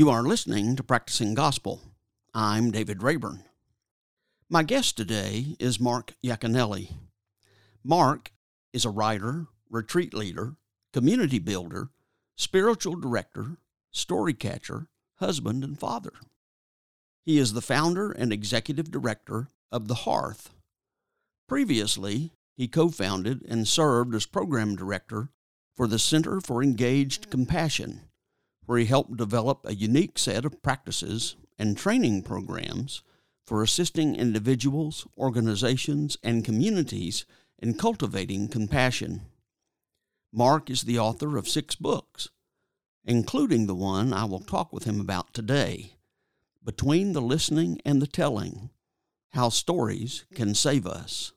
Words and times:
You 0.00 0.08
are 0.08 0.22
listening 0.22 0.76
to 0.76 0.82
Practicing 0.82 1.34
Gospel. 1.34 1.82
I'm 2.32 2.70
David 2.70 3.02
Rayburn. 3.02 3.44
My 4.48 4.62
guest 4.62 4.96
today 4.96 5.56
is 5.58 5.78
Mark 5.78 6.14
Yaconelli. 6.24 6.94
Mark 7.84 8.32
is 8.72 8.86
a 8.86 8.88
writer, 8.88 9.48
retreat 9.68 10.14
leader, 10.14 10.56
community 10.94 11.38
builder, 11.38 11.90
spiritual 12.34 12.96
director, 12.96 13.58
story 13.90 14.32
catcher, 14.32 14.86
husband, 15.16 15.62
and 15.62 15.78
father. 15.78 16.14
He 17.22 17.36
is 17.36 17.52
the 17.52 17.60
founder 17.60 18.10
and 18.10 18.32
executive 18.32 18.90
director 18.90 19.48
of 19.70 19.86
The 19.86 20.06
Hearth. 20.06 20.54
Previously, 21.46 22.32
he 22.56 22.68
co 22.68 22.88
founded 22.88 23.44
and 23.46 23.68
served 23.68 24.14
as 24.14 24.24
program 24.24 24.76
director 24.76 25.28
for 25.76 25.86
the 25.86 25.98
Center 25.98 26.40
for 26.40 26.62
Engaged 26.62 27.28
Compassion 27.28 28.09
where 28.70 28.78
he 28.78 28.86
helped 28.86 29.16
develop 29.16 29.66
a 29.66 29.74
unique 29.74 30.16
set 30.16 30.44
of 30.44 30.62
practices 30.62 31.34
and 31.58 31.76
training 31.76 32.22
programs 32.22 33.02
for 33.44 33.64
assisting 33.64 34.14
individuals, 34.14 35.08
organizations, 35.18 36.16
and 36.22 36.44
communities 36.44 37.24
in 37.58 37.74
cultivating 37.74 38.46
compassion. 38.46 39.22
Mark 40.32 40.70
is 40.70 40.82
the 40.82 40.96
author 40.96 41.36
of 41.36 41.48
six 41.48 41.74
books, 41.74 42.28
including 43.04 43.66
the 43.66 43.74
one 43.74 44.12
I 44.12 44.24
will 44.24 44.38
talk 44.38 44.72
with 44.72 44.84
him 44.84 45.00
about 45.00 45.34
today 45.34 45.94
Between 46.64 47.12
the 47.12 47.20
Listening 47.20 47.80
and 47.84 48.00
the 48.00 48.06
Telling 48.06 48.70
How 49.30 49.48
Stories 49.48 50.26
Can 50.32 50.54
Save 50.54 50.86
Us. 50.86 51.32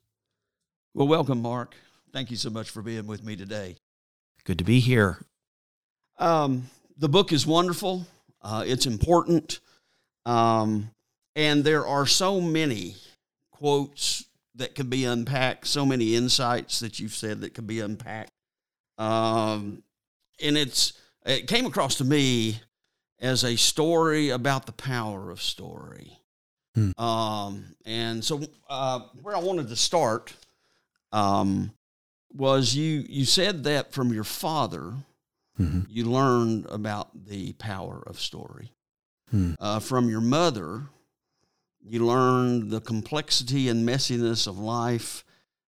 Well, 0.94 1.08
welcome, 1.08 1.42
Mark. 1.42 1.73
Thank 2.11 2.30
you 2.30 2.38
so 2.38 2.52
much 2.52 2.70
for 2.70 2.84
being 2.84 3.08
with 3.08 3.23
me 3.23 3.36
today. 3.36 3.78
Good 4.44 4.59
to 4.59 4.64
be 4.64 4.80
here. 4.80 5.26
Um, 6.20 6.70
the 6.97 7.09
book 7.09 7.31
is 7.31 7.45
wonderful. 7.45 8.05
Uh, 8.41 8.63
it's 8.66 8.86
important. 8.86 9.59
Um, 10.25 10.89
and 11.36 11.63
there 11.63 11.86
are 11.86 12.05
so 12.05 12.39
many 12.39 12.95
quotes 13.52 14.25
that 14.55 14.75
can 14.75 14.88
be 14.88 15.05
unpacked, 15.05 15.67
so 15.67 15.86
many 15.86 16.16
insights 16.16 16.80
that 16.80 16.99
you've 16.99 17.16
said 17.16 17.41
that 17.41 17.53
could 17.53 17.67
be 17.67 17.80
unpacked. 17.80 18.31
Um, 18.97 19.83
and 20.41 20.58
it's 20.58 20.94
it 21.25 21.47
came 21.47 21.66
across 21.66 21.95
to 21.95 22.03
me 22.03 22.59
as 23.19 23.44
a 23.44 23.55
story 23.55 24.30
about 24.30 24.66
the 24.66 24.73
power 24.73 25.31
of 25.31 25.41
story. 25.41 26.19
Hmm. 26.75 26.91
Um, 27.02 27.75
and 27.86 28.23
so 28.23 28.41
uh, 28.69 29.02
where 29.21 29.36
I 29.36 29.39
wanted 29.39 29.69
to 29.69 29.75
start 29.75 30.33
um, 31.11 31.71
was 32.33 32.76
you 32.76 33.05
you 33.08 33.26
said 33.26 33.64
that 33.64 33.93
from 33.93 34.14
your 34.14 34.23
father 34.23 34.93
mm-hmm. 35.59 35.81
you 35.89 36.05
learned 36.05 36.65
about 36.69 37.25
the 37.27 37.53
power 37.53 38.03
of 38.05 38.19
story. 38.19 38.71
Mm. 39.33 39.55
Uh, 39.59 39.80
from 39.80 40.09
your 40.09 40.21
mother, 40.21 40.83
you 41.81 42.05
learned 42.05 42.69
the 42.71 42.81
complexity 42.81 43.67
and 43.67 43.87
messiness 43.87 44.47
of 44.47 44.58
life 44.58 45.23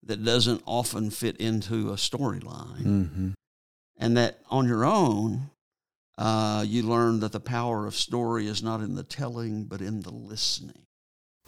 that 0.02 0.24
doesn't 0.24 0.62
often 0.66 1.10
fit 1.10 1.36
into 1.36 1.90
a 1.90 1.94
storyline. 1.94 2.82
Mm-hmm. 2.82 3.30
And 3.98 4.16
that 4.16 4.40
on 4.50 4.66
your 4.66 4.84
own, 4.84 5.50
uh, 6.18 6.64
you 6.66 6.82
learn 6.82 7.20
that 7.20 7.32
the 7.32 7.40
power 7.40 7.86
of 7.86 7.94
story 7.94 8.46
is 8.46 8.62
not 8.62 8.80
in 8.80 8.94
the 8.94 9.04
telling, 9.04 9.64
but 9.64 9.80
in 9.80 10.00
the 10.00 10.10
listening. 10.10 10.86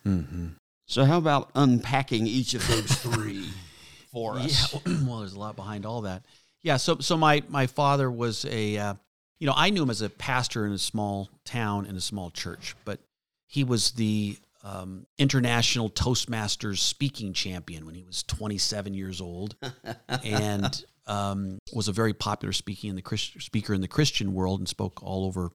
Mm-hmm. 0.06 0.48
So, 0.86 1.04
how 1.04 1.18
about 1.18 1.50
unpacking 1.54 2.26
each 2.26 2.54
of 2.54 2.66
those 2.68 2.92
three 2.96 3.48
for 4.12 4.38
us? 4.38 4.72
Yeah, 4.72 4.80
well, 5.06 5.20
there's 5.20 5.32
a 5.32 5.38
lot 5.38 5.56
behind 5.56 5.84
all 5.84 6.02
that. 6.02 6.24
Yeah, 6.64 6.78
so 6.78 6.96
so 7.00 7.18
my 7.18 7.42
my 7.48 7.66
father 7.66 8.10
was 8.10 8.46
a 8.46 8.78
uh, 8.78 8.94
you 9.38 9.46
know 9.46 9.52
I 9.54 9.68
knew 9.68 9.82
him 9.82 9.90
as 9.90 10.00
a 10.00 10.08
pastor 10.08 10.66
in 10.66 10.72
a 10.72 10.78
small 10.78 11.28
town 11.44 11.84
in 11.84 11.94
a 11.94 12.00
small 12.00 12.30
church, 12.30 12.74
but 12.86 13.00
he 13.46 13.64
was 13.64 13.90
the 13.92 14.38
um, 14.64 15.06
international 15.18 15.90
Toastmasters 15.90 16.78
speaking 16.78 17.34
champion 17.34 17.84
when 17.84 17.94
he 17.94 18.02
was 18.02 18.22
27 18.22 18.94
years 18.94 19.20
old, 19.20 19.56
and 20.24 20.84
um, 21.06 21.58
was 21.74 21.88
a 21.88 21.92
very 21.92 22.14
popular 22.14 22.54
speaking 22.54 22.88
in 22.88 22.96
the 22.96 23.02
Christ- 23.02 23.42
speaker 23.42 23.74
in 23.74 23.82
the 23.82 23.86
Christian 23.86 24.32
world 24.32 24.58
and 24.58 24.66
spoke 24.66 25.02
all 25.02 25.26
over, 25.26 25.50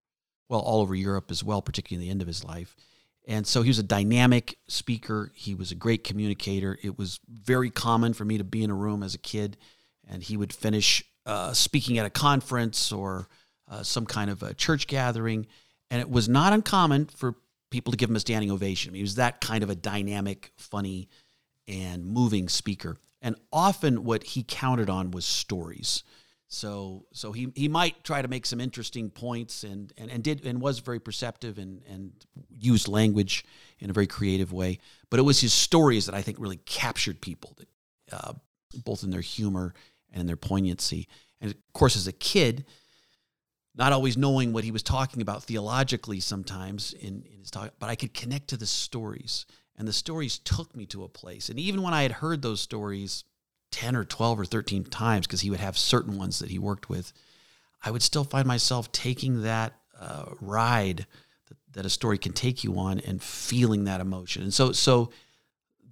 well, 0.47 0.59
all 0.59 0.79
over 0.79 0.93
Europe 0.93 1.31
as 1.31 1.43
well, 1.43 1.63
particularly 1.63 2.05
in 2.05 2.07
the 2.07 2.11
end 2.11 2.21
of 2.21 2.27
his 2.27 2.43
life. 2.43 2.75
And 3.27 3.47
so 3.47 3.63
he 3.63 3.69
was 3.69 3.79
a 3.79 3.83
dynamic 3.83 4.59
speaker. 4.67 5.31
He 5.33 5.55
was 5.55 5.71
a 5.71 5.75
great 5.75 6.03
communicator. 6.03 6.77
It 6.83 6.99
was 6.99 7.19
very 7.27 7.71
common 7.71 8.13
for 8.13 8.25
me 8.25 8.37
to 8.37 8.43
be 8.43 8.63
in 8.63 8.69
a 8.69 8.75
room 8.75 9.01
as 9.01 9.15
a 9.15 9.19
kid 9.19 9.57
and 10.09 10.23
he 10.23 10.35
would 10.35 10.51
finish 10.51 11.03
uh, 11.25 11.53
speaking 11.53 11.97
at 11.97 12.05
a 12.05 12.09
conference 12.09 12.91
or 12.91 13.27
uh, 13.69 13.83
some 13.83 14.05
kind 14.05 14.29
of 14.29 14.43
a 14.43 14.53
church 14.53 14.87
gathering. 14.87 15.47
And 15.91 16.01
it 16.01 16.09
was 16.09 16.27
not 16.27 16.53
uncommon 16.53 17.05
for 17.05 17.35
people 17.71 17.91
to 17.91 17.97
give 17.97 18.09
him 18.09 18.15
a 18.15 18.19
standing 18.19 18.51
ovation. 18.51 18.89
I 18.89 18.93
mean, 18.93 18.99
He 18.99 19.03
was 19.03 19.15
that 19.15 19.41
kind 19.41 19.63
of 19.63 19.69
a 19.69 19.75
dynamic, 19.75 20.51
funny, 20.57 21.09
and 21.67 22.05
moving 22.05 22.49
speaker. 22.49 22.97
And 23.21 23.35
often 23.51 24.03
what 24.03 24.23
he 24.23 24.43
counted 24.47 24.89
on 24.89 25.11
was 25.11 25.25
stories. 25.25 26.03
So 26.47 27.05
so 27.13 27.31
he, 27.31 27.51
he 27.55 27.67
might 27.67 28.03
try 28.03 28.23
to 28.23 28.27
make 28.27 28.47
some 28.47 28.59
interesting 28.59 29.11
points 29.11 29.63
and, 29.63 29.93
and, 29.97 30.09
and 30.09 30.23
did 30.23 30.45
and 30.45 30.59
was 30.59 30.79
very 30.79 30.99
perceptive 30.99 31.59
and, 31.59 31.83
and 31.87 32.11
used 32.49 32.87
language 32.87 33.45
in 33.77 33.91
a 33.91 33.93
very 33.93 34.07
creative 34.07 34.51
way. 34.51 34.79
But 35.11 35.19
it 35.19 35.23
was 35.23 35.39
his 35.39 35.53
stories 35.53 36.07
that 36.07 36.15
I 36.15 36.23
think 36.23 36.39
really 36.39 36.57
captured 36.57 37.21
people, 37.21 37.55
that, 37.57 37.67
uh, 38.11 38.33
both 38.83 39.03
in 39.03 39.11
their 39.11 39.21
humor 39.21 39.75
and 40.13 40.27
their 40.27 40.35
poignancy. 40.35 41.07
And 41.41 41.51
of 41.51 41.57
course, 41.73 41.95
as 41.95 42.07
a 42.07 42.11
kid, 42.11 42.65
not 43.75 43.93
always 43.93 44.17
knowing 44.17 44.51
what 44.51 44.63
he 44.63 44.71
was 44.71 44.83
talking 44.83 45.21
about 45.21 45.43
theologically 45.43 46.19
sometimes 46.19 46.93
in, 46.93 47.23
in 47.31 47.39
his 47.39 47.51
talk, 47.51 47.73
but 47.79 47.89
I 47.89 47.95
could 47.95 48.13
connect 48.13 48.49
to 48.49 48.57
the 48.57 48.65
stories. 48.65 49.45
And 49.77 49.87
the 49.87 49.93
stories 49.93 50.39
took 50.39 50.75
me 50.75 50.85
to 50.87 51.03
a 51.03 51.09
place. 51.09 51.47
And 51.49 51.57
even 51.57 51.81
when 51.81 51.93
I 51.93 52.03
had 52.03 52.11
heard 52.11 52.41
those 52.41 52.59
stories 52.59 53.23
10 53.71 53.95
or 53.95 54.03
12 54.03 54.41
or 54.41 54.45
13 54.45 54.83
times, 54.85 55.27
because 55.27 55.41
he 55.41 55.49
would 55.49 55.61
have 55.61 55.77
certain 55.77 56.17
ones 56.17 56.39
that 56.39 56.49
he 56.49 56.59
worked 56.59 56.89
with, 56.89 57.13
I 57.83 57.91
would 57.91 58.01
still 58.01 58.25
find 58.25 58.45
myself 58.45 58.91
taking 58.91 59.43
that 59.43 59.73
uh, 59.97 60.25
ride 60.41 61.05
that, 61.47 61.57
that 61.73 61.85
a 61.85 61.89
story 61.89 62.17
can 62.17 62.33
take 62.33 62.63
you 62.63 62.77
on 62.77 62.99
and 62.99 63.21
feeling 63.21 63.85
that 63.85 64.01
emotion. 64.01 64.43
And 64.43 64.53
so, 64.53 64.73
so 64.73 65.11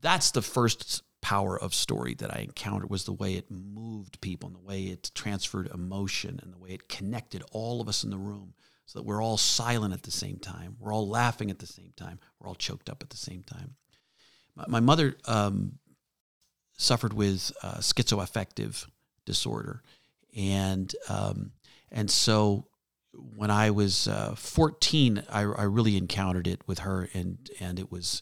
that's 0.02 0.32
the 0.32 0.42
first 0.42 1.04
power 1.22 1.60
of 1.60 1.74
story 1.74 2.14
that 2.16 2.36
I 2.36 2.42
encountered 2.42 2.90
was 2.90 3.06
the 3.06 3.14
way 3.14 3.34
it 3.34 3.50
moved 3.50 4.22
people 4.22 4.48
and 4.48 4.56
the 4.56 4.68
way 4.68 4.84
it 4.84 5.12
transferred 5.16 5.68
emotion 5.68 6.40
and 6.42 6.54
the 6.54 6.58
way 6.58 6.70
it 6.70 6.90
connected 6.90 7.44
all 7.52 7.82
of 7.82 7.90
us 7.90 8.04
in 8.04 8.10
the 8.10 8.18
room 8.18 8.54
so 8.86 9.00
that 9.00 9.06
we're 9.06 9.22
all 9.22 9.38
silent 9.38 9.94
at 9.94 10.04
the 10.04 10.12
same 10.12 10.38
time. 10.38 10.78
We're 10.80 10.94
all 10.94 11.08
laughing 11.08 11.52
at 11.52 11.60
the 11.60 11.68
same 11.68 11.92
time. 11.98 12.20
We're 12.40 12.48
all 12.48 12.56
choked 12.56 12.90
up 12.90 13.04
at 13.04 13.10
the 13.10 13.18
same 13.18 13.44
time. 13.44 13.76
My, 14.56 14.66
my 14.68 14.80
mother 14.80 15.16
um, 15.26 15.80
suffered 16.78 17.14
with 17.14 17.52
uh, 17.62 17.78
schizoaffective 17.78 18.88
disorder. 19.26 19.84
And, 20.36 20.96
um, 21.10 21.52
and 21.92 22.10
so 22.10 22.68
when 23.36 23.52
I 23.52 23.72
was 23.72 24.08
uh, 24.08 24.36
14, 24.36 25.24
I, 25.30 25.42
I 25.42 25.64
really 25.64 25.98
encountered 25.98 26.48
it 26.48 26.62
with 26.68 26.80
her, 26.80 27.10
and, 27.14 27.50
and 27.60 27.80
it 27.80 27.92
was 27.92 28.22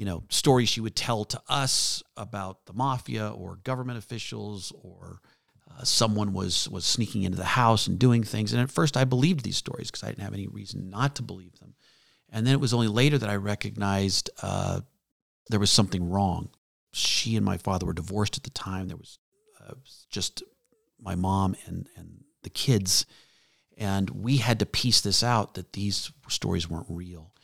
you 0.00 0.06
know, 0.06 0.22
stories 0.30 0.70
she 0.70 0.80
would 0.80 0.96
tell 0.96 1.26
to 1.26 1.42
us 1.46 2.02
about 2.16 2.64
the 2.64 2.72
mafia 2.72 3.28
or 3.28 3.56
government 3.64 3.98
officials 3.98 4.72
or 4.82 5.20
uh, 5.70 5.84
someone 5.84 6.32
was 6.32 6.66
was 6.70 6.86
sneaking 6.86 7.24
into 7.24 7.36
the 7.36 7.44
house 7.44 7.86
and 7.86 7.98
doing 7.98 8.24
things. 8.24 8.54
And 8.54 8.62
at 8.62 8.70
first, 8.70 8.96
I 8.96 9.04
believed 9.04 9.44
these 9.44 9.58
stories 9.58 9.90
because 9.90 10.02
I 10.02 10.06
didn't 10.08 10.22
have 10.22 10.32
any 10.32 10.46
reason 10.46 10.88
not 10.88 11.16
to 11.16 11.22
believe 11.22 11.58
them. 11.58 11.74
And 12.30 12.46
then 12.46 12.54
it 12.54 12.60
was 12.60 12.72
only 12.72 12.88
later 12.88 13.18
that 13.18 13.28
I 13.28 13.36
recognized 13.36 14.30
uh, 14.40 14.80
there 15.50 15.60
was 15.60 15.70
something 15.70 16.08
wrong. 16.08 16.48
She 16.94 17.36
and 17.36 17.44
my 17.44 17.58
father 17.58 17.84
were 17.84 17.92
divorced 17.92 18.38
at 18.38 18.44
the 18.44 18.50
time. 18.50 18.88
There 18.88 18.96
was 18.96 19.18
uh, 19.62 19.74
just 20.08 20.42
my 20.98 21.14
mom 21.14 21.56
and 21.66 21.90
and 21.94 22.24
the 22.42 22.48
kids, 22.48 23.04
and 23.76 24.08
we 24.08 24.38
had 24.38 24.60
to 24.60 24.66
piece 24.66 25.02
this 25.02 25.22
out 25.22 25.56
that 25.56 25.74
these 25.74 26.10
stories 26.26 26.70
weren't 26.70 26.86
real 26.88 27.34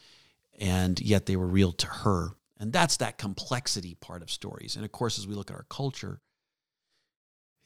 and 0.59 1.01
yet 1.01 1.27
they 1.27 1.37
were 1.37 1.47
real 1.47 1.73
to 1.73 1.87
her. 1.87 2.31
And 2.59 2.73
that's 2.73 2.97
that 2.99 3.19
complexity 3.19 3.95
part 3.95 4.23
of 4.23 4.31
stories. 4.31 4.77
And 4.77 4.85
of 4.85 4.93
course, 4.93 5.19
as 5.19 5.27
we 5.27 5.35
look 5.35 5.51
at 5.51 5.57
our 5.57 5.67
culture, 5.69 6.21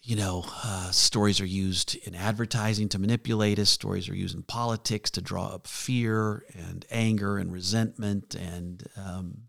you 0.02 0.16
know, 0.16 0.44
uh, 0.64 0.90
stories 0.90 1.40
are 1.40 1.46
used 1.46 1.94
in 2.06 2.14
advertising 2.14 2.88
to 2.90 2.98
manipulate 2.98 3.58
us. 3.58 3.68
Stories 3.68 4.08
are 4.08 4.14
used 4.14 4.34
in 4.34 4.42
politics 4.42 5.10
to 5.12 5.20
draw 5.20 5.48
up 5.48 5.66
fear 5.66 6.44
and 6.54 6.86
anger 6.90 7.36
and 7.36 7.52
resentment 7.52 8.34
and 8.34 8.82
um, 8.96 9.42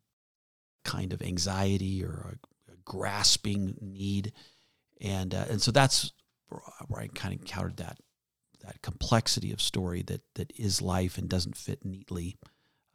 kind 0.84 1.14
of 1.14 1.22
anxiety 1.22 2.04
or 2.04 2.36
a, 2.70 2.74
a 2.74 2.76
grasping 2.84 3.78
need. 3.82 4.34
And 5.00 5.34
uh, 5.34 5.46
and 5.50 5.62
so 5.62 5.72
that's 5.72 6.12
where 6.50 7.02
I 7.02 7.08
kind 7.08 7.34
of 7.34 7.40
encountered 7.40 7.78
that 7.78 7.98
that 8.62 8.82
complexity 8.82 9.52
of 9.54 9.62
story 9.62 10.04
that 10.04 10.22
that 10.36 10.52
is 10.58 10.82
life 10.82 11.18
and 11.18 11.30
doesn't 11.30 11.58
fit 11.58 11.86
neatly 11.86 12.38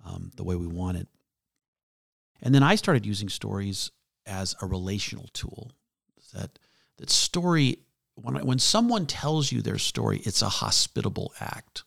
um, 0.05 0.31
the 0.37 0.45
way 0.45 0.57
we 0.57 0.67
want 0.67 0.99
it. 0.99 1.09
And 2.43 2.55
then 2.55 2.63
I 2.63 2.75
started 2.75 3.07
using 3.07 3.29
stories 3.29 3.91
as 4.27 4.55
a 4.61 4.67
relational 4.67 5.29
tool. 5.33 5.73
That 6.35 6.59
that 6.99 7.11
story 7.11 7.79
when 8.15 8.35
when 8.45 8.59
someone 8.59 9.07
tells 9.07 9.53
you 9.53 9.63
their 9.63 9.79
story, 9.79 10.21
it's 10.25 10.43
a 10.43 10.49
hospitable 10.49 11.33
act. 11.41 11.85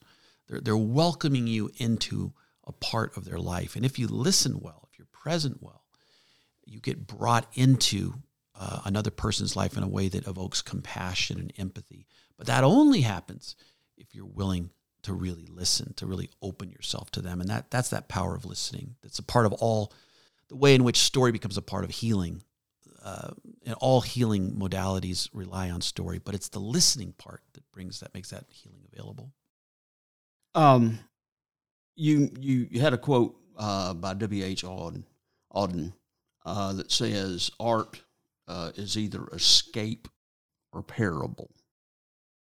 They're, 0.48 0.60
they're 0.60 0.76
welcoming 0.76 1.46
you 1.46 1.70
into 1.76 2.32
a 2.66 2.72
part 2.72 3.16
of 3.16 3.24
their 3.24 3.38
life. 3.38 3.76
And 3.76 3.84
if 3.84 3.98
you 3.98 4.08
listen 4.08 4.60
well, 4.60 4.88
if 4.90 4.98
you're 4.98 5.06
present 5.12 5.62
well, 5.62 5.84
you 6.64 6.80
get 6.80 7.06
brought 7.06 7.46
into 7.54 8.14
uh, 8.58 8.80
another 8.84 9.10
person's 9.10 9.56
life 9.56 9.76
in 9.76 9.82
a 9.82 9.88
way 9.88 10.08
that 10.08 10.26
evokes 10.26 10.62
compassion 10.62 11.38
and 11.38 11.52
empathy. 11.56 12.06
But 12.36 12.46
that 12.46 12.64
only 12.64 13.02
happens 13.02 13.56
if 13.96 14.14
you're 14.14 14.26
willing 14.26 14.70
to 15.02 15.12
really 15.12 15.46
listen, 15.46 15.94
to 15.94 16.06
really 16.06 16.30
open 16.42 16.70
yourself 16.70 17.10
to 17.12 17.22
them. 17.22 17.40
And 17.40 17.48
that 17.50 17.70
that's 17.70 17.90
that 17.90 18.08
power 18.08 18.34
of 18.34 18.44
listening. 18.44 18.96
That's 19.02 19.18
a 19.18 19.24
part 19.24 19.46
of 19.46 19.52
all 19.54 19.92
the 20.50 20.56
way 20.56 20.74
in 20.74 20.84
which 20.84 20.98
story 20.98 21.32
becomes 21.32 21.56
a 21.56 21.62
part 21.62 21.84
of 21.84 21.90
healing. 21.90 22.42
Uh, 23.02 23.30
and 23.64 23.74
all 23.80 24.02
healing 24.02 24.52
modalities 24.52 25.30
rely 25.32 25.70
on 25.70 25.80
story, 25.80 26.18
but 26.18 26.34
it's 26.34 26.50
the 26.50 26.58
listening 26.58 27.14
part 27.16 27.40
that 27.54 27.62
brings 27.72 28.00
that 28.00 28.12
makes 28.12 28.28
that 28.28 28.44
healing 28.50 28.82
available. 28.92 29.32
Um, 30.54 30.98
you 31.96 32.30
you, 32.38 32.68
you 32.70 32.80
had 32.80 32.92
a 32.92 32.98
quote 32.98 33.36
uh, 33.56 33.94
by 33.94 34.12
W. 34.12 34.44
H. 34.44 34.64
Auden, 34.64 35.04
Auden 35.54 35.94
uh, 36.44 36.74
that 36.74 36.92
says 36.92 37.50
art 37.58 38.02
uh, 38.48 38.72
is 38.74 38.98
either 38.98 39.26
escape 39.28 40.06
or 40.70 40.82
parable. 40.82 41.50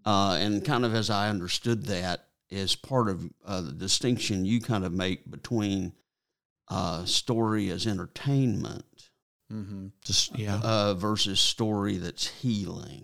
Uh, 0.05 0.37
and 0.39 0.65
kind 0.65 0.83
of 0.83 0.93
as 0.93 1.09
I 1.09 1.29
understood 1.29 1.85
that, 1.85 2.27
is 2.49 2.75
part 2.75 3.07
of 3.07 3.29
uh, 3.45 3.61
the 3.61 3.71
distinction 3.71 4.43
you 4.43 4.59
kind 4.59 4.83
of 4.83 4.91
make 4.91 5.29
between 5.31 5.93
uh, 6.71 7.03
story 7.03 7.69
as 7.69 7.85
entertainment, 7.85 9.09
mm-hmm. 9.51 9.87
just 10.05 10.37
yeah, 10.39 10.59
uh, 10.63 10.93
versus 10.93 11.41
story 11.41 11.97
that's 11.97 12.27
healing. 12.27 13.03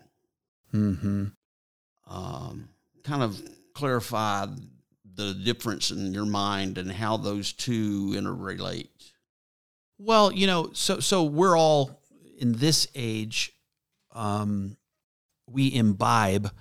Mm-hmm. 0.74 1.26
Um, 2.10 2.70
kind 3.04 3.24
of 3.24 3.42
clarify 3.74 4.48
the 5.16 5.34
difference 5.34 5.92
in 5.92 6.14
your 6.14 6.26
mind 6.26 6.78
and 6.78 6.90
how 6.90 7.18
those 7.18 7.52
two 7.52 8.14
interrelate. 8.16 9.12
Well, 9.98 10.32
you 10.32 10.48
know, 10.48 10.70
so 10.72 11.02
so 11.02 11.24
we're 11.24 11.58
all 11.58 12.02
in 12.38 12.54
this 12.54 12.88
age. 12.96 13.52
Um, 14.14 14.78
we 15.46 15.74
imbibe 15.76 16.52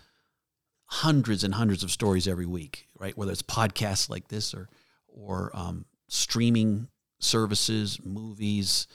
hundreds 0.87 1.44
and 1.44 1.55
hundreds 1.55 1.85
of 1.85 1.93
stories 1.93 2.26
every 2.26 2.47
week, 2.47 2.88
right? 2.99 3.17
Whether 3.17 3.31
it's 3.31 3.43
podcasts 3.43 4.11
like 4.11 4.26
this 4.26 4.55
or 4.55 4.69
or 5.06 5.53
um, 5.55 5.85
streaming 6.08 6.88
services, 7.19 7.99
movies, 8.05 8.87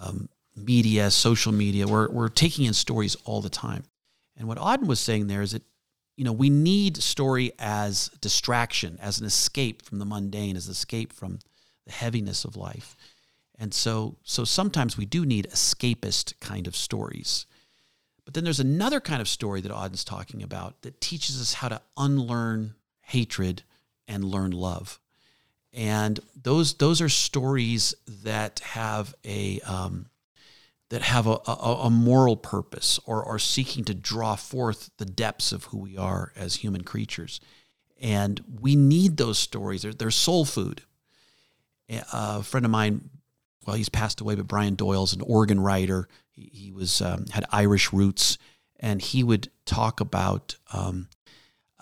um, 0.00 0.28
media, 0.56 1.10
social 1.10 1.52
media. 1.52 1.86
We're 1.86 2.10
we're 2.10 2.28
taking 2.28 2.64
in 2.64 2.74
stories 2.74 3.16
all 3.24 3.40
the 3.40 3.50
time. 3.50 3.84
And 4.36 4.48
what 4.48 4.58
Auden 4.58 4.86
was 4.86 5.00
saying 5.00 5.26
there 5.26 5.42
is 5.42 5.52
that 5.52 5.62
you 6.16 6.24
know 6.24 6.32
we 6.32 6.50
need 6.50 6.96
story 7.02 7.52
as 7.58 8.08
distraction, 8.20 8.98
as 9.00 9.20
an 9.20 9.26
escape 9.26 9.82
from 9.82 9.98
the 9.98 10.04
mundane, 10.04 10.56
as 10.56 10.66
an 10.66 10.72
escape 10.72 11.12
from 11.12 11.38
the 11.86 11.92
heaviness 11.92 12.44
of 12.44 12.56
life. 12.56 12.96
And 13.58 13.72
so 13.72 14.16
so 14.22 14.44
sometimes 14.44 14.96
we 14.96 15.06
do 15.06 15.24
need 15.24 15.48
escapist 15.50 16.38
kind 16.40 16.66
of 16.66 16.76
stories. 16.76 17.46
But 18.24 18.32
then 18.32 18.44
there's 18.44 18.60
another 18.60 19.00
kind 19.00 19.20
of 19.20 19.28
story 19.28 19.60
that 19.60 19.72
Auden's 19.72 20.04
talking 20.04 20.42
about 20.42 20.80
that 20.82 21.00
teaches 21.00 21.40
us 21.40 21.54
how 21.54 21.68
to 21.68 21.82
unlearn 21.96 22.74
hatred 23.02 23.62
and 24.08 24.24
learn 24.24 24.50
love. 24.50 24.98
And 25.74 26.20
those 26.40 26.74
those 26.74 27.00
are 27.00 27.08
stories 27.08 27.94
that 28.06 28.60
have 28.60 29.14
a 29.24 29.60
um, 29.60 30.06
that 30.90 31.02
have 31.02 31.26
a, 31.26 31.38
a, 31.46 31.78
a, 31.84 31.90
moral 31.90 32.36
purpose 32.36 33.00
or 33.06 33.24
are 33.24 33.38
seeking 33.38 33.84
to 33.84 33.94
draw 33.94 34.36
forth 34.36 34.90
the 34.98 35.06
depths 35.06 35.50
of 35.50 35.64
who 35.64 35.78
we 35.78 35.96
are 35.96 36.32
as 36.36 36.56
human 36.56 36.84
creatures. 36.84 37.40
And 38.00 38.40
we 38.60 38.76
need 38.76 39.16
those 39.16 39.38
stories. 39.38 39.82
They're, 39.82 39.94
they're 39.94 40.10
soul 40.10 40.44
food. 40.44 40.82
A 41.88 42.42
friend 42.42 42.64
of 42.64 42.70
mine, 42.70 43.10
well, 43.66 43.76
he's 43.76 43.88
passed 43.88 44.20
away, 44.20 44.34
but 44.36 44.46
Brian 44.46 44.74
Doyle's 44.74 45.14
an 45.14 45.22
Oregon 45.22 45.58
writer 45.58 46.06
he, 46.34 46.50
he 46.52 46.72
was 46.72 47.00
um, 47.00 47.26
had 47.30 47.44
Irish 47.50 47.92
roots, 47.92 48.38
and 48.78 49.00
he 49.00 49.22
would 49.22 49.50
talk 49.64 50.00
about 50.00 50.56
um, 50.72 51.08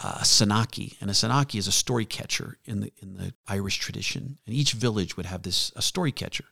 uh, 0.03 0.19
Senachie, 0.19 0.97
and 1.01 1.11
a 1.11 1.13
Senachie 1.13 1.59
is 1.59 1.69
a 1.69 1.73
story 1.73 2.05
catcher 2.05 2.59
in 2.65 2.81
the 2.81 2.93
in 3.01 3.15
the 3.15 3.35
Irish 3.47 3.79
tradition, 3.79 4.39
and 4.47 4.55
each 4.55 4.73
village 4.73 5.17
would 5.17 5.27
have 5.27 5.43
this 5.43 5.73
a 5.77 5.83
story 5.83 6.13
catcher, 6.13 6.45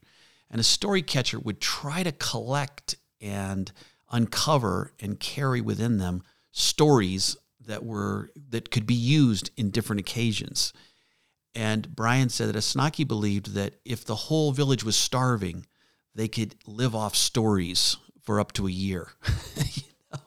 and 0.50 0.61
a 0.61 0.64
story 0.64 1.02
catcher 1.02 1.38
would 1.38 1.61
try 1.61 2.02
to 2.02 2.12
collect 2.12 2.97
and 3.20 3.73
uncover 4.11 4.93
and 5.00 5.20
carry 5.20 5.61
within 5.61 5.99
them 5.99 6.23
stories 6.52 7.37
that 7.67 7.85
were 7.85 8.31
that 8.50 8.70
could 8.70 8.87
be 8.87 8.94
used 8.94 9.50
in 9.56 9.70
different 9.70 10.00
occasions. 10.00 10.73
And 11.55 11.94
Brian 11.96 12.29
said 12.29 12.49
that 12.49 12.56
a 12.56 12.61
Senachie 12.61 13.06
believed 13.06 13.55
that 13.55 13.75
if 13.85 14.05
the 14.05 14.14
whole 14.14 14.53
village 14.53 14.85
was 14.85 14.96
starving, 14.96 15.67
they 16.14 16.29
could 16.29 16.55
live 16.67 16.94
off 16.94 17.17
stories 17.17 17.96
for 18.23 18.38
up 18.38 18.53
to 18.53 18.69
a 18.69 18.70
year. 18.70 19.08
you 19.75 19.82
know, 20.12 20.20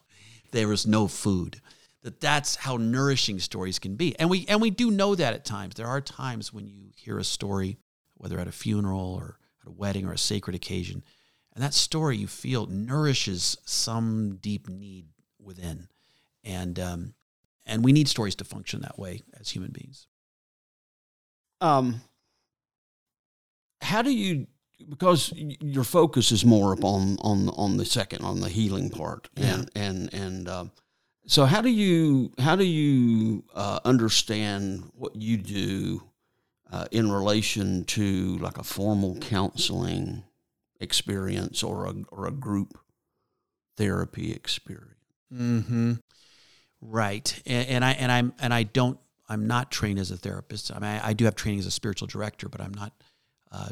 there 0.51 0.67
was 0.67 0.85
no 0.85 1.07
food. 1.07 1.61
That 2.03 2.19
that's 2.19 2.57
how 2.57 2.77
nourishing 2.77 3.39
stories 3.39 3.79
can 3.79 3.95
be. 3.95 4.17
And 4.19 4.29
we 4.29 4.45
and 4.47 4.61
we 4.61 4.69
do 4.69 4.91
know 4.91 5.15
that 5.15 5.33
at 5.33 5.45
times. 5.45 5.75
There 5.75 5.87
are 5.87 6.01
times 6.01 6.53
when 6.53 6.67
you 6.67 6.91
hear 6.95 7.17
a 7.17 7.23
story, 7.23 7.77
whether 8.15 8.39
at 8.39 8.47
a 8.47 8.51
funeral 8.51 9.15
or 9.15 9.39
at 9.61 9.69
a 9.69 9.71
wedding 9.71 10.05
or 10.05 10.11
a 10.11 10.17
sacred 10.17 10.55
occasion, 10.55 11.03
and 11.53 11.63
that 11.63 11.73
story 11.73 12.17
you 12.17 12.27
feel 12.27 12.65
nourishes 12.65 13.57
some 13.65 14.37
deep 14.41 14.67
need 14.67 15.07
within. 15.39 15.87
And 16.43 16.77
um, 16.77 17.13
and 17.65 17.83
we 17.83 17.93
need 17.93 18.07
stories 18.07 18.35
to 18.35 18.43
function 18.43 18.81
that 18.81 18.99
way 18.99 19.21
as 19.39 19.49
human 19.49 19.71
beings. 19.71 20.07
Um, 21.61 22.01
how 23.81 24.01
do 24.01 24.11
you 24.11 24.47
because 24.89 25.31
your 25.35 25.83
focus 25.83 26.31
is 26.31 26.43
more 26.43 26.73
upon 26.73 27.17
on 27.21 27.49
on 27.49 27.77
the 27.77 27.85
second 27.85 28.23
on 28.23 28.41
the 28.41 28.49
healing 28.49 28.89
part 28.89 29.29
yeah. 29.35 29.53
and 29.53 29.71
and 29.75 30.13
and 30.13 30.49
um, 30.49 30.71
so 31.25 31.45
how 31.45 31.61
do 31.61 31.69
you 31.69 32.31
how 32.39 32.55
do 32.55 32.65
you 32.65 33.43
uh, 33.53 33.79
understand 33.85 34.83
what 34.95 35.15
you 35.15 35.37
do 35.37 36.03
uh, 36.71 36.85
in 36.91 37.11
relation 37.11 37.85
to 37.85 38.37
like 38.37 38.57
a 38.57 38.63
formal 38.63 39.17
counseling 39.17 40.23
experience 40.79 41.63
or 41.63 41.85
a 41.85 41.93
or 42.09 42.27
a 42.27 42.31
group 42.31 42.77
therapy 43.77 44.31
experience 44.31 44.89
mm-hmm. 45.33 45.93
right 46.81 47.41
and, 47.45 47.67
and 47.67 47.85
i 47.85 47.91
and 47.91 48.11
i'm 48.11 48.33
and 48.39 48.53
i 48.53 48.63
don't 48.63 48.99
i'm 49.29 49.47
not 49.47 49.71
trained 49.71 49.97
as 49.99 50.11
a 50.11 50.17
therapist 50.17 50.71
i 50.71 50.75
mean 50.75 50.83
i, 50.83 51.09
I 51.09 51.13
do 51.13 51.25
have 51.25 51.35
training 51.35 51.59
as 51.59 51.65
a 51.65 51.71
spiritual 51.71 52.07
director 52.07 52.49
but 52.49 52.59
i'm 52.59 52.73
not 52.73 52.93
uh, 53.51 53.69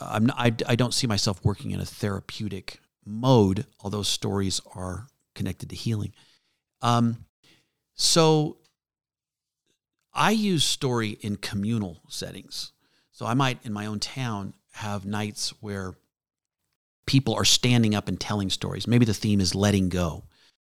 I'm 0.00 0.26
not, 0.26 0.36
I, 0.38 0.52
I 0.66 0.76
don't 0.76 0.94
see 0.94 1.06
myself 1.06 1.44
working 1.44 1.70
in 1.70 1.80
a 1.80 1.84
therapeutic 1.84 2.80
mode, 3.04 3.66
although 3.80 4.02
stories 4.02 4.60
are 4.74 5.08
connected 5.34 5.70
to 5.70 5.76
healing. 5.76 6.12
Um, 6.82 7.24
so 7.94 8.58
I 10.12 10.30
use 10.30 10.64
story 10.64 11.18
in 11.20 11.36
communal 11.36 12.00
settings. 12.08 12.72
So 13.12 13.26
I 13.26 13.34
might, 13.34 13.58
in 13.64 13.72
my 13.72 13.86
own 13.86 14.00
town, 14.00 14.54
have 14.72 15.06
nights 15.06 15.50
where 15.60 15.94
people 17.06 17.34
are 17.34 17.44
standing 17.44 17.94
up 17.94 18.08
and 18.08 18.18
telling 18.18 18.50
stories. 18.50 18.86
Maybe 18.86 19.04
the 19.04 19.14
theme 19.14 19.40
is 19.40 19.54
letting 19.54 19.88
go, 19.88 20.24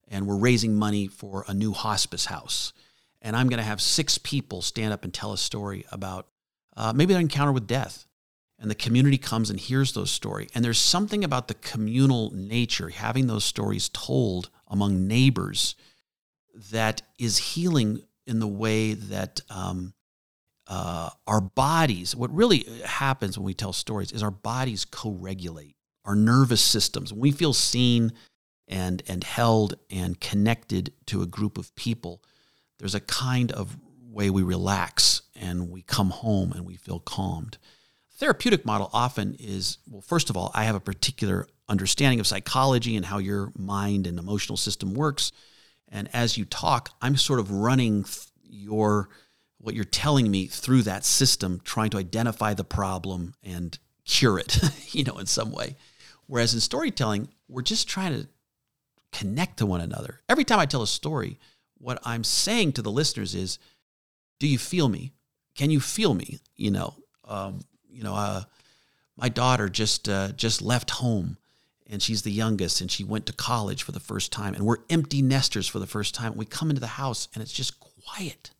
and 0.07 0.25
we're 0.25 0.37
raising 0.37 0.75
money 0.75 1.07
for 1.07 1.45
a 1.47 1.53
new 1.53 1.73
hospice 1.73 2.25
house. 2.25 2.73
And 3.21 3.35
I'm 3.35 3.49
going 3.49 3.57
to 3.57 3.63
have 3.63 3.81
six 3.81 4.17
people 4.17 4.61
stand 4.61 4.93
up 4.93 5.03
and 5.03 5.13
tell 5.13 5.33
a 5.33 5.37
story 5.37 5.85
about 5.91 6.27
uh, 6.77 6.93
maybe 6.93 7.13
their 7.13 7.21
encounter 7.21 7.51
with 7.51 7.67
death 7.67 8.05
and 8.59 8.69
the 8.69 8.75
community 8.75 9.17
comes 9.17 9.49
and 9.49 9.59
hears 9.59 9.93
those 9.93 10.11
stories. 10.11 10.49
And 10.53 10.63
there's 10.63 10.79
something 10.79 11.23
about 11.23 11.47
the 11.47 11.53
communal 11.55 12.31
nature, 12.33 12.89
having 12.89 13.27
those 13.27 13.45
stories 13.45 13.89
told 13.89 14.49
among 14.67 15.07
neighbors, 15.07 15.75
that 16.71 17.01
is 17.17 17.37
healing 17.37 18.01
in 18.25 18.39
the 18.39 18.47
way 18.47 18.93
that 18.93 19.41
um, 19.49 19.93
uh, 20.67 21.09
our 21.25 21.41
bodies, 21.41 22.15
what 22.15 22.33
really 22.33 22.65
happens 22.85 23.37
when 23.37 23.45
we 23.45 23.53
tell 23.53 23.73
stories 23.73 24.11
is 24.11 24.23
our 24.23 24.31
bodies 24.31 24.85
co 24.85 25.11
regulate, 25.11 25.75
our 26.05 26.15
nervous 26.15 26.61
systems. 26.61 27.11
When 27.11 27.21
we 27.21 27.31
feel 27.31 27.53
seen 27.53 28.13
and, 28.67 29.01
and 29.07 29.23
held 29.23 29.75
and 29.89 30.19
connected 30.19 30.93
to 31.07 31.21
a 31.21 31.25
group 31.25 31.57
of 31.57 31.73
people, 31.75 32.23
there's 32.77 32.95
a 32.95 32.99
kind 32.99 33.51
of 33.51 33.77
way 34.09 34.29
we 34.29 34.43
relax 34.43 35.23
and 35.35 35.69
we 35.69 35.81
come 35.81 36.09
home 36.09 36.51
and 36.51 36.65
we 36.65 36.75
feel 36.75 36.99
calmed 36.99 37.57
therapeutic 38.19 38.65
model 38.65 38.89
often 38.91 39.35
is 39.39 39.77
well 39.87 40.01
first 40.01 40.29
of 40.29 40.35
all 40.35 40.51
i 40.53 40.65
have 40.65 40.75
a 40.75 40.79
particular 40.79 41.47
understanding 41.69 42.19
of 42.19 42.27
psychology 42.27 42.95
and 42.97 43.05
how 43.05 43.17
your 43.17 43.51
mind 43.57 44.05
and 44.05 44.19
emotional 44.19 44.57
system 44.57 44.93
works 44.93 45.31
and 45.89 46.09
as 46.13 46.37
you 46.37 46.45
talk 46.45 46.91
i'm 47.01 47.15
sort 47.17 47.39
of 47.39 47.51
running 47.51 48.05
your 48.43 49.09
what 49.57 49.75
you're 49.75 49.83
telling 49.83 50.31
me 50.31 50.47
through 50.47 50.81
that 50.81 51.03
system 51.05 51.61
trying 51.63 51.89
to 51.89 51.97
identify 51.97 52.53
the 52.53 52.63
problem 52.63 53.33
and 53.43 53.77
cure 54.05 54.39
it 54.39 54.59
you 54.93 55.03
know 55.03 55.17
in 55.17 55.25
some 55.25 55.51
way 55.51 55.75
whereas 56.27 56.53
in 56.53 56.59
storytelling 56.59 57.27
we're 57.47 57.61
just 57.61 57.87
trying 57.87 58.13
to 58.13 58.27
connect 59.11 59.57
to 59.57 59.65
one 59.65 59.81
another 59.81 60.21
every 60.29 60.43
time 60.43 60.59
i 60.59 60.65
tell 60.65 60.81
a 60.83 60.87
story 60.87 61.37
what 61.77 61.99
i'm 62.03 62.23
saying 62.23 62.71
to 62.71 62.81
the 62.81 62.91
listeners 62.91 63.33
is 63.35 63.59
do 64.39 64.47
you 64.47 64.57
feel 64.57 64.89
me? 64.89 65.13
Can 65.55 65.69
you 65.69 65.79
feel 65.79 66.13
me? 66.13 66.39
You 66.55 66.71
know, 66.71 66.95
um, 67.25 67.59
you 67.89 68.03
know, 68.03 68.15
uh, 68.15 68.43
my 69.17 69.29
daughter 69.29 69.69
just 69.69 70.07
uh, 70.07 70.31
just 70.31 70.61
left 70.61 70.89
home 70.91 71.37
and 71.89 72.01
she's 72.01 72.21
the 72.21 72.31
youngest 72.31 72.81
and 72.81 72.91
she 72.91 73.03
went 73.03 73.25
to 73.25 73.33
college 73.33 73.83
for 73.83 73.91
the 73.91 73.99
first 73.99 74.31
time 74.31 74.53
and 74.53 74.65
we're 74.65 74.77
empty 74.89 75.21
nesters 75.21 75.67
for 75.67 75.79
the 75.79 75.87
first 75.87 76.13
time. 76.13 76.35
We 76.35 76.45
come 76.45 76.69
into 76.69 76.79
the 76.79 76.87
house 76.87 77.27
and 77.33 77.41
it's 77.41 77.53
just 77.53 77.79
quiet 77.79 78.51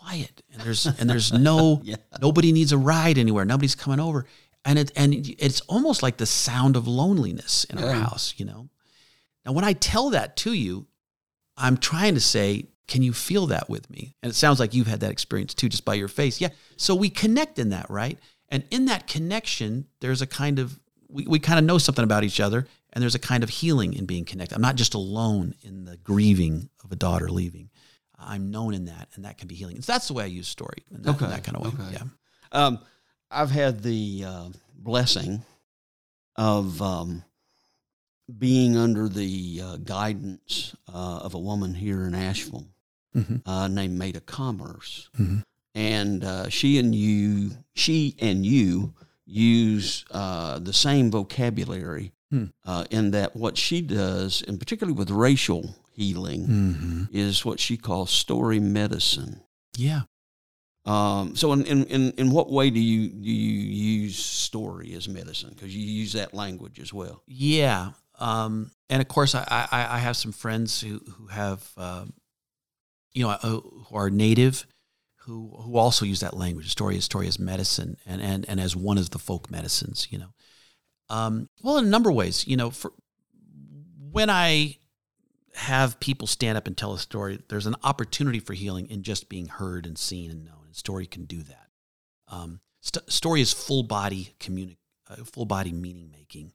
quiet 0.00 0.42
and 0.52 0.62
there's 0.62 0.86
and 0.86 1.08
there's 1.08 1.32
no 1.38 1.80
yeah. 1.84 1.96
nobody 2.20 2.52
needs 2.52 2.72
a 2.72 2.78
ride 2.78 3.18
anywhere. 3.18 3.44
Nobody's 3.44 3.74
coming 3.74 4.00
over. 4.00 4.26
And 4.64 4.78
it 4.78 4.92
and 4.96 5.14
it's 5.14 5.60
almost 5.62 6.02
like 6.02 6.16
the 6.16 6.26
sound 6.26 6.76
of 6.76 6.86
loneliness 6.86 7.64
in 7.64 7.78
yeah. 7.78 7.86
our 7.86 7.92
house 7.94 8.34
you 8.36 8.44
know? 8.44 8.68
Now 9.44 9.52
when 9.52 9.64
i 9.64 9.72
tell 9.72 10.10
that 10.10 10.36
to 10.38 10.52
you 10.52 10.86
i'm 11.56 11.76
trying 11.76 12.14
to 12.14 12.20
say 12.20 12.66
can 12.86 13.02
you 13.04 13.12
feel 13.12 13.46
that 13.46 13.70
with 13.70 13.88
me? 13.88 14.16
And 14.20 14.32
it 14.32 14.34
sounds 14.34 14.58
like 14.58 14.74
you've 14.74 14.88
had 14.88 14.98
that 15.00 15.12
experience 15.12 15.54
too 15.54 15.68
just 15.68 15.84
by 15.84 15.94
your 15.94 16.08
face. 16.08 16.40
Yeah. 16.40 16.48
So 16.76 16.96
we 16.96 17.08
connect 17.08 17.60
in 17.60 17.68
that 17.68 17.88
right? 17.88 18.18
And 18.48 18.64
in 18.70 18.86
that 18.86 19.06
connection 19.06 19.86
there's 20.00 20.22
a 20.22 20.26
kind 20.26 20.58
of 20.58 20.78
we, 21.12 21.26
we 21.26 21.38
kind 21.38 21.58
of 21.58 21.64
know 21.64 21.78
something 21.78 22.04
about 22.04 22.24
each 22.24 22.40
other 22.40 22.66
and 22.92 23.02
there's 23.02 23.14
a 23.14 23.20
kind 23.20 23.42
of 23.42 23.50
healing 23.50 23.94
in 23.94 24.06
being 24.06 24.24
connected 24.24 24.54
i'm 24.54 24.62
not 24.62 24.76
just 24.76 24.94
alone 24.94 25.54
in 25.62 25.84
the 25.84 25.96
grieving 25.98 26.68
of 26.84 26.92
a 26.92 26.96
daughter 26.96 27.28
leaving 27.28 27.70
i'm 28.18 28.50
known 28.50 28.74
in 28.74 28.86
that 28.86 29.08
and 29.14 29.24
that 29.24 29.38
can 29.38 29.48
be 29.48 29.54
healing 29.54 29.80
so 29.80 29.92
that's 29.92 30.08
the 30.08 30.14
way 30.14 30.24
i 30.24 30.26
use 30.26 30.48
story 30.48 30.84
in 30.94 31.02
that, 31.02 31.10
okay. 31.10 31.24
in 31.24 31.30
that 31.30 31.44
kind 31.44 31.56
of 31.56 31.62
way 31.62 31.84
okay. 31.84 31.92
yeah 31.92 32.02
um, 32.52 32.78
i've 33.30 33.50
had 33.50 33.82
the 33.82 34.24
uh, 34.26 34.48
blessing 34.74 35.42
of 36.36 36.80
um, 36.80 37.24
being 38.38 38.76
under 38.76 39.08
the 39.08 39.60
uh, 39.62 39.76
guidance 39.76 40.74
uh, 40.92 41.20
of 41.22 41.34
a 41.34 41.38
woman 41.38 41.74
here 41.74 42.04
in 42.04 42.14
asheville 42.14 42.66
mm-hmm. 43.16 43.36
Uh, 43.48 43.68
named 43.68 43.98
Maida 43.98 44.20
Commerce 44.20 45.08
mm-hmm. 45.18 45.40
and 45.74 46.24
uh, 46.24 46.48
she 46.48 46.78
and 46.78 46.94
you 46.94 47.50
she 47.74 48.14
and 48.20 48.46
you 48.46 48.94
use 49.30 50.04
uh, 50.10 50.58
the 50.58 50.72
same 50.72 51.10
vocabulary 51.10 52.12
hmm. 52.30 52.46
uh, 52.64 52.84
in 52.90 53.12
that 53.12 53.36
what 53.36 53.56
she 53.56 53.80
does, 53.80 54.42
and 54.46 54.58
particularly 54.58 54.96
with 54.96 55.10
racial 55.10 55.76
healing, 55.92 56.46
mm-hmm. 56.46 57.04
is 57.12 57.44
what 57.44 57.60
she 57.60 57.76
calls 57.76 58.10
story 58.10 58.60
medicine. 58.60 59.40
Yeah. 59.76 60.02
Um, 60.86 61.36
so, 61.36 61.52
in, 61.52 61.64
in, 61.64 62.12
in 62.12 62.30
what 62.30 62.50
way 62.50 62.70
do 62.70 62.80
you 62.80 63.08
do 63.10 63.30
you 63.30 64.02
use 64.02 64.16
story 64.16 64.94
as 64.94 65.08
medicine? 65.08 65.50
Because 65.50 65.76
you 65.76 65.84
use 65.84 66.14
that 66.14 66.32
language 66.32 66.80
as 66.80 66.92
well. 66.92 67.22
Yeah, 67.26 67.90
um, 68.18 68.70
and 68.88 69.02
of 69.02 69.08
course, 69.08 69.34
I, 69.34 69.44
I, 69.48 69.96
I, 69.96 69.98
have 69.98 70.16
some 70.16 70.32
friends 70.32 70.80
who 70.80 71.00
who 71.16 71.26
have 71.26 71.68
uh, 71.76 72.06
you 73.12 73.24
know 73.24 73.30
uh, 73.30 73.60
who 73.60 73.96
are 73.96 74.10
native 74.10 74.66
who 75.30 75.56
who 75.62 75.76
also 75.76 76.04
use 76.04 76.20
that 76.20 76.36
language. 76.36 76.68
Story 76.70 76.96
is 76.96 77.04
story 77.04 77.28
as 77.28 77.38
medicine, 77.38 77.96
and 78.04 78.20
and 78.20 78.48
and 78.48 78.58
as 78.58 78.74
one 78.74 78.98
of 78.98 79.10
the 79.10 79.18
folk 79.18 79.48
medicines. 79.48 80.08
You 80.10 80.18
know, 80.18 80.34
um, 81.08 81.48
well, 81.62 81.78
in 81.78 81.84
a 81.84 81.88
number 81.88 82.10
of 82.10 82.16
ways. 82.16 82.46
You 82.48 82.56
know, 82.56 82.70
for 82.70 82.92
when 84.10 84.28
I 84.28 84.78
have 85.54 86.00
people 86.00 86.26
stand 86.26 86.58
up 86.58 86.66
and 86.66 86.76
tell 86.76 86.94
a 86.94 86.98
story, 86.98 87.40
there's 87.48 87.66
an 87.66 87.76
opportunity 87.84 88.40
for 88.40 88.54
healing 88.54 88.88
in 88.90 89.02
just 89.04 89.28
being 89.28 89.46
heard 89.46 89.86
and 89.86 89.96
seen 89.96 90.30
and 90.30 90.44
known. 90.44 90.64
And 90.66 90.74
story 90.74 91.06
can 91.06 91.26
do 91.26 91.42
that. 91.44 91.68
Um, 92.26 92.60
st- 92.80 93.10
story 93.10 93.40
is 93.40 93.52
full 93.52 93.84
body 93.84 94.34
communi- 94.40 94.78
uh, 95.08 95.24
full 95.24 95.46
body 95.46 95.72
meaning 95.72 96.10
making, 96.10 96.52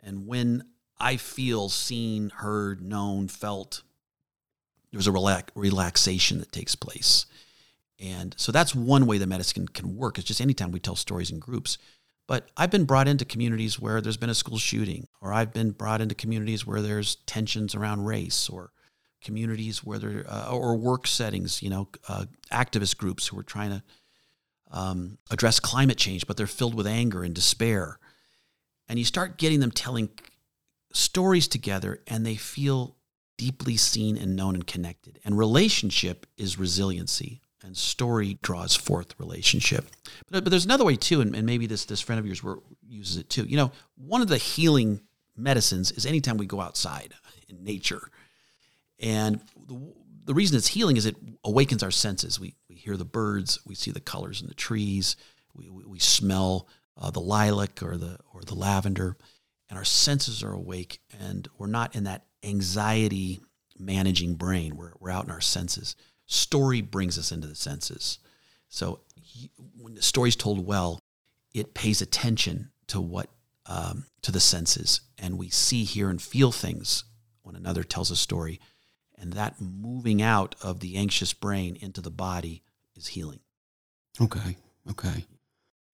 and 0.00 0.26
when 0.26 0.64
I 0.98 1.18
feel 1.18 1.68
seen, 1.68 2.30
heard, 2.30 2.80
known, 2.80 3.28
felt, 3.28 3.82
there's 4.90 5.06
a 5.06 5.12
relax- 5.12 5.52
relaxation 5.54 6.38
that 6.38 6.50
takes 6.50 6.74
place. 6.74 7.26
And 7.98 8.34
so 8.38 8.52
that's 8.52 8.74
one 8.74 9.06
way 9.06 9.18
the 9.18 9.26
medicine 9.26 9.68
can 9.68 9.96
work. 9.96 10.18
It's 10.18 10.26
just 10.26 10.40
anytime 10.40 10.70
we 10.70 10.80
tell 10.80 10.96
stories 10.96 11.30
in 11.30 11.38
groups. 11.38 11.78
But 12.28 12.50
I've 12.56 12.70
been 12.70 12.84
brought 12.84 13.08
into 13.08 13.24
communities 13.24 13.80
where 13.80 14.00
there's 14.00 14.16
been 14.16 14.30
a 14.30 14.34
school 14.34 14.58
shooting, 14.58 15.06
or 15.20 15.32
I've 15.32 15.52
been 15.52 15.70
brought 15.70 16.00
into 16.00 16.14
communities 16.14 16.66
where 16.66 16.82
there's 16.82 17.16
tensions 17.26 17.74
around 17.74 18.04
race, 18.04 18.48
or 18.48 18.72
communities 19.22 19.84
where 19.84 19.98
there, 19.98 20.24
uh, 20.28 20.50
or 20.50 20.76
work 20.76 21.06
settings, 21.06 21.62
you 21.62 21.70
know, 21.70 21.88
uh, 22.08 22.24
activist 22.52 22.96
groups 22.96 23.28
who 23.28 23.38
are 23.38 23.44
trying 23.44 23.70
to 23.70 23.82
um, 24.72 25.18
address 25.30 25.60
climate 25.60 25.98
change, 25.98 26.26
but 26.26 26.36
they're 26.36 26.48
filled 26.48 26.74
with 26.74 26.86
anger 26.86 27.22
and 27.22 27.34
despair. 27.34 27.98
And 28.88 28.98
you 28.98 29.04
start 29.04 29.38
getting 29.38 29.60
them 29.60 29.70
telling 29.70 30.10
stories 30.92 31.46
together, 31.46 32.02
and 32.08 32.26
they 32.26 32.34
feel 32.34 32.96
deeply 33.38 33.76
seen 33.76 34.16
and 34.16 34.34
known 34.34 34.54
and 34.54 34.66
connected. 34.66 35.20
And 35.24 35.38
relationship 35.38 36.26
is 36.36 36.58
resiliency 36.58 37.40
and 37.66 37.76
story 37.76 38.38
draws 38.42 38.76
forth 38.76 39.18
relationship. 39.18 39.86
But, 40.30 40.44
but 40.44 40.50
there's 40.50 40.64
another 40.64 40.84
way 40.84 40.96
too, 40.96 41.20
and, 41.20 41.34
and 41.34 41.44
maybe 41.44 41.66
this 41.66 41.84
this 41.84 42.00
friend 42.00 42.18
of 42.18 42.26
yours 42.26 42.42
were, 42.42 42.60
uses 42.88 43.18
it 43.18 43.28
too. 43.28 43.44
You 43.44 43.56
know, 43.56 43.72
one 43.96 44.22
of 44.22 44.28
the 44.28 44.38
healing 44.38 45.00
medicines 45.36 45.90
is 45.92 46.06
anytime 46.06 46.38
we 46.38 46.46
go 46.46 46.60
outside 46.60 47.12
in 47.48 47.62
nature, 47.64 48.10
and 49.00 49.40
the, 49.66 49.92
the 50.24 50.34
reason 50.34 50.56
it's 50.56 50.68
healing 50.68 50.96
is 50.96 51.06
it 51.06 51.16
awakens 51.44 51.82
our 51.82 51.90
senses. 51.90 52.40
We 52.40 52.54
we 52.68 52.76
hear 52.76 52.96
the 52.96 53.04
birds, 53.04 53.58
we 53.66 53.74
see 53.74 53.90
the 53.90 54.00
colors 54.00 54.40
in 54.40 54.46
the 54.46 54.54
trees, 54.54 55.16
we 55.54 55.68
we, 55.68 55.84
we 55.84 55.98
smell 55.98 56.68
uh, 56.96 57.10
the 57.10 57.20
lilac 57.20 57.82
or 57.82 57.96
the 57.96 58.18
or 58.32 58.42
the 58.42 58.54
lavender, 58.54 59.16
and 59.68 59.76
our 59.76 59.84
senses 59.84 60.42
are 60.42 60.52
awake, 60.52 61.00
and 61.20 61.48
we're 61.58 61.66
not 61.66 61.96
in 61.96 62.04
that 62.04 62.24
anxiety 62.44 63.40
managing 63.76 64.36
brain. 64.36 64.76
We're 64.76 64.92
we're 65.00 65.10
out 65.10 65.24
in 65.24 65.32
our 65.32 65.40
senses 65.40 65.96
story 66.26 66.80
brings 66.80 67.18
us 67.18 67.32
into 67.32 67.46
the 67.46 67.54
senses. 67.54 68.18
So 68.68 69.00
when 69.78 69.94
the 69.94 70.02
story's 70.02 70.36
told 70.36 70.66
well, 70.66 71.00
it 71.54 71.74
pays 71.74 72.02
attention 72.02 72.70
to 72.88 73.00
what 73.00 73.30
um, 73.66 74.06
to 74.22 74.30
the 74.30 74.40
senses, 74.40 75.00
and 75.18 75.38
we 75.38 75.48
see, 75.48 75.82
hear, 75.82 76.08
and 76.08 76.22
feel 76.22 76.52
things 76.52 77.04
when 77.42 77.56
another 77.56 77.82
tells 77.82 78.12
a 78.12 78.16
story, 78.16 78.60
and 79.18 79.32
that 79.32 79.60
moving 79.60 80.22
out 80.22 80.54
of 80.62 80.78
the 80.80 80.96
anxious 80.96 81.32
brain 81.32 81.76
into 81.80 82.00
the 82.00 82.10
body 82.10 82.62
is 82.94 83.08
healing. 83.08 83.40
Okay. 84.20 84.56
Okay. 84.90 85.24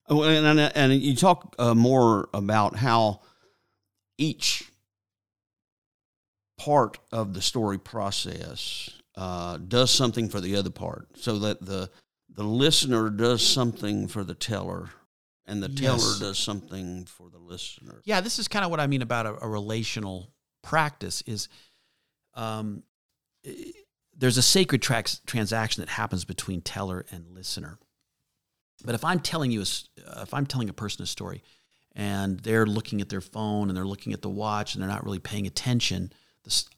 Oh, 0.07 0.23
and, 0.23 0.59
and, 0.59 0.71
and 0.75 0.93
you 0.93 1.15
talk 1.15 1.55
uh, 1.57 1.73
more 1.73 2.29
about 2.33 2.75
how 2.75 3.21
each 4.17 4.69
part 6.57 6.99
of 7.11 7.33
the 7.33 7.41
story 7.41 7.77
process 7.77 8.89
uh, 9.15 9.57
does 9.57 9.91
something 9.91 10.29
for 10.29 10.41
the 10.41 10.55
other 10.55 10.69
part, 10.69 11.07
so 11.17 11.39
that 11.39 11.65
the 11.65 11.89
the 12.29 12.43
listener 12.43 13.09
does 13.09 13.45
something 13.45 14.07
for 14.07 14.23
the 14.23 14.33
teller, 14.33 14.89
and 15.45 15.61
the 15.61 15.69
teller 15.69 15.97
yes. 15.97 16.19
does 16.19 16.39
something 16.39 17.05
for 17.05 17.29
the 17.29 17.37
listener. 17.37 18.01
Yeah, 18.05 18.21
this 18.21 18.39
is 18.39 18.47
kind 18.47 18.65
of 18.65 18.71
what 18.71 18.79
I 18.79 18.87
mean 18.87 19.01
about 19.01 19.25
a, 19.25 19.43
a 19.43 19.47
relational 19.47 20.33
practice. 20.63 21.21
Is 21.27 21.47
um, 22.33 22.83
there's 24.15 24.37
a 24.37 24.41
sacred 24.41 24.81
transaction 24.81 25.81
that 25.81 25.89
happens 25.89 26.25
between 26.25 26.61
teller 26.61 27.05
and 27.11 27.29
listener. 27.29 27.77
But 28.83 28.95
if 28.95 29.05
I'm 29.05 29.19
telling 29.19 29.51
you, 29.51 29.61
a, 29.61 30.21
if 30.21 30.33
I'm 30.33 30.45
telling 30.45 30.69
a 30.69 30.73
person 30.73 31.03
a 31.03 31.05
story, 31.05 31.43
and 31.95 32.39
they're 32.39 32.65
looking 32.65 33.01
at 33.01 33.09
their 33.09 33.21
phone 33.21 33.69
and 33.69 33.77
they're 33.77 33.85
looking 33.85 34.13
at 34.13 34.21
the 34.21 34.29
watch 34.29 34.73
and 34.73 34.81
they're 34.81 34.89
not 34.89 35.05
really 35.05 35.19
paying 35.19 35.47
attention, 35.47 36.11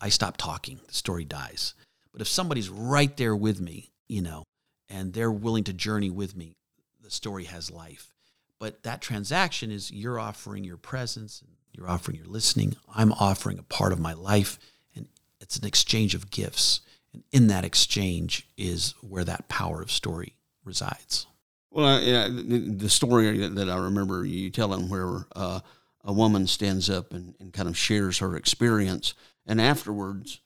I 0.02 0.10
stop 0.10 0.38
talking. 0.38 0.80
The 0.88 0.94
story 0.94 1.26
dies. 1.26 1.74
But 2.16 2.22
if 2.22 2.30
somebody's 2.30 2.70
right 2.70 3.18
there 3.18 3.36
with 3.36 3.60
me, 3.60 3.92
you 4.08 4.22
know, 4.22 4.46
and 4.88 5.12
they're 5.12 5.30
willing 5.30 5.66
to 5.66 5.74
journey 5.74 6.10
with 6.10 6.34
me, 6.34 6.56
the 7.04 7.12
story 7.12 7.44
has 7.44 7.70
life. 7.70 8.14
But 8.58 8.84
that 8.84 9.02
transaction 9.02 9.70
is 9.70 9.92
you're 9.92 10.18
offering 10.18 10.64
your 10.64 10.78
presence, 10.78 11.44
you're 11.74 11.90
offering 11.90 12.16
your 12.16 12.28
listening. 12.28 12.78
I'm 12.96 13.12
offering 13.12 13.60
a 13.60 13.64
part 13.64 13.92
of 13.92 14.00
my 14.00 14.14
life, 14.14 14.58
and 14.96 15.08
it's 15.42 15.58
an 15.58 15.66
exchange 15.66 16.16
of 16.16 16.32
gifts. 16.32 16.80
And 17.12 17.24
in 17.34 17.48
that 17.48 17.66
exchange 17.66 18.48
is 18.56 18.94
where 19.02 19.26
that 19.26 19.50
power 19.50 19.82
of 19.82 19.92
story 19.92 20.38
resides. 20.64 21.28
Well, 21.70 22.02
yeah, 22.02 22.30
the 22.30 22.90
story 22.90 23.46
that 23.46 23.70
I 23.70 23.76
remember 23.76 24.24
you 24.24 24.52
telling, 24.52 24.88
where 24.88 25.26
uh, 25.36 25.60
a 26.06 26.14
woman 26.14 26.48
stands 26.48 26.90
up 26.90 27.12
and, 27.12 27.36
and 27.42 27.52
kind 27.52 27.68
of 27.68 27.78
shares 27.78 28.20
her 28.20 28.38
experience, 28.38 29.16
and 29.46 29.60
afterwards, 29.60 30.40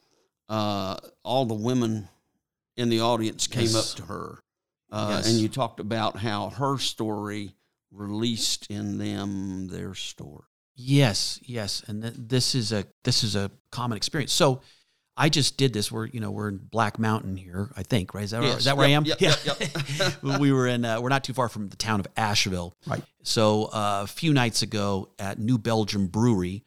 uh, 0.50 0.98
all 1.24 1.46
the 1.46 1.54
women 1.54 2.10
in 2.76 2.90
the 2.90 3.02
audience 3.02 3.48
came 3.48 3.64
yes. 3.64 3.76
up 3.76 3.98
to 3.98 4.04
her. 4.12 4.40
Uh, 4.92 5.08
yes. 5.18 5.30
And 5.30 5.40
you 5.40 5.48
talked 5.48 5.80
about 5.80 6.18
how 6.18 6.50
her 6.50 6.78
story 6.78 7.54
released 7.92 8.68
in 8.70 8.98
them 8.98 9.68
their 9.68 9.94
story. 9.94 10.44
Yes, 10.76 11.40
yes, 11.44 11.84
and 11.88 12.02
th- 12.02 12.14
this 12.18 12.56
is 12.56 12.72
a 12.72 12.86
this 13.04 13.24
is 13.24 13.36
a 13.36 13.52
common 13.70 13.98
experience. 13.98 14.32
So, 14.32 14.62
I 15.18 15.28
just 15.28 15.58
did 15.58 15.74
this. 15.74 15.92
We're 15.92 16.06
you 16.06 16.22
know 16.22 16.32
we're 16.32 16.48
in 16.48 16.58
Black 16.58 16.98
Mountain 16.98 17.36
here, 17.36 17.70
I 17.76 17.84
think, 17.84 18.14
right? 18.14 18.24
Is 18.24 18.32
that, 18.32 18.44
yes. 18.44 18.60
is 18.60 18.66
that 18.66 18.78
where 18.78 18.88
yep, 18.88 18.94
I 18.94 18.98
am? 18.98 19.06
Yep, 19.06 19.20
yeah. 19.20 20.16
Yep, 20.24 20.24
we 20.40 20.54
were 20.54 20.68
in. 20.68 20.86
Uh, 20.86 21.02
we're 21.02 21.10
not 21.10 21.26
too 21.26 21.34
far 21.34 21.50
from 21.50 21.68
the 21.68 21.76
town 21.76 22.00
of 22.00 22.08
Asheville. 22.16 22.78
Right. 22.88 23.04
So 23.24 23.66
uh, 23.66 24.02
a 24.06 24.08
few 24.08 24.34
nights 24.34 24.62
ago 24.62 25.10
at 25.20 25.38
New 25.38 25.58
Belgium 25.58 26.08
Brewery, 26.08 26.64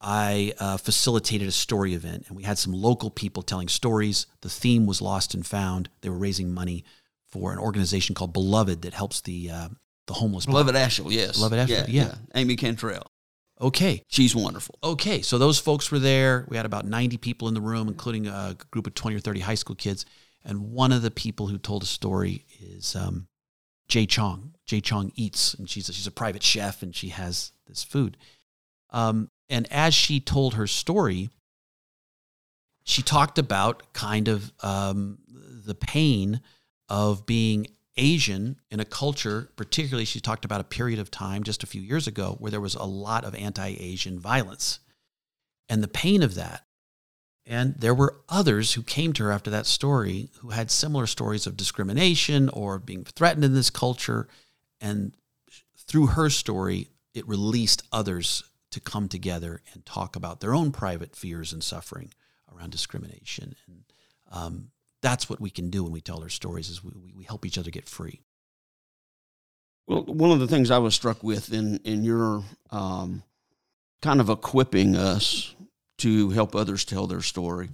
I 0.00 0.52
uh, 0.58 0.76
facilitated 0.76 1.48
a 1.48 1.52
story 1.52 1.94
event, 1.94 2.26
and 2.28 2.36
we 2.36 2.42
had 2.42 2.58
some 2.58 2.72
local 2.72 3.10
people 3.10 3.42
telling 3.42 3.68
stories. 3.68 4.26
The 4.42 4.48
theme 4.48 4.86
was 4.86 5.00
lost 5.00 5.34
and 5.34 5.46
found. 5.46 5.88
They 6.02 6.10
were 6.10 6.18
raising 6.18 6.52
money 6.52 6.84
for 7.26 7.52
an 7.52 7.58
organization 7.58 8.14
called 8.14 8.32
Beloved 8.32 8.82
that 8.82 8.94
helps 8.94 9.20
the 9.22 9.50
uh, 9.50 9.68
the 10.06 10.14
homeless. 10.14 10.46
Beloved 10.46 10.76
Asheville, 10.76 11.12
yes. 11.12 11.36
Beloved 11.36 11.58
Asheville, 11.58 11.88
yeah. 11.88 12.14
Amy 12.34 12.56
Cantrell. 12.56 13.10
Okay. 13.60 14.02
She's 14.08 14.36
wonderful. 14.36 14.78
Okay. 14.84 15.22
So 15.22 15.38
those 15.38 15.58
folks 15.58 15.90
were 15.90 15.98
there. 15.98 16.46
We 16.48 16.56
had 16.56 16.66
about 16.66 16.84
90 16.84 17.16
people 17.16 17.48
in 17.48 17.54
the 17.54 17.60
room, 17.60 17.88
including 17.88 18.26
a 18.26 18.56
group 18.70 18.86
of 18.86 18.94
20 18.94 19.16
or 19.16 19.20
30 19.20 19.40
high 19.40 19.54
school 19.54 19.76
kids. 19.76 20.04
And 20.44 20.72
one 20.72 20.92
of 20.92 21.02
the 21.02 21.10
people 21.10 21.46
who 21.46 21.58
told 21.58 21.82
a 21.82 21.86
story 21.86 22.44
is 22.60 22.94
um, 22.94 23.28
Jay 23.88 24.06
Chong. 24.06 24.54
Jay 24.64 24.80
Chong 24.80 25.10
eats, 25.14 25.54
and 25.54 25.68
she's 25.68 25.88
a, 25.88 25.92
she's 25.92 26.06
a 26.06 26.12
private 26.12 26.42
chef, 26.42 26.82
and 26.82 26.94
she 26.94 27.08
has 27.08 27.52
this 27.66 27.82
food. 27.82 28.16
Um, 28.90 29.30
and 29.48 29.70
as 29.72 29.94
she 29.94 30.20
told 30.20 30.54
her 30.54 30.66
story, 30.66 31.30
she 32.84 33.02
talked 33.02 33.38
about 33.38 33.92
kind 33.92 34.28
of 34.28 34.52
um, 34.62 35.18
the 35.28 35.74
pain 35.74 36.40
of 36.88 37.26
being 37.26 37.66
Asian 37.96 38.56
in 38.70 38.80
a 38.80 38.84
culture, 38.84 39.50
particularly, 39.56 40.04
she 40.04 40.20
talked 40.20 40.44
about 40.44 40.60
a 40.60 40.64
period 40.64 40.98
of 40.98 41.10
time 41.10 41.42
just 41.42 41.62
a 41.62 41.66
few 41.66 41.80
years 41.80 42.06
ago 42.06 42.36
where 42.38 42.50
there 42.50 42.60
was 42.60 42.74
a 42.74 42.84
lot 42.84 43.24
of 43.24 43.34
anti 43.34 43.76
Asian 43.78 44.18
violence 44.18 44.80
and 45.68 45.82
the 45.82 45.88
pain 45.88 46.22
of 46.22 46.34
that. 46.34 46.62
And 47.48 47.76
there 47.78 47.94
were 47.94 48.16
others 48.28 48.72
who 48.72 48.82
came 48.82 49.12
to 49.14 49.24
her 49.24 49.32
after 49.32 49.50
that 49.50 49.66
story 49.66 50.30
who 50.40 50.50
had 50.50 50.70
similar 50.70 51.06
stories 51.06 51.46
of 51.46 51.56
discrimination 51.56 52.48
or 52.48 52.78
being 52.78 53.04
threatened 53.04 53.44
in 53.44 53.54
this 53.54 53.70
culture. 53.70 54.26
And 54.80 55.16
through 55.76 56.08
her 56.08 56.28
story, 56.28 56.88
it 57.14 57.26
released 57.28 57.84
others 57.92 58.42
to 58.70 58.80
come 58.80 59.08
together 59.08 59.62
and 59.72 59.86
talk 59.86 60.16
about 60.16 60.40
their 60.40 60.54
own 60.54 60.72
private 60.72 61.14
fears 61.14 61.52
and 61.52 61.62
suffering 61.62 62.12
around 62.54 62.70
discrimination. 62.70 63.54
And 63.66 63.84
um, 64.30 64.70
that's 65.02 65.30
what 65.30 65.40
we 65.40 65.50
can 65.50 65.70
do 65.70 65.84
when 65.84 65.92
we 65.92 66.00
tell 66.00 66.22
our 66.22 66.28
stories 66.28 66.68
is 66.68 66.82
we, 66.82 67.12
we 67.14 67.24
help 67.24 67.46
each 67.46 67.58
other 67.58 67.70
get 67.70 67.88
free. 67.88 68.22
Well, 69.86 70.02
one 70.04 70.32
of 70.32 70.40
the 70.40 70.48
things 70.48 70.70
I 70.70 70.78
was 70.78 70.94
struck 70.94 71.22
with 71.22 71.52
in, 71.52 71.78
in 71.84 72.02
your 72.02 72.42
um, 72.70 73.22
kind 74.02 74.20
of 74.20 74.28
equipping 74.28 74.96
us 74.96 75.54
to 75.98 76.30
help 76.30 76.54
others 76.54 76.84
tell 76.84 77.06
their 77.06 77.22
story, 77.22 77.70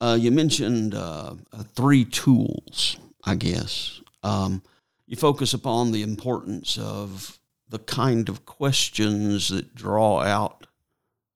uh, 0.00 0.16
you 0.18 0.30
mentioned 0.30 0.94
uh, 0.94 1.34
uh, 1.52 1.62
three 1.74 2.04
tools, 2.04 2.96
I 3.24 3.34
guess. 3.34 4.00
Um, 4.22 4.62
you 5.06 5.16
focus 5.16 5.54
upon 5.54 5.90
the 5.90 6.02
importance 6.02 6.78
of 6.78 7.38
the 7.68 7.78
kind 7.78 8.28
of 8.28 8.46
questions 8.46 9.48
that 9.48 9.74
draw 9.74 10.20
out 10.20 10.66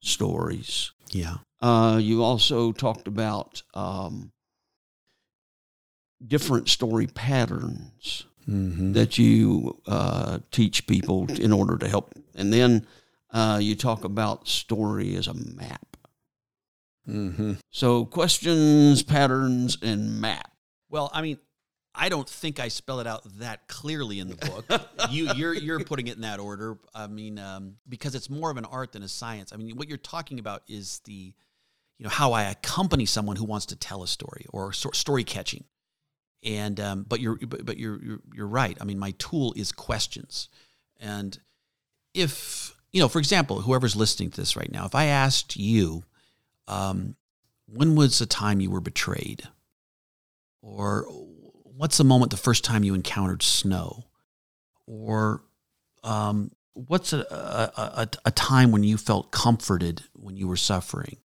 stories. 0.01 0.93
Yeah. 1.11 1.37
Uh, 1.61 1.99
you 2.01 2.25
also 2.25 2.73
talked 2.73 3.07
about 3.07 3.63
um, 3.75 4.33
different 6.27 6.69
story 6.69 7.07
patterns 7.07 8.25
mm-hmm. 8.49 8.93
that 8.93 9.19
you 9.19 9.81
uh, 9.87 10.39
teach 10.51 10.87
people 10.87 11.31
in 11.31 11.53
order 11.53 11.79
to 11.79 11.89
help. 11.89 12.15
And 12.35 12.53
then 12.53 12.87
uh, 13.31 13.59
you 13.63 13.77
talk 13.77 14.05
about 14.05 14.49
story 14.49 15.15
as 15.17 15.27
a 15.27 15.35
map. 15.35 15.97
Mm-hmm. 17.09 17.55
So 17.71 18.05
questions, 18.05 19.03
patterns, 19.03 19.77
and 19.83 20.21
map. 20.21 20.51
Well, 20.89 21.11
I 21.13 21.23
mean, 21.23 21.39
I 21.95 22.09
don't 22.09 22.29
think 22.29 22.59
I 22.59 22.69
spell 22.69 23.01
it 23.01 23.07
out 23.07 23.23
that 23.39 23.69
clearly 23.69 24.19
in 24.19 24.29
the 24.29 24.37
book. 24.37 24.65
you, 25.11 25.29
are 25.29 25.35
you're, 25.35 25.55
you're 25.55 25.81
putting 25.81 26.07
it 26.07 26.17
in 26.17 26.23
that 26.23 26.41
order. 26.41 26.79
I 26.95 27.07
mean, 27.07 27.39
um, 27.39 27.77
because 27.89 28.15
it's 28.15 28.31
more 28.31 28.51
of 28.51 28.57
an 28.57 28.65
art 28.65 28.93
than 28.93 29.03
a 29.03 29.09
science. 29.09 29.53
I 29.53 29.57
mean, 29.57 29.77
what 29.77 29.89
you're 29.89 29.99
talking 29.99 30.39
about 30.39 30.63
is 30.69 31.01
the, 31.05 31.35
you 31.99 32.05
know, 32.05 32.09
how 32.09 32.33
I 32.33 32.45
accompany 32.45 33.05
someone 33.05 33.37
who 33.37 33.45
wants 33.45 33.67
to 33.67 33.77
tell 33.77 34.03
a 34.03 34.09
story 34.09 34.47
or 34.51 34.73
story 34.73 35.25
catching. 35.25 35.65
And 36.45 36.81
um, 36.81 37.05
but 37.09 37.21
you're 37.21 37.37
but, 37.37 37.65
but 37.65 37.79
you're, 37.79 38.03
you're 38.03 38.21
you're 38.35 38.49
right. 38.49 38.77
I 38.81 38.85
mean, 38.85 38.99
my 38.99 39.13
tool 39.13 39.55
is 39.57 39.71
questions, 39.71 40.49
and 40.99 41.39
if 42.15 42.75
you 42.91 43.01
know, 43.01 43.09
for 43.09 43.21
example, 43.21 43.61
whoever's 43.61 43.95
listening 43.95 44.31
to 44.31 44.41
this 44.41 44.57
right 44.57 44.71
now, 44.73 44.85
if 44.85 44.97
I 44.97 45.05
asked 45.05 45.57
you, 45.57 46.03
um, 46.67 47.15
when 47.67 47.95
was 47.95 48.19
the 48.19 48.27
time 48.27 48.61
you 48.61 48.73
were 48.73 48.81
betrayed, 48.81 49.45
or 50.63 51.07
what's 51.83 51.99
the 51.99 52.05
moment 52.05 52.31
the 52.31 52.37
first 52.37 52.63
time 52.63 52.85
you 52.85 52.95
encountered 52.95 53.43
snow, 53.43 54.05
or 54.87 55.43
um, 56.05 56.53
what's 56.75 57.13
a, 57.13 57.19
a, 57.19 58.03
a, 58.03 58.09
a 58.27 58.31
time 58.31 58.71
when 58.71 58.85
you 58.85 58.97
felt 58.97 59.33
comforted 59.33 60.05
when 60.15 60.37
you 60.37 60.47
were 60.47 60.57
suffering? 60.57 61.17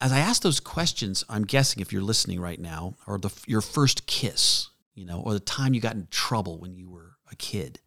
as 0.00 0.12
I 0.12 0.18
ask 0.18 0.42
those 0.42 0.60
questions, 0.60 1.24
I'm 1.28 1.44
guessing 1.44 1.80
if 1.80 1.92
you're 1.92 2.02
listening 2.02 2.40
right 2.40 2.60
now, 2.60 2.94
or 3.06 3.18
the, 3.18 3.30
your 3.46 3.60
first 3.60 4.06
kiss, 4.06 4.68
you 4.94 5.04
know, 5.04 5.20
or 5.20 5.32
the 5.32 5.40
time 5.40 5.74
you 5.74 5.80
got 5.80 5.94
in 5.94 6.06
trouble 6.10 6.58
when 6.58 6.74
you 6.74 6.88
were 6.88 7.16
a 7.30 7.36
kid. 7.36 7.80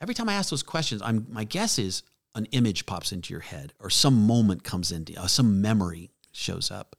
Every 0.00 0.14
time 0.14 0.28
I 0.28 0.34
ask 0.34 0.50
those 0.50 0.62
questions, 0.62 1.00
I'm, 1.02 1.26
my 1.30 1.44
guess 1.44 1.78
is 1.78 2.02
an 2.34 2.46
image 2.52 2.84
pops 2.84 3.12
into 3.12 3.32
your 3.32 3.40
head, 3.40 3.72
or 3.80 3.88
some 3.88 4.26
moment 4.26 4.64
comes 4.64 4.92
into, 4.92 5.18
uh, 5.18 5.26
some 5.26 5.62
memory 5.62 6.10
shows 6.32 6.70
up. 6.70 6.95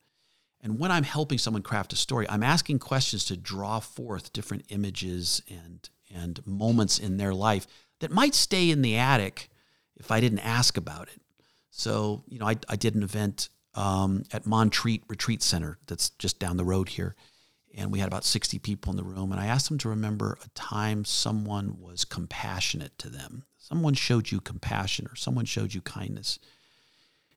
And 0.68 0.80
when 0.80 0.92
I'm 0.92 1.04
helping 1.04 1.38
someone 1.38 1.64
craft 1.64 1.94
a 1.94 1.96
story, 1.96 2.30
I'm 2.30 2.44
asking 2.44 2.80
questions 2.80 3.24
to 3.26 3.38
draw 3.38 3.80
forth 3.80 4.34
different 4.34 4.66
images 4.68 5.42
and 5.50 5.90
and 6.14 6.46
moments 6.46 7.00
in 7.00 7.16
their 7.16 7.34
life 7.34 7.68
that 8.02 8.12
might 8.12 8.36
stay 8.36 8.70
in 8.70 8.82
the 8.82 8.98
attic 8.98 9.50
if 9.96 10.12
I 10.12 10.20
didn't 10.20 10.40
ask 10.40 10.76
about 10.76 11.08
it. 11.08 11.22
So, 11.70 12.26
you 12.28 12.40
know, 12.40 12.48
I, 12.48 12.58
I 12.68 12.76
did 12.76 12.96
an 12.96 13.04
event 13.04 13.48
um, 13.76 14.24
at 14.34 14.46
Montreat 14.46 15.04
Retreat 15.08 15.42
Center 15.42 15.78
that's 15.88 16.10
just 16.12 16.38
down 16.38 16.58
the 16.58 16.66
road 16.66 16.90
here. 16.90 17.16
And 17.78 17.90
we 17.90 18.00
had 18.00 18.08
about 18.08 18.26
60 18.26 18.60
people 18.60 18.92
in 18.92 18.98
the 18.98 19.06
room. 19.06 19.32
And 19.32 19.40
I 19.40 19.46
asked 19.46 19.70
them 19.70 19.78
to 19.80 19.90
remember 19.90 20.38
a 20.44 20.50
time 20.50 21.06
someone 21.06 21.78
was 21.80 22.04
compassionate 22.04 22.98
to 22.98 23.10
them. 23.10 23.46
Someone 23.58 23.94
showed 23.94 24.32
you 24.32 24.42
compassion 24.42 25.08
or 25.08 25.16
someone 25.16 25.46
showed 25.46 25.74
you 25.74 25.80
kindness. 25.80 26.40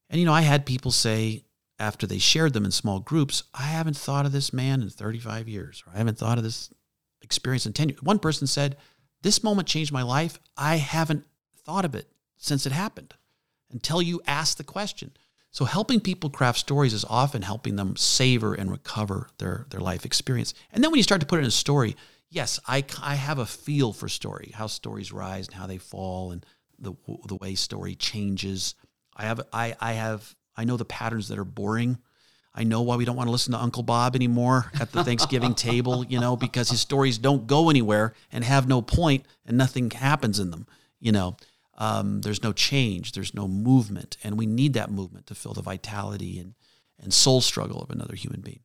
And, 0.08 0.18
you 0.18 0.26
know, 0.26 0.32
I 0.32 0.40
had 0.40 0.66
people 0.66 0.90
say 0.90 1.44
after 1.80 2.06
they 2.06 2.18
shared 2.18 2.52
them 2.52 2.64
in 2.64 2.70
small 2.70 3.00
groups, 3.00 3.42
I 3.54 3.62
haven't 3.62 3.96
thought 3.96 4.26
of 4.26 4.32
this 4.32 4.52
man 4.52 4.82
in 4.82 4.90
35 4.90 5.48
years, 5.48 5.82
or 5.86 5.94
I 5.94 5.98
haven't 5.98 6.18
thought 6.18 6.38
of 6.38 6.44
this 6.44 6.70
experience 7.22 7.66
in 7.66 7.72
10 7.72 7.88
years. 7.88 8.02
One 8.02 8.18
person 8.18 8.46
said, 8.46 8.76
This 9.22 9.42
moment 9.42 9.66
changed 9.66 9.92
my 9.92 10.02
life. 10.02 10.38
I 10.56 10.76
haven't 10.76 11.24
thought 11.64 11.84
of 11.84 11.94
it 11.94 12.06
since 12.36 12.66
it 12.66 12.72
happened 12.72 13.14
until 13.70 14.02
you 14.02 14.20
asked 14.26 14.58
the 14.58 14.64
question. 14.64 15.12
So 15.50 15.64
helping 15.64 16.00
people 16.00 16.30
craft 16.30 16.58
stories 16.58 16.92
is 16.92 17.04
often 17.08 17.42
helping 17.42 17.76
them 17.76 17.96
savor 17.96 18.54
and 18.54 18.70
recover 18.70 19.28
their, 19.38 19.66
their 19.70 19.80
life 19.80 20.04
experience. 20.04 20.54
And 20.72 20.82
then 20.82 20.90
when 20.90 20.98
you 20.98 21.02
start 21.04 21.20
to 21.22 21.26
put 21.26 21.38
it 21.38 21.42
in 21.42 21.48
a 21.48 21.52
story, 21.52 21.96
yes, 22.28 22.60
I, 22.68 22.84
I 23.02 23.16
have 23.16 23.38
a 23.38 23.46
feel 23.46 23.92
for 23.92 24.08
story, 24.08 24.52
how 24.54 24.68
stories 24.68 25.12
rise 25.12 25.48
and 25.48 25.56
how 25.56 25.66
they 25.66 25.78
fall 25.78 26.30
and 26.30 26.46
the, 26.78 26.94
the 27.26 27.36
way 27.36 27.56
story 27.56 27.96
changes. 27.96 28.76
I 29.16 29.24
have, 29.24 29.40
I, 29.52 29.74
I 29.80 29.92
have, 29.94 30.34
I 30.60 30.64
know 30.64 30.76
the 30.76 30.84
patterns 30.84 31.28
that 31.28 31.38
are 31.38 31.44
boring. 31.44 31.98
I 32.54 32.64
know 32.64 32.82
why 32.82 32.96
we 32.96 33.04
don't 33.04 33.16
want 33.16 33.28
to 33.28 33.32
listen 33.32 33.52
to 33.52 33.60
Uncle 33.60 33.82
Bob 33.82 34.14
anymore 34.14 34.70
at 34.80 34.92
the 34.92 35.04
Thanksgiving 35.04 35.54
table, 35.70 36.04
you 36.04 36.20
know, 36.20 36.36
because 36.36 36.68
his 36.68 36.80
stories 36.80 37.16
don't 37.18 37.46
go 37.46 37.70
anywhere 37.70 38.14
and 38.32 38.44
have 38.44 38.68
no 38.68 38.82
point 38.82 39.24
and 39.46 39.56
nothing 39.56 39.90
happens 39.90 40.38
in 40.38 40.50
them, 40.50 40.66
you 40.98 41.12
know 41.12 41.36
um, 41.80 42.20
there's 42.20 42.42
no 42.42 42.52
change, 42.52 43.12
there's 43.12 43.34
no 43.34 43.48
movement, 43.48 44.18
and 44.22 44.38
we 44.38 44.44
need 44.44 44.74
that 44.74 44.90
movement 44.90 45.26
to 45.26 45.34
fill 45.34 45.54
the 45.54 45.62
vitality 45.62 46.38
and 46.38 46.54
and 47.02 47.14
soul 47.14 47.40
struggle 47.40 47.80
of 47.80 47.88
another 47.88 48.14
human 48.14 48.42
being. 48.42 48.60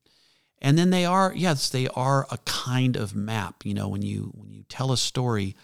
And 0.62 0.78
then 0.78 0.90
they 0.90 1.06
are, 1.06 1.32
yes, 1.34 1.70
they 1.70 1.88
are 1.88 2.28
a 2.30 2.38
kind 2.40 2.98
of 2.98 3.16
map. 3.16 3.66
You 3.66 3.74
know, 3.74 3.88
when 3.88 4.02
you 4.02 4.34
when 4.36 4.52
you 4.52 4.64
tell 4.68 4.92
a 4.92 4.98
story, 4.98 5.56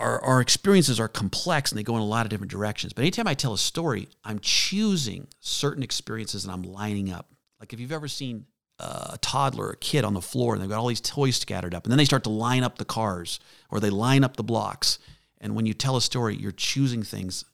our, 0.00 0.20
our 0.22 0.40
experiences 0.40 0.98
are 0.98 1.08
complex 1.08 1.70
and 1.70 1.78
they 1.78 1.82
go 1.82 1.96
in 1.96 2.02
a 2.02 2.06
lot 2.06 2.26
of 2.26 2.30
different 2.30 2.50
directions. 2.50 2.92
But 2.92 3.02
anytime 3.02 3.28
I 3.28 3.34
tell 3.34 3.52
a 3.52 3.58
story, 3.58 4.08
I'm 4.24 4.38
choosing 4.40 5.28
certain 5.40 5.82
experiences 5.82 6.44
and 6.44 6.52
I'm 6.52 6.62
lining 6.62 7.12
up. 7.12 7.30
Like 7.60 7.72
if 7.72 7.80
you've 7.80 7.92
ever 7.92 8.08
seen 8.08 8.46
a 8.78 9.18
toddler, 9.20 9.70
a 9.70 9.76
kid 9.76 10.04
on 10.04 10.14
the 10.14 10.22
floor, 10.22 10.54
and 10.54 10.62
they've 10.62 10.70
got 10.70 10.78
all 10.78 10.86
these 10.86 11.02
toys 11.02 11.36
scattered 11.36 11.74
up, 11.74 11.84
and 11.84 11.92
then 11.92 11.98
they 11.98 12.06
start 12.06 12.24
to 12.24 12.30
line 12.30 12.64
up 12.64 12.78
the 12.78 12.84
cars 12.84 13.38
or 13.68 13.78
they 13.78 13.90
line 13.90 14.24
up 14.24 14.36
the 14.36 14.42
blocks. 14.42 14.98
And 15.38 15.54
when 15.54 15.66
you 15.66 15.74
tell 15.74 15.96
a 15.96 16.00
story, 16.02 16.34
you're 16.34 16.50
choosing 16.50 17.02
things 17.02 17.44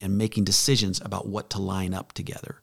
and 0.00 0.16
making 0.16 0.44
decisions 0.44 1.00
about 1.04 1.28
what 1.28 1.50
to 1.50 1.60
line 1.60 1.94
up 1.94 2.12
together. 2.12 2.62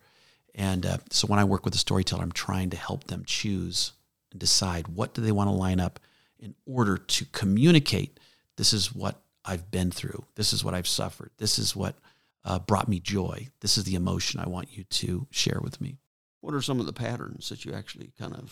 And 0.56 0.86
uh, 0.86 0.98
so 1.12 1.28
when 1.28 1.40
I 1.40 1.44
work 1.44 1.66
with 1.66 1.76
a 1.76 1.80
storyteller, 1.80 2.24
I'm 2.24 2.32
trying 2.32 2.72
to 2.72 2.78
help 2.78 3.06
them 3.06 3.24
choose 3.26 3.94
and 4.32 4.40
decide 4.40 4.88
what 4.88 5.14
do 5.14 5.22
they 5.22 5.32
want 5.32 5.48
to 5.48 5.54
line 5.54 5.80
up 5.80 6.00
in 6.40 6.56
order 6.66 6.98
to 6.98 7.26
communicate 7.26 8.19
this 8.60 8.74
is 8.74 8.94
what 8.94 9.22
I've 9.46 9.72
been 9.72 9.90
through. 9.90 10.26
This 10.36 10.52
is 10.52 10.66
what 10.66 10.74
I've 10.74 10.86
suffered. 10.86 11.32
This 11.38 11.58
is 11.58 11.78
what 11.78 11.96
uh, 12.44 12.60
brought 12.60 12.90
me 12.90 13.00
joy. 13.00 13.48
This 13.62 13.78
is 13.78 13.86
the 13.86 13.96
emotion 13.96 14.42
I 14.42 14.50
want 14.50 14.78
you 14.78 14.84
to 14.84 15.28
share 15.32 15.62
with 15.64 15.80
me. 15.80 15.98
What 16.42 16.54
are 16.54 16.62
some 16.62 16.82
of 16.82 16.86
the 16.86 16.92
patterns 16.92 17.48
that 17.48 17.64
you 17.64 17.72
actually 17.72 18.12
kind 18.20 18.36
of 18.36 18.52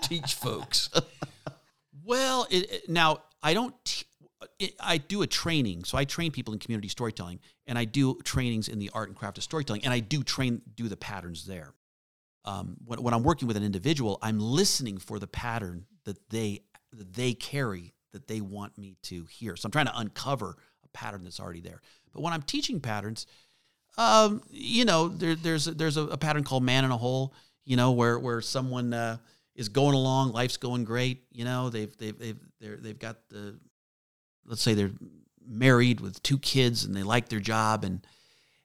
teach 0.02 0.34
folks? 0.34 0.88
well, 2.04 2.46
it, 2.48 2.70
it, 2.72 2.88
now 2.88 3.18
I 3.42 3.54
don't 3.54 3.74
t- 3.84 4.06
it, 4.60 4.74
I 4.78 4.98
do 4.98 5.22
a 5.22 5.26
training, 5.26 5.82
so 5.82 5.98
I 5.98 6.04
train 6.04 6.30
people 6.30 6.54
in 6.54 6.60
community 6.60 6.88
storytelling, 6.88 7.40
and 7.66 7.76
I 7.76 7.84
do 7.84 8.20
trainings 8.22 8.68
in 8.68 8.78
the 8.78 8.90
art 8.94 9.08
and 9.08 9.16
craft 9.18 9.36
of 9.38 9.42
storytelling, 9.44 9.84
and 9.84 9.92
I 9.92 9.98
do 9.98 10.22
train 10.22 10.62
do 10.76 10.88
the 10.88 10.96
patterns 10.96 11.44
there. 11.46 11.74
um, 12.44 12.76
when, 12.84 13.02
when 13.02 13.14
I'm 13.14 13.24
working 13.24 13.48
with 13.48 13.56
an 13.56 13.64
individual, 13.64 14.18
I'm 14.22 14.38
listening 14.38 14.98
for 14.98 15.18
the 15.18 15.26
pattern 15.26 15.86
that 16.04 16.28
they 16.30 16.60
that 16.92 17.14
they 17.14 17.34
carry 17.34 17.94
that 18.12 18.28
they 18.28 18.40
want 18.40 18.76
me 18.78 18.96
to 19.02 19.24
hear. 19.24 19.56
So 19.56 19.66
I'm 19.66 19.72
trying 19.72 19.86
to 19.86 19.98
uncover 19.98 20.56
a 20.84 20.88
pattern 20.88 21.24
that's 21.24 21.40
already 21.40 21.60
there. 21.60 21.80
But 22.12 22.22
when 22.22 22.32
I'm 22.32 22.42
teaching 22.42 22.80
patterns, 22.80 23.26
um, 23.98 24.42
you 24.50 24.84
know, 24.84 25.08
there, 25.08 25.34
there's 25.34 25.66
there's 25.66 25.96
a, 25.96 26.02
a, 26.02 26.16
pattern 26.16 26.44
called 26.44 26.62
man 26.62 26.84
in 26.84 26.90
a 26.90 26.96
hole. 26.96 27.34
You 27.64 27.76
know, 27.76 27.92
where 27.92 28.18
where 28.18 28.40
someone 28.40 28.92
uh, 28.94 29.18
is 29.54 29.68
going 29.68 29.94
along, 29.94 30.32
life's 30.32 30.56
going 30.56 30.84
great. 30.84 31.24
You 31.32 31.44
know, 31.44 31.68
they've 31.68 31.94
they've 31.98 32.18
they've 32.18 32.38
they're, 32.60 32.76
they've 32.76 32.98
got 32.98 33.28
the 33.28 33.58
let's 34.46 34.62
say 34.62 34.74
they're 34.74 34.92
married 35.46 36.00
with 36.00 36.22
two 36.22 36.38
kids 36.38 36.84
and 36.84 36.94
they 36.94 37.02
like 37.02 37.28
their 37.28 37.40
job 37.40 37.84
and 37.84 38.06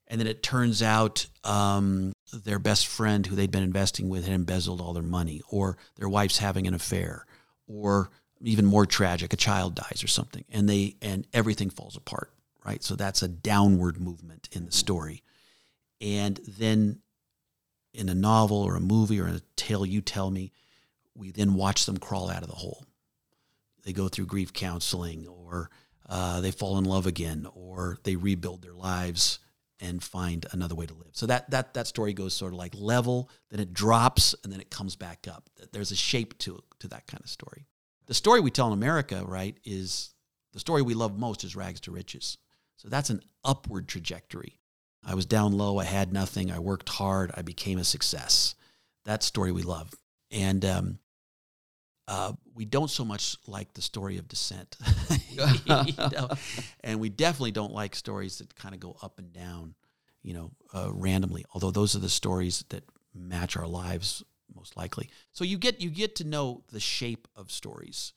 and 0.08 0.22
then 0.22 0.28
it 0.28 0.42
turns 0.42 0.82
out 0.82 1.26
um, 1.44 2.14
their 2.32 2.60
best 2.60 2.88
friend 2.88 3.26
who 3.26 3.36
they'd 3.36 3.52
been 3.52 3.64
investing 3.64 4.08
with 4.08 4.24
had 4.24 4.34
embezzled 4.34 4.80
all 4.80 4.94
their 4.94 5.04
money 5.04 5.42
or 5.50 5.78
their 5.98 6.08
wife's 6.08 6.38
having 6.38 6.66
an 6.66 6.74
affair 6.74 7.26
or 7.68 8.10
even 8.42 8.66
more 8.66 8.86
tragic 8.86 9.34
a 9.34 9.38
child 9.38 9.76
dies 9.76 10.04
or 10.04 10.08
something 10.08 10.44
and 10.50 10.70
they 10.70 10.96
and 11.02 11.26
everything 11.34 11.70
falls 11.70 11.96
apart 11.96 12.32
right 12.66 12.84
so 12.84 12.96
that's 12.96 13.22
a 13.22 13.28
downward 13.28 14.00
movement 14.00 14.48
in 14.52 14.66
the 14.66 14.72
story 14.72 15.24
and 16.02 16.40
then 16.48 17.00
in 17.94 18.10
a 18.10 18.16
novel 18.16 18.58
or 18.58 18.76
a 18.76 18.82
movie 18.82 19.20
or 19.20 19.28
a 19.28 19.42
tale 19.56 19.86
you 19.86 20.02
tell 20.02 20.30
me 20.30 20.52
we 21.16 21.32
then 21.32 21.56
watch 21.56 21.86
them 21.86 21.98
crawl 21.98 22.30
out 22.30 22.44
of 22.44 22.50
the 22.50 22.56
hole 22.56 22.86
they 23.84 23.94
go 23.94 24.08
through 24.08 24.26
grief 24.26 24.54
counseling 24.54 25.28
or 25.28 25.70
uh, 26.10 26.40
they 26.42 26.52
fall 26.52 26.78
in 26.78 26.86
love 26.86 27.06
again 27.06 27.48
or 27.54 27.98
they 28.04 28.16
rebuild 28.16 28.62
their 28.62 28.74
lives 28.74 29.40
and 29.80 30.04
find 30.04 30.46
another 30.52 30.76
way 30.76 30.86
to 30.86 30.94
live. 30.94 31.10
So 31.12 31.26
that 31.28 31.50
that 31.52 31.74
that 31.76 31.88
story 31.88 32.14
goes 32.14 32.34
sort 32.34 32.54
of 32.54 32.58
like 32.58 32.74
level, 32.76 33.30
then 33.50 33.60
it 33.60 33.74
drops, 33.74 34.34
and 34.44 34.52
then 34.52 34.60
it 34.60 34.70
comes 34.70 34.96
back 34.96 35.28
up. 35.28 35.50
There's 35.72 35.92
a 35.92 35.96
shape 35.96 36.38
to 36.40 36.62
to 36.80 36.88
that 36.90 37.08
kind 37.08 37.24
of 37.24 37.30
story. 37.30 37.68
The 38.08 38.14
story 38.14 38.40
we 38.40 38.52
tell 38.52 38.68
in 38.68 38.74
America, 38.74 39.24
right, 39.26 39.58
is 39.64 40.14
the 40.54 40.60
story 40.60 40.82
we 40.82 40.94
love 40.94 41.20
most 41.20 41.44
is 41.44 41.56
rags 41.56 41.82
to 41.82 41.92
riches. 41.92 42.38
So 42.78 42.88
that's 42.90 43.10
an 43.10 43.22
upward 43.44 43.88
trajectory. 43.88 44.60
I 45.06 45.14
was 45.14 45.26
down 45.26 45.54
low, 45.54 45.78
I 45.78 45.84
had 45.84 46.12
nothing, 46.12 46.52
I 46.52 46.60
worked 46.60 46.90
hard, 46.90 47.32
I 47.36 47.42
became 47.42 47.80
a 47.80 47.84
success. 47.84 48.56
That 49.06 49.24
story 49.24 49.52
we 49.52 49.62
love, 49.62 49.94
and 50.32 50.66
um, 50.66 51.00
uh, 52.08 52.34
we 52.54 52.66
don't 52.66 52.90
so 52.90 53.06
much 53.06 53.38
like 53.48 53.74
the 53.74 53.82
story 53.82 54.18
of 54.18 54.28
descent, 54.28 54.76
you 55.30 55.94
know? 56.12 56.30
and 56.84 57.00
we 57.00 57.10
definitely 57.10 57.52
don't 57.52 57.74
like 57.74 57.96
stories 57.96 58.40
that 58.40 58.56
kind 58.56 58.74
of 58.74 58.82
go 58.82 58.98
up 59.02 59.20
and 59.20 59.32
down, 59.32 59.76
you 60.24 60.34
know, 60.34 60.52
uh, 60.74 60.90
randomly. 60.92 61.46
Although 61.54 61.72
those 61.72 61.96
are 61.96 62.00
the 62.00 62.10
stories 62.10 62.66
that 62.70 62.84
match 63.14 63.56
our 63.56 63.68
lives 63.68 64.24
most 64.56 64.78
likely. 64.78 65.10
So 65.32 65.44
you 65.44 65.58
get 65.58 65.82
you 65.82 65.90
get 65.90 66.16
to 66.18 66.24
know 66.24 66.64
the 66.72 66.80
shape 66.80 67.28
of 67.36 67.52
stories 67.52 68.14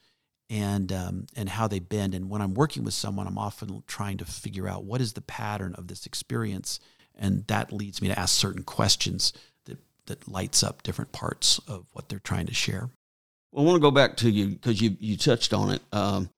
and 0.48 0.92
um, 0.92 1.26
and 1.36 1.48
how 1.48 1.68
they 1.68 1.78
bend. 1.78 2.14
And 2.14 2.28
when 2.28 2.42
I'm 2.42 2.54
working 2.54 2.84
with 2.84 2.94
someone, 2.94 3.26
I'm 3.26 3.38
often 3.38 3.82
trying 3.86 4.18
to 4.18 4.24
figure 4.24 4.68
out 4.68 4.84
what 4.84 5.00
is 5.00 5.12
the 5.12 5.20
pattern 5.20 5.74
of 5.76 5.86
this 5.88 6.06
experience, 6.06 6.80
and 7.14 7.46
that 7.46 7.72
leads 7.72 8.02
me 8.02 8.08
to 8.08 8.18
ask 8.18 8.36
certain 8.36 8.64
questions 8.64 9.32
that 9.66 9.78
that 10.06 10.28
lights 10.28 10.62
up 10.62 10.82
different 10.82 11.12
parts 11.12 11.60
of 11.68 11.86
what 11.92 12.08
they're 12.08 12.18
trying 12.18 12.46
to 12.46 12.54
share. 12.54 12.90
Well, 13.52 13.64
I 13.64 13.66
want 13.66 13.76
to 13.76 13.80
go 13.80 13.90
back 13.90 14.16
to 14.18 14.30
you 14.30 14.48
because 14.48 14.80
you, 14.80 14.96
you 15.00 15.16
touched 15.16 15.52
on 15.52 15.70
it 15.70 15.82
um, 15.92 16.30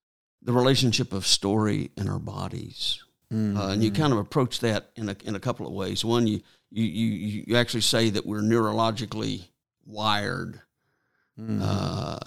the 0.43 0.53
relationship 0.53 1.13
of 1.13 1.27
story 1.27 1.91
and 1.97 2.09
our 2.09 2.19
bodies. 2.19 3.03
Mm-hmm. 3.33 3.57
Uh, 3.57 3.73
and 3.73 3.85
you 3.85 3.91
kind 3.91 4.13
of 4.13 4.19
approach 4.19 4.61
that 4.61 4.91
in 4.97 5.09
a, 5.09 5.17
in 5.25 5.35
a 5.35 5.41
couple 5.41 5.67
of 5.67 5.73
ways. 5.73 6.05
One, 6.05 6.27
you, 6.27 6.41
you, 6.71 6.85
you, 6.85 7.45
you 7.47 7.57
actually 7.57 7.83
say 7.83 8.11
that 8.11 8.27
we're 8.27 8.41
neurologically 8.41 9.45
wired 9.85 10.61
mm-hmm. 11.39 11.61
uh, 11.63 12.19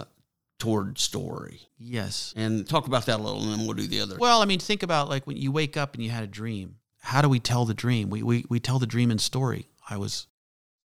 toward 0.58 0.98
story. 0.98 1.60
Yes. 1.78 2.32
And 2.36 2.66
talk 2.68 2.86
about 2.86 3.06
that 3.06 3.20
a 3.20 3.22
little, 3.22 3.42
and 3.42 3.52
then 3.52 3.66
we'll 3.66 3.74
do 3.74 3.86
the 3.86 4.00
other. 4.00 4.16
Well, 4.18 4.42
I 4.42 4.44
mean, 4.44 4.58
think 4.58 4.82
about 4.82 5.08
like 5.08 5.26
when 5.26 5.36
you 5.36 5.52
wake 5.52 5.76
up 5.76 5.94
and 5.94 6.02
you 6.02 6.10
had 6.10 6.24
a 6.24 6.28
dream. 6.28 6.76
How 7.00 7.22
do 7.22 7.28
we 7.28 7.38
tell 7.38 7.64
the 7.64 7.74
dream? 7.74 8.10
We, 8.10 8.22
we, 8.22 8.44
we 8.48 8.58
tell 8.58 8.78
the 8.80 8.86
dream 8.86 9.10
in 9.10 9.18
story. 9.18 9.68
I 9.88 9.96
was 9.96 10.26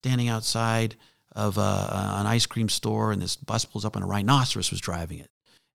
standing 0.03 0.27
outside 0.27 0.95
of 1.31 1.57
uh, 1.57 2.17
an 2.19 2.27
ice 2.27 2.45
cream 2.45 2.69
store, 2.69 3.11
and 3.11 3.21
this 3.21 3.35
bus 3.35 3.65
pulls 3.65 3.85
up, 3.85 3.95
and 3.95 4.03
a 4.03 4.07
rhinoceros 4.07 4.69
was 4.69 4.81
driving 4.81 5.19
it. 5.19 5.29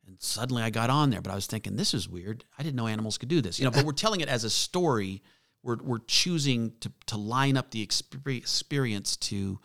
And 0.06 0.16
suddenly 0.20 0.62
I 0.62 0.70
got 0.70 0.88
on 0.88 1.10
there, 1.10 1.20
but 1.20 1.32
I 1.32 1.34
was 1.34 1.46
thinking, 1.46 1.76
this 1.76 1.94
is 1.94 2.08
weird. 2.08 2.44
I 2.58 2.62
didn't 2.62 2.76
know 2.76 2.86
animals 2.86 3.18
could 3.18 3.28
do 3.28 3.40
this. 3.40 3.58
You 3.58 3.64
know, 3.64 3.72
but 3.72 3.84
we're 3.84 3.92
telling 3.92 4.20
it 4.20 4.28
as 4.28 4.44
a 4.44 4.50
story. 4.50 5.22
We're, 5.62 5.78
we're 5.82 6.04
choosing 6.06 6.74
to, 6.80 6.92
to 7.06 7.16
line 7.16 7.56
up 7.56 7.72
the 7.72 7.82
experience 7.82 9.16
to 9.16 9.58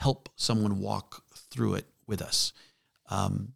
help 0.00 0.28
someone 0.36 0.80
walk 0.80 1.22
through 1.50 1.74
it 1.74 1.86
with 2.06 2.22
us. 2.22 2.52
Um, 3.08 3.52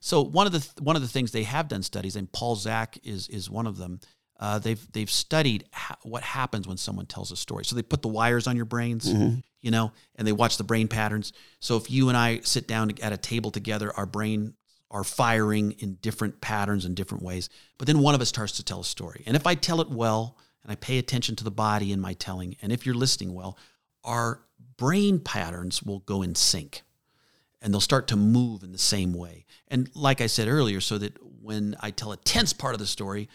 so 0.00 0.22
one 0.22 0.46
of 0.46 0.52
the 0.52 0.82
one 0.82 0.96
of 0.96 1.02
the 1.02 1.08
things 1.08 1.32
they 1.32 1.42
have 1.42 1.68
done 1.68 1.82
studies, 1.82 2.16
and 2.16 2.30
Paul 2.32 2.56
Zak 2.56 2.98
is 3.02 3.28
is 3.28 3.50
one 3.50 3.66
of 3.66 3.76
them. 3.76 4.00
Uh, 4.40 4.58
they've 4.58 4.92
they've 4.92 5.10
studied 5.10 5.64
ha- 5.72 5.98
what 6.02 6.22
happens 6.22 6.66
when 6.68 6.76
someone 6.76 7.06
tells 7.06 7.32
a 7.32 7.36
story. 7.36 7.64
So 7.64 7.74
they 7.74 7.82
put 7.82 8.02
the 8.02 8.08
wires 8.08 8.46
on 8.46 8.56
your 8.56 8.64
brains, 8.64 9.12
mm-hmm 9.12 9.40
you 9.60 9.70
know, 9.70 9.92
and 10.16 10.26
they 10.26 10.32
watch 10.32 10.56
the 10.56 10.64
brain 10.64 10.88
patterns. 10.88 11.32
So 11.60 11.76
if 11.76 11.90
you 11.90 12.08
and 12.08 12.16
I 12.16 12.40
sit 12.40 12.68
down 12.68 12.92
at 13.02 13.12
a 13.12 13.16
table 13.16 13.50
together, 13.50 13.92
our 13.96 14.06
brain 14.06 14.54
are 14.90 15.04
firing 15.04 15.72
in 15.72 15.94
different 15.96 16.40
patterns 16.40 16.84
and 16.84 16.96
different 16.96 17.22
ways. 17.24 17.48
But 17.76 17.86
then 17.86 17.98
one 17.98 18.14
of 18.14 18.20
us 18.20 18.28
starts 18.28 18.52
to 18.52 18.64
tell 18.64 18.80
a 18.80 18.84
story. 18.84 19.24
And 19.26 19.36
if 19.36 19.46
I 19.46 19.54
tell 19.54 19.80
it 19.80 19.90
well 19.90 20.38
and 20.62 20.72
I 20.72 20.76
pay 20.76 20.98
attention 20.98 21.36
to 21.36 21.44
the 21.44 21.50
body 21.50 21.92
in 21.92 22.00
my 22.00 22.14
telling, 22.14 22.56
and 22.62 22.72
if 22.72 22.86
you're 22.86 22.94
listening 22.94 23.34
well, 23.34 23.58
our 24.04 24.40
brain 24.78 25.18
patterns 25.18 25.82
will 25.82 25.98
go 25.98 26.22
in 26.22 26.34
sync 26.34 26.82
and 27.60 27.74
they'll 27.74 27.80
start 27.80 28.08
to 28.08 28.16
move 28.16 28.62
in 28.62 28.72
the 28.72 28.78
same 28.78 29.12
way. 29.12 29.44
And 29.66 29.90
like 29.94 30.22
I 30.22 30.26
said 30.26 30.48
earlier, 30.48 30.80
so 30.80 30.96
that 30.98 31.18
when 31.42 31.76
I 31.80 31.90
tell 31.90 32.12
a 32.12 32.16
tense 32.16 32.52
part 32.54 32.74
of 32.74 32.78
the 32.78 32.86
story, 32.86 33.28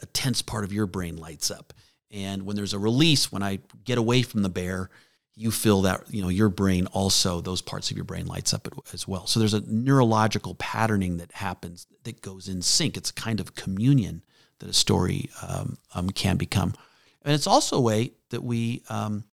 a 0.00 0.06
tense 0.06 0.42
part 0.42 0.64
of 0.64 0.72
your 0.72 0.86
brain 0.86 1.16
lights 1.16 1.50
up. 1.50 1.72
And 2.10 2.44
when 2.44 2.56
there's 2.56 2.74
a 2.74 2.78
release, 2.78 3.30
when 3.30 3.42
I 3.42 3.60
get 3.84 3.98
away 3.98 4.22
from 4.22 4.42
the 4.42 4.48
bear, 4.48 4.90
you 5.38 5.50
feel 5.50 5.82
that 5.82 6.02
you 6.08 6.22
know 6.22 6.28
your 6.28 6.48
brain 6.48 6.86
also 6.86 7.40
those 7.40 7.60
parts 7.60 7.90
of 7.90 7.96
your 7.96 8.04
brain 8.04 8.26
lights 8.26 8.54
up 8.54 8.66
as 8.94 9.06
well 9.06 9.26
so 9.26 9.38
there's 9.38 9.52
a 9.52 9.60
neurological 9.70 10.54
patterning 10.54 11.18
that 11.18 11.30
happens 11.32 11.86
that 12.04 12.22
goes 12.22 12.48
in 12.48 12.62
sync 12.62 12.96
it's 12.96 13.10
a 13.10 13.14
kind 13.14 13.38
of 13.38 13.54
communion 13.54 14.22
that 14.58 14.70
a 14.70 14.72
story 14.72 15.28
um, 15.46 15.76
um, 15.94 16.08
can 16.08 16.38
become 16.38 16.72
and 17.22 17.34
it's 17.34 17.46
also 17.46 17.76
a 17.76 17.80
way 17.80 18.12
that 18.30 18.42
we 18.42 18.82
um, 18.88 19.24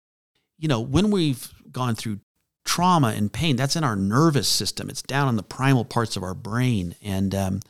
you 0.63 0.69
know 0.69 0.81
when 0.81 1.11
we've 1.11 1.53
gone 1.71 1.95
through 1.95 2.21
trauma 2.65 3.09
and 3.09 3.33
pain 3.33 3.57
that's 3.57 3.77
in 3.77 3.85
our 3.85 3.97
nervous 3.97 4.49
system 4.49 4.89
it's 4.89 5.03
down 5.03 5.29
in 5.29 5.37
the 5.37 5.43
primal 5.43 5.85
parts 5.85 6.17
of 6.17 6.23
our 6.23 6.35
brain 6.35 6.95
and 7.03 7.35
um, 7.35 7.61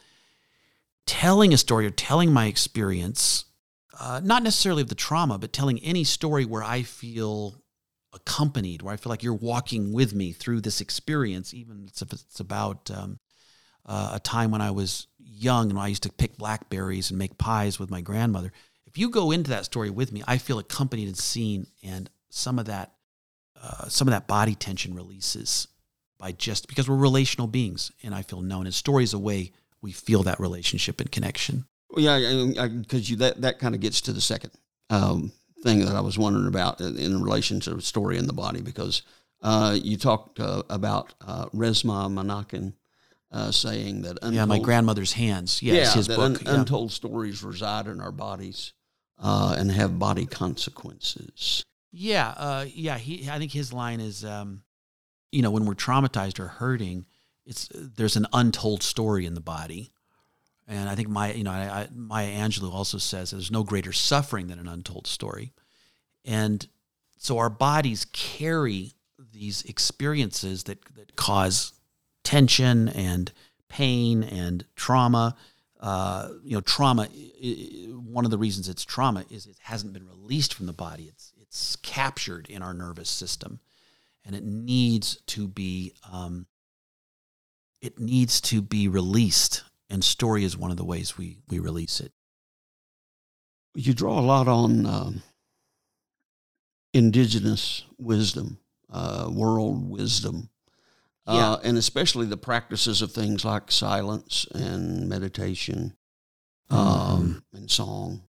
telling 1.06 1.52
a 1.52 1.58
story 1.58 1.86
or 1.86 1.90
telling 1.90 2.32
my 2.32 2.46
experience 2.46 3.46
uh, 3.98 4.20
not 4.22 4.42
necessarily 4.42 4.82
of 4.82 4.88
the 4.88 4.94
trauma 4.94 5.38
but 5.38 5.52
telling 5.52 5.78
any 5.80 6.04
story 6.04 6.44
where 6.44 6.62
i 6.62 6.82
feel 6.82 7.62
accompanied, 8.12 8.82
where 8.82 8.92
I 8.92 8.96
feel 8.96 9.10
like 9.10 9.22
you're 9.22 9.34
walking 9.34 9.92
with 9.92 10.14
me 10.14 10.32
through 10.32 10.60
this 10.60 10.80
experience, 10.80 11.54
even 11.54 11.88
if 11.88 12.12
it's 12.12 12.40
about 12.40 12.90
um, 12.90 13.18
uh, 13.86 14.12
a 14.14 14.20
time 14.20 14.50
when 14.50 14.60
I 14.60 14.70
was 14.70 15.06
young 15.18 15.70
and 15.70 15.78
I 15.78 15.88
used 15.88 16.02
to 16.04 16.12
pick 16.12 16.36
blackberries 16.36 17.10
and 17.10 17.18
make 17.18 17.38
pies 17.38 17.78
with 17.78 17.90
my 17.90 18.00
grandmother. 18.00 18.52
If 18.86 18.98
you 18.98 19.08
go 19.08 19.30
into 19.30 19.50
that 19.50 19.64
story 19.64 19.90
with 19.90 20.12
me, 20.12 20.22
I 20.26 20.38
feel 20.38 20.58
accompanied 20.58 21.08
and 21.08 21.16
seen, 21.16 21.66
and 21.82 22.10
some 22.32 22.58
of 22.58 22.64
that, 22.66 22.92
uh, 23.62 23.88
some 23.88 24.08
of 24.08 24.12
that 24.12 24.26
body 24.26 24.54
tension 24.54 24.94
releases 24.94 25.68
by 26.18 26.32
just 26.32 26.66
because 26.66 26.88
we're 26.88 26.96
relational 26.96 27.46
beings, 27.46 27.92
and 28.02 28.14
I 28.14 28.22
feel 28.22 28.40
known. 28.40 28.64
And 28.66 28.74
story 28.74 29.04
is 29.04 29.12
a 29.12 29.18
way 29.18 29.52
we 29.82 29.92
feel 29.92 30.22
that 30.22 30.40
relationship 30.40 31.00
and 31.00 31.12
connection. 31.12 31.66
Well, 31.90 32.02
yeah, 32.02 32.68
because 32.68 33.10
you 33.10 33.16
that 33.16 33.42
that 33.42 33.58
kind 33.58 33.74
of 33.74 33.80
gets 33.82 34.00
to 34.02 34.12
the 34.12 34.20
second 34.20 34.52
um, 34.88 35.30
thing 35.62 35.80
that 35.84 35.94
I 35.94 36.00
was 36.00 36.18
wondering 36.18 36.46
about 36.46 36.80
in 36.80 37.22
relation 37.22 37.60
to 37.60 37.80
story 37.80 38.16
in 38.16 38.26
the 38.26 38.32
body 38.32 38.62
because 38.62 39.02
uh, 39.42 39.76
you 39.80 39.98
talked 39.98 40.40
uh, 40.40 40.62
about 40.70 41.12
uh, 41.20 41.46
Resmaa 41.46 42.10
Menakem 42.10 42.72
uh, 43.30 43.50
saying 43.50 44.02
that 44.02 44.18
untold, 44.22 44.34
yeah, 44.34 44.44
my 44.46 44.58
grandmother's 44.58 45.12
hands. 45.12 45.62
Yes, 45.62 45.88
yeah, 45.88 45.94
his 45.94 46.08
book. 46.08 46.18
Un, 46.18 46.38
yeah. 46.42 46.54
Untold 46.60 46.92
stories 46.92 47.42
reside 47.42 47.88
in 47.88 48.00
our 48.00 48.12
bodies 48.12 48.72
uh, 49.18 49.54
and 49.58 49.70
have 49.70 49.98
body 49.98 50.24
consequences. 50.24 51.62
Yeah, 51.92 52.28
uh, 52.36 52.64
yeah. 52.72 52.98
He, 52.98 53.28
I 53.28 53.38
think 53.38 53.52
his 53.52 53.72
line 53.72 54.00
is, 54.00 54.24
um, 54.24 54.62
you 55.30 55.42
know, 55.42 55.50
when 55.50 55.66
we're 55.66 55.74
traumatized 55.74 56.40
or 56.40 56.48
hurting, 56.48 57.06
it's 57.44 57.68
there's 57.74 58.16
an 58.16 58.26
untold 58.32 58.82
story 58.82 59.26
in 59.26 59.34
the 59.34 59.40
body 59.40 59.92
and 60.68 60.88
I 60.88 60.94
think 60.94 61.08
my, 61.08 61.32
you 61.32 61.44
know, 61.44 61.50
I, 61.50 61.80
I, 61.82 61.88
Maya 61.94 62.30
Angelou 62.30 62.72
also 62.72 62.98
says 62.98 63.30
there's 63.30 63.50
no 63.50 63.64
greater 63.64 63.92
suffering 63.92 64.46
than 64.46 64.58
an 64.58 64.68
untold 64.68 65.06
story. 65.06 65.52
And 66.24 66.66
so 67.18 67.38
our 67.38 67.50
bodies 67.50 68.06
carry 68.12 68.92
these 69.32 69.62
experiences 69.64 70.64
that, 70.64 70.78
that 70.94 71.16
cause 71.16 71.72
tension 72.22 72.88
and 72.88 73.32
pain 73.68 74.22
and 74.22 74.64
trauma. 74.76 75.36
Uh, 75.80 76.28
you 76.44 76.54
know, 76.54 76.60
trauma. 76.60 77.06
One 77.06 78.24
of 78.24 78.30
the 78.30 78.38
reasons 78.38 78.68
it's 78.68 78.84
trauma 78.84 79.24
is 79.30 79.46
it 79.46 79.56
hasn't 79.62 79.92
been 79.92 80.06
released 80.06 80.54
from 80.54 80.66
the 80.66 80.72
body. 80.72 81.04
It's 81.04 81.31
it's 81.52 81.76
captured 81.76 82.48
in 82.48 82.62
our 82.62 82.72
nervous 82.72 83.10
system, 83.10 83.60
and 84.24 84.34
it 84.34 84.42
needs 84.42 85.20
to 85.26 85.46
be 85.46 85.92
um, 86.10 86.46
it 87.82 87.98
needs 87.98 88.40
to 88.40 88.62
be 88.62 88.88
released, 88.88 89.62
and 89.90 90.02
story 90.02 90.44
is 90.44 90.56
one 90.56 90.70
of 90.70 90.78
the 90.78 90.84
ways 90.84 91.18
we 91.18 91.36
we 91.50 91.58
release 91.58 92.00
it. 92.00 92.12
You 93.74 93.92
draw 93.92 94.18
a 94.18 94.22
lot 94.22 94.48
on 94.48 94.86
um, 94.86 95.22
indigenous 96.94 97.84
wisdom, 97.98 98.58
uh, 98.90 99.28
world 99.30 99.90
wisdom, 99.90 100.48
Yeah. 101.26 101.52
uh, 101.52 101.60
and 101.62 101.76
especially 101.76 102.24
the 102.26 102.38
practices 102.38 103.02
of 103.02 103.12
things 103.12 103.44
like 103.44 103.70
silence 103.70 104.46
and 104.54 105.06
meditation 105.06 105.96
um, 106.70 107.44
and 107.52 107.70
song. 107.70 108.22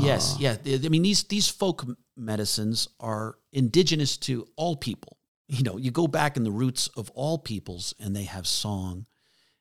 Yes, 0.00 0.34
Uh, 0.34 0.38
yeah. 0.40 0.56
I 0.84 0.88
mean, 0.88 1.02
these 1.02 1.24
these 1.24 1.48
folk 1.48 1.84
medicines 2.16 2.88
are 3.00 3.36
indigenous 3.52 4.16
to 4.18 4.46
all 4.56 4.76
people. 4.76 5.18
You 5.46 5.62
know, 5.62 5.76
you 5.76 5.90
go 5.90 6.06
back 6.06 6.36
in 6.36 6.44
the 6.44 6.50
roots 6.50 6.88
of 6.96 7.10
all 7.10 7.38
peoples, 7.38 7.94
and 8.00 8.16
they 8.16 8.24
have 8.24 8.46
song, 8.46 9.06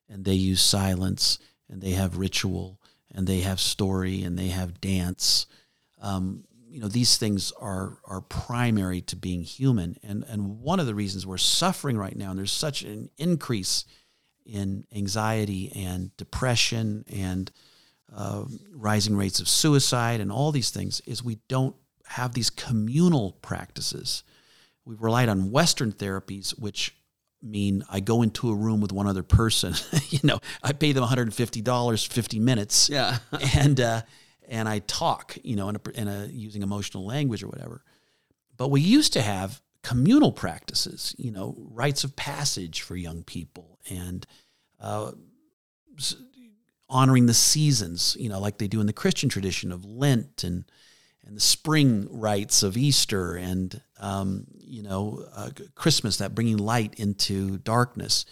and 0.08 0.24
they 0.26 0.34
use 0.34 0.62
silence, 0.62 1.40
and 1.70 1.82
they 1.82 1.92
have 1.92 2.18
ritual, 2.18 2.80
and 3.14 3.28
they 3.28 3.42
have 3.42 3.60
story, 3.60 4.24
and 4.24 4.38
they 4.38 4.48
have 4.48 4.80
dance. 4.80 5.46
Um, 6.02 6.46
you 6.70 6.80
know, 6.80 6.88
these 6.88 7.18
things 7.18 7.52
are 7.60 8.00
are 8.06 8.22
primary 8.22 9.02
to 9.02 9.16
being 9.16 9.44
human, 9.44 9.98
and 10.04 10.24
and 10.28 10.62
one 10.62 10.80
of 10.80 10.86
the 10.88 10.96
reasons 10.96 11.28
we're 11.28 11.38
suffering 11.38 11.98
right 11.98 12.16
now, 12.16 12.30
and 12.30 12.40
there's 12.40 12.52
such 12.52 12.82
an 12.84 13.10
increase 13.18 13.86
in 14.46 14.86
anxiety 14.94 15.72
and 15.76 16.16
depression 16.18 17.06
and 17.10 17.52
uh, 18.16 18.44
rising 18.74 19.16
rates 19.16 19.40
of 19.40 19.48
suicide 19.48 20.22
and 20.22 20.32
all 20.32 20.52
these 20.52 20.70
things 20.70 21.02
is 21.06 21.24
we 21.24 21.40
don't 21.48 21.76
have 22.06 22.34
these 22.34 22.50
communal 22.50 23.34
practices. 23.42 24.24
We've 24.86 25.02
relied 25.02 25.30
on 25.30 25.52
Western 25.52 25.92
therapies, 25.92 26.52
which 26.60 26.96
mean 27.42 27.84
I 27.90 28.00
go 28.00 28.22
into 28.22 28.52
a 28.52 28.56
room 28.56 28.82
with 28.82 28.92
one 28.92 29.08
other 29.08 29.24
person. 29.24 29.74
you 30.10 30.20
know, 30.24 30.40
I 30.62 30.74
pay 30.74 30.92
them 30.92 31.04
$150, 31.04 32.08
50 32.08 32.40
minutes, 32.40 32.90
Yeah. 32.90 33.18
and 33.56 33.80
uh, 33.80 34.02
and 34.48 34.68
I 34.68 34.80
talk. 34.80 35.38
You 35.44 35.56
know, 35.56 35.70
in 35.70 35.78
a, 35.78 35.90
in 35.96 36.08
a 36.08 36.26
using 36.28 36.62
emotional 36.62 37.06
language 37.06 37.44
or 37.44 37.48
whatever. 37.48 37.84
But 38.58 38.70
we 38.70 38.82
used 38.82 39.14
to 39.14 39.22
have 39.22 39.62
communal 39.82 40.32
practices. 40.32 41.16
You 41.18 41.32
know, 41.32 41.56
rites 41.58 42.04
of 42.04 42.16
passage 42.16 42.82
for 42.82 42.96
young 42.96 43.24
people 43.24 43.80
and. 43.90 44.26
Uh, 44.80 45.14
honoring 46.94 47.26
the 47.26 47.34
seasons, 47.34 48.16
you 48.20 48.30
know, 48.30 48.40
like 48.40 48.60
they 48.60 48.68
do 48.68 48.80
in 48.80 48.86
the 48.88 48.94
Christian 48.94 49.28
tradition 49.28 49.72
of 49.72 49.84
Lent 49.84 50.44
and 50.44 50.64
and 51.26 51.38
the 51.38 51.42
spring 51.42 52.08
rites 52.12 52.64
of 52.64 52.78
Easter 52.78 53.36
and 53.36 53.82
um, 54.00 54.46
you 54.60 54.84
know 54.84 55.26
uh, 55.36 55.50
Christmas, 55.76 56.18
that 56.18 56.36
bringing 56.36 56.58
light 56.58 56.94
into 56.96 57.58
darkness. 57.58 58.26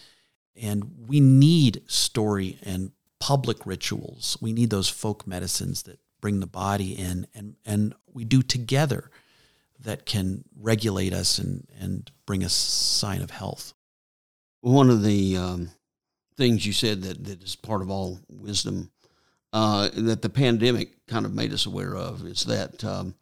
And 0.54 0.84
we 1.08 1.18
need 1.20 1.82
story 1.86 2.58
and 2.62 2.92
public 3.18 3.64
rituals. 3.64 4.36
We 4.40 4.52
need 4.52 4.70
those 4.70 4.88
folk 4.88 5.26
medicines 5.26 5.82
that 5.84 5.98
bring 6.20 6.40
the 6.40 6.46
body 6.46 6.92
in, 6.92 7.26
and 7.34 7.56
and 7.64 7.94
we 8.12 8.24
do 8.24 8.42
together 8.42 9.10
that 9.80 10.06
can 10.06 10.44
regulate 10.56 11.12
us 11.12 11.38
and 11.38 11.66
and 11.80 12.10
bring 12.26 12.44
us 12.44 12.52
sign 12.52 13.22
of 13.22 13.30
health. 13.30 13.72
One 14.60 14.90
of 14.90 15.02
the 15.02 15.36
um, 15.36 15.70
things 16.42 16.66
you 16.66 16.72
said 16.72 17.02
that, 17.02 17.22
that 17.24 17.40
is 17.40 17.54
part 17.54 17.82
of 17.82 17.88
all 17.88 18.18
wisdom 18.28 18.90
uh, 19.52 19.88
that 19.94 20.22
the 20.22 20.28
pandemic 20.28 21.06
kind 21.06 21.24
of 21.24 21.32
made 21.32 21.52
us 21.52 21.66
aware 21.66 21.94
of 21.94 22.26
is 22.26 22.44
that 22.46 22.82
um, 22.82 23.14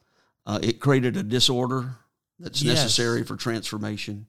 uh, 0.46 0.58
it 0.62 0.80
created 0.80 1.18
a 1.18 1.22
disorder 1.22 1.96
that's 2.38 2.62
Yes. 2.62 2.76
necessary 2.76 3.22
for 3.24 3.36
transformation, 3.36 4.26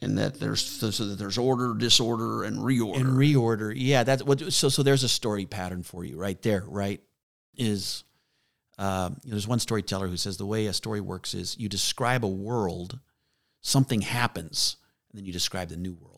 and 0.00 0.18
that 0.18 0.40
there's 0.40 0.64
so 0.64 0.90
that 1.04 1.16
there's 1.18 1.38
order, 1.38 1.74
disorder, 1.74 2.42
and 2.42 2.56
reorder. 2.58 2.96
and 2.96 3.06
reorder 3.06 3.72
yeah 3.76 4.02
that's 4.02 4.24
what 4.24 4.52
so 4.52 4.68
so 4.68 4.82
there's 4.82 5.04
a 5.04 5.08
story 5.08 5.46
pattern 5.46 5.84
for 5.84 6.04
you 6.04 6.16
right 6.16 6.42
there 6.42 6.64
right 6.66 7.00
is 7.56 8.02
um, 8.78 9.18
you 9.22 9.30
know, 9.30 9.34
there's 9.36 9.46
one 9.48 9.60
storyteller 9.60 10.08
who 10.08 10.16
says 10.16 10.38
the 10.38 10.46
way 10.46 10.66
a 10.66 10.72
story 10.72 11.00
works 11.00 11.34
is 11.34 11.56
you 11.56 11.68
describe 11.68 12.24
a 12.24 12.34
world 12.48 12.98
something 13.60 14.00
happens 14.00 14.76
and 15.12 15.18
then 15.20 15.24
you 15.24 15.32
describe 15.32 15.68
the 15.68 15.76
new 15.76 15.94
world 15.94 16.17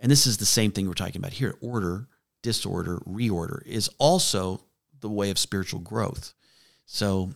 and 0.00 0.10
this 0.10 0.26
is 0.26 0.38
the 0.38 0.46
same 0.46 0.72
thing 0.72 0.88
we're 0.88 0.94
talking 0.94 1.18
about 1.18 1.34
here. 1.34 1.56
Order 1.60 2.08
disorder 2.42 2.98
reorder 3.06 3.64
is 3.66 3.90
also 3.98 4.62
the 5.00 5.10
way 5.10 5.30
of 5.30 5.38
spiritual 5.38 5.80
growth. 5.80 6.32
So 6.86 7.30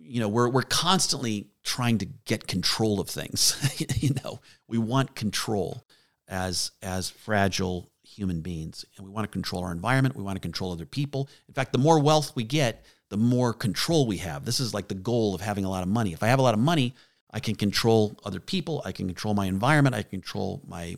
you 0.00 0.20
know 0.20 0.28
we're 0.28 0.48
we're 0.48 0.62
constantly 0.62 1.48
trying 1.62 1.98
to 1.98 2.06
get 2.06 2.46
control 2.46 3.00
of 3.00 3.08
things. 3.08 3.56
You 4.00 4.14
know 4.24 4.40
we 4.68 4.78
want 4.78 5.14
control 5.14 5.84
as 6.28 6.70
as 6.82 7.10
fragile 7.10 7.90
human 8.02 8.40
beings. 8.40 8.84
And 8.96 9.06
we 9.06 9.12
want 9.12 9.24
to 9.24 9.32
control 9.32 9.62
our 9.62 9.72
environment. 9.72 10.16
We 10.16 10.22
want 10.22 10.36
to 10.36 10.40
control 10.40 10.72
other 10.72 10.86
people. 10.86 11.28
In 11.48 11.54
fact 11.54 11.72
the 11.72 11.78
more 11.78 12.00
wealth 12.00 12.34
we 12.34 12.44
get 12.44 12.84
the 13.08 13.16
more 13.16 13.52
control 13.52 14.06
we 14.06 14.18
have. 14.18 14.44
This 14.44 14.60
is 14.60 14.72
like 14.72 14.86
the 14.86 14.94
goal 14.94 15.34
of 15.34 15.40
having 15.40 15.64
a 15.64 15.70
lot 15.70 15.82
of 15.82 15.88
money. 15.88 16.12
If 16.12 16.22
i 16.22 16.28
have 16.28 16.38
a 16.38 16.42
lot 16.42 16.54
of 16.54 16.60
money 16.60 16.94
i 17.32 17.40
can 17.40 17.54
control 17.54 18.18
other 18.24 18.40
people. 18.40 18.82
I 18.84 18.92
can 18.92 19.06
control 19.06 19.34
my 19.34 19.46
environment. 19.46 19.94
I 19.94 20.02
can 20.02 20.10
control 20.10 20.62
my 20.66 20.96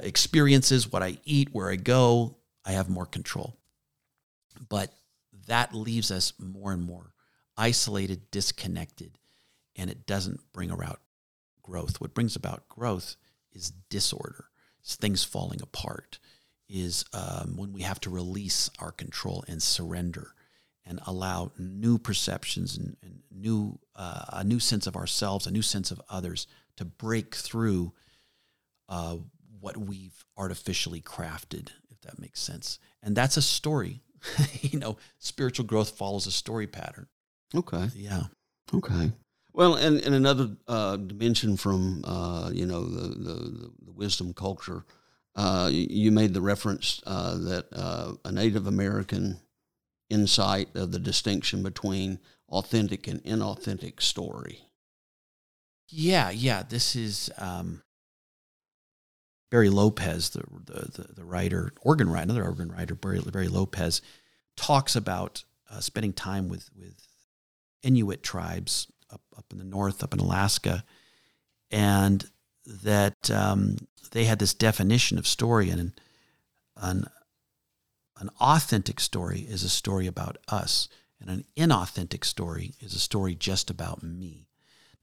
experiences 0.00 0.90
what 0.90 1.02
i 1.02 1.16
eat 1.24 1.48
where 1.52 1.70
i 1.70 1.76
go 1.76 2.36
i 2.64 2.72
have 2.72 2.88
more 2.88 3.06
control. 3.06 3.56
But 4.68 4.92
that 5.46 5.74
leaves 5.74 6.10
us 6.10 6.32
more 6.38 6.72
and 6.72 6.82
more 6.84 7.14
isolated 7.56 8.30
disconnected 8.30 9.18
and 9.76 9.90
it 9.90 10.06
doesn't 10.06 10.40
bring 10.52 10.70
about 10.70 11.00
growth. 11.62 12.00
What 12.00 12.14
brings 12.14 12.36
about 12.36 12.68
growth 12.68 13.16
is 13.52 13.70
disorder 13.70 14.46
is 14.84 14.96
things 14.96 15.24
falling 15.24 15.60
apart 15.62 16.18
is 16.68 17.04
um, 17.12 17.56
when 17.56 17.72
we 17.72 17.82
have 17.82 18.00
to 18.00 18.10
release 18.10 18.70
our 18.78 18.92
control 18.92 19.44
and 19.48 19.62
surrender 19.62 20.34
and 20.84 21.00
allow 21.06 21.52
new 21.58 21.98
perceptions 21.98 22.76
and, 22.76 22.96
and 23.02 23.20
new 23.30 23.78
uh, 23.94 24.24
a 24.28 24.44
new 24.44 24.58
sense 24.58 24.86
of 24.86 24.96
ourselves 24.96 25.46
a 25.46 25.50
new 25.50 25.62
sense 25.62 25.90
of 25.90 26.00
others 26.08 26.46
to 26.76 26.84
break 26.84 27.34
through 27.34 27.92
uh, 28.88 29.16
what 29.62 29.76
we've 29.78 30.24
artificially 30.36 31.00
crafted 31.00 31.68
if 31.90 31.98
that 32.02 32.18
makes 32.18 32.40
sense 32.40 32.78
and 33.02 33.16
that's 33.16 33.36
a 33.38 33.42
story 33.42 34.02
you 34.60 34.78
know 34.78 34.96
spiritual 35.18 35.64
growth 35.64 35.90
follows 35.96 36.26
a 36.26 36.32
story 36.32 36.66
pattern 36.66 37.06
okay. 37.54 37.88
yeah 37.96 38.24
Okay. 38.74 39.12
Well, 39.52 39.74
and, 39.74 40.00
and 40.00 40.14
another 40.14 40.56
uh, 40.66 40.96
dimension 40.96 41.58
from 41.58 42.02
uh, 42.06 42.48
you 42.54 42.64
know 42.64 42.84
the, 42.86 43.08
the, 43.08 43.70
the 43.84 43.92
wisdom 43.92 44.32
culture, 44.32 44.86
uh, 45.36 45.68
you- 45.70 45.88
you 45.90 46.10
made 46.12 46.32
the 46.32 46.40
reference 46.40 47.02
uh, 47.06 47.36
that 47.36 47.66
uh, 47.72 48.14
a 48.24 48.32
Native 48.32 48.66
American 48.66 49.40
insight 50.08 50.74
of 50.74 50.92
the 50.92 50.98
distinction 50.98 51.62
between 51.62 52.18
authentic 52.48 53.06
and 53.06 53.22
inauthentic 53.24 54.00
story. 54.00 54.60
Yeah, 55.90 56.30
yeah. 56.30 56.62
This 56.62 56.96
is 56.96 57.30
um, 57.36 57.82
Barry 59.52 59.68
Lopez, 59.68 60.30
the, 60.30 60.42
the 60.64 61.02
the 61.02 61.12
the 61.12 61.24
writer, 61.24 61.74
Oregon 61.82 62.08
writer, 62.08 62.22
another 62.22 62.44
Oregon 62.44 62.72
writer, 62.72 62.94
Barry, 62.94 63.20
Barry 63.20 63.48
Lopez, 63.48 64.00
talks 64.56 64.96
about 64.96 65.44
uh, 65.70 65.78
spending 65.80 66.14
time 66.14 66.48
with 66.48 66.70
with 66.74 67.06
Inuit 67.82 68.22
tribes 68.22 68.86
up 69.12 69.20
up 69.36 69.44
in 69.52 69.58
the 69.58 69.64
north, 69.64 70.02
up 70.02 70.14
in 70.14 70.20
Alaska, 70.20 70.84
and 71.70 72.24
that 72.64 73.30
um, 73.30 73.76
they 74.12 74.24
had 74.24 74.38
this 74.38 74.54
definition 74.54 75.18
of 75.18 75.26
story, 75.26 75.68
and 75.68 75.92
an 76.78 77.06
an 78.18 78.30
authentic 78.40 79.00
story 79.00 79.40
is 79.40 79.64
a 79.64 79.68
story 79.68 80.06
about 80.06 80.38
us, 80.48 80.88
and 81.20 81.28
an 81.28 81.44
inauthentic 81.58 82.24
story 82.24 82.72
is 82.80 82.94
a 82.94 82.98
story 82.98 83.34
just 83.34 83.68
about 83.68 84.02
me. 84.02 84.48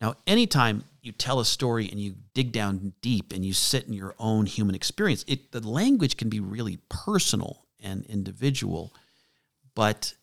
Now, 0.01 0.15
anytime 0.25 0.85
you 1.01 1.11
tell 1.11 1.39
a 1.39 1.45
story 1.45 1.89
and 1.89 1.99
you 1.99 2.15
dig 2.33 2.51
down 2.51 2.93
deep 3.01 3.33
and 3.33 3.43
you 3.43 3.53
sit 3.53 3.85
in 3.85 3.93
your 3.93 4.15
own 4.17 4.45
human 4.45 4.75
experience, 4.75 5.25
it, 5.27 5.51
the 5.51 5.67
language 5.67 6.17
can 6.17 6.29
be 6.29 6.39
really 6.39 6.79
personal 6.89 7.65
and 7.79 8.05
individual, 8.05 8.93
but 9.75 10.13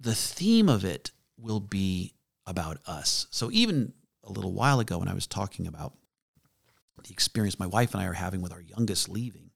the 0.00 0.14
theme 0.14 0.68
of 0.68 0.84
it 0.84 1.10
will 1.38 1.60
be 1.60 2.14
about 2.46 2.78
us. 2.86 3.26
So, 3.30 3.50
even 3.52 3.92
a 4.22 4.32
little 4.32 4.52
while 4.52 4.80
ago, 4.80 4.98
when 4.98 5.08
I 5.08 5.14
was 5.14 5.26
talking 5.26 5.66
about 5.66 5.94
the 7.02 7.12
experience 7.12 7.58
my 7.58 7.66
wife 7.66 7.92
and 7.92 8.02
I 8.02 8.06
are 8.06 8.14
having 8.14 8.40
with 8.40 8.52
our 8.52 8.62
youngest 8.62 9.08
leaving, 9.08 9.50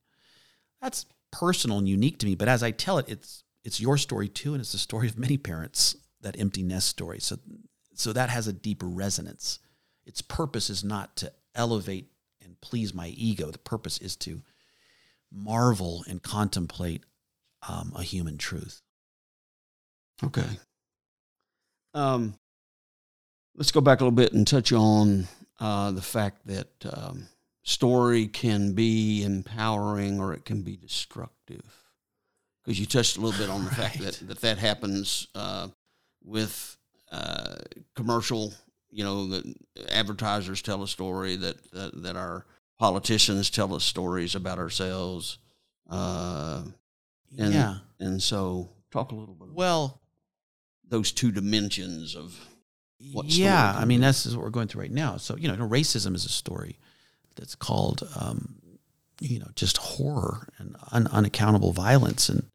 that's 0.82 1.06
personal 1.32 1.78
and 1.78 1.88
unique 1.88 2.18
to 2.18 2.26
me. 2.26 2.34
But 2.34 2.48
as 2.48 2.62
I 2.62 2.70
tell 2.70 2.98
it, 2.98 3.06
it's 3.08 3.42
it's 3.64 3.80
your 3.80 3.98
story 3.98 4.28
too, 4.28 4.52
and 4.54 4.60
it's 4.60 4.72
the 4.72 4.78
story 4.78 5.08
of 5.08 5.18
many 5.18 5.36
parents. 5.36 5.96
That 6.20 6.38
empty 6.38 6.64
nest 6.64 6.88
story. 6.88 7.20
So 7.20 7.38
so 7.98 8.12
that 8.12 8.30
has 8.30 8.46
a 8.46 8.52
deeper 8.52 8.86
resonance. 8.86 9.58
Its 10.06 10.22
purpose 10.22 10.70
is 10.70 10.84
not 10.84 11.16
to 11.16 11.32
elevate 11.54 12.10
and 12.42 12.58
please 12.60 12.94
my 12.94 13.08
ego. 13.08 13.50
The 13.50 13.58
purpose 13.58 13.98
is 13.98 14.16
to 14.16 14.40
marvel 15.32 16.04
and 16.08 16.22
contemplate 16.22 17.02
um, 17.68 17.92
a 17.96 18.02
human 18.02 18.38
truth. 18.38 18.80
Okay. 20.22 20.46
Um, 21.92 22.34
let's 23.56 23.72
go 23.72 23.80
back 23.80 24.00
a 24.00 24.04
little 24.04 24.16
bit 24.16 24.32
and 24.32 24.46
touch 24.46 24.72
on 24.72 25.26
uh, 25.58 25.90
the 25.90 26.02
fact 26.02 26.46
that 26.46 26.70
um, 26.90 27.26
story 27.64 28.28
can 28.28 28.74
be 28.74 29.24
empowering 29.24 30.20
or 30.20 30.32
it 30.34 30.44
can 30.44 30.62
be 30.62 30.76
destructive. 30.76 31.64
Because 32.64 32.78
you 32.78 32.86
touched 32.86 33.16
a 33.16 33.20
little 33.20 33.38
bit 33.38 33.50
on 33.50 33.64
the 33.64 33.70
right. 33.70 33.76
fact 33.76 33.98
that 33.98 34.14
that, 34.28 34.40
that 34.42 34.58
happens 34.58 35.26
uh, 35.34 35.68
with 36.24 36.77
uh, 37.10 37.56
commercial, 37.94 38.52
you 38.90 39.04
know, 39.04 39.26
that 39.28 39.44
advertisers 39.90 40.62
tell 40.62 40.82
a 40.82 40.88
story 40.88 41.36
that, 41.36 41.70
that, 41.72 42.02
that 42.02 42.16
our 42.16 42.46
politicians 42.78 43.50
tell 43.50 43.74
us 43.74 43.84
stories 43.84 44.34
about 44.34 44.58
ourselves. 44.58 45.38
Uh, 45.88 46.62
and, 47.38 47.54
yeah. 47.54 47.74
And 47.98 48.22
so 48.22 48.68
talk 48.90 49.12
a 49.12 49.14
little 49.14 49.34
bit. 49.34 49.48
Well, 49.52 50.00
those 50.88 51.12
two 51.12 51.30
dimensions 51.32 52.14
of 52.14 52.38
yeah, 53.00 53.74
I 53.76 53.84
mean, 53.84 54.00
that's 54.00 54.26
what 54.26 54.42
we're 54.42 54.50
going 54.50 54.68
through 54.68 54.82
right 54.82 54.90
now. 54.90 55.18
So, 55.18 55.36
you 55.36 55.48
know, 55.48 55.54
racism 55.68 56.14
is 56.14 56.24
a 56.24 56.30
story 56.30 56.78
that's 57.36 57.54
called, 57.54 58.08
um, 58.18 58.56
you 59.20 59.38
know, 59.38 59.48
just 59.54 59.76
horror 59.76 60.48
and 60.58 60.76
un- 60.92 61.06
unaccountable 61.08 61.72
violence 61.72 62.28
and, 62.28 62.50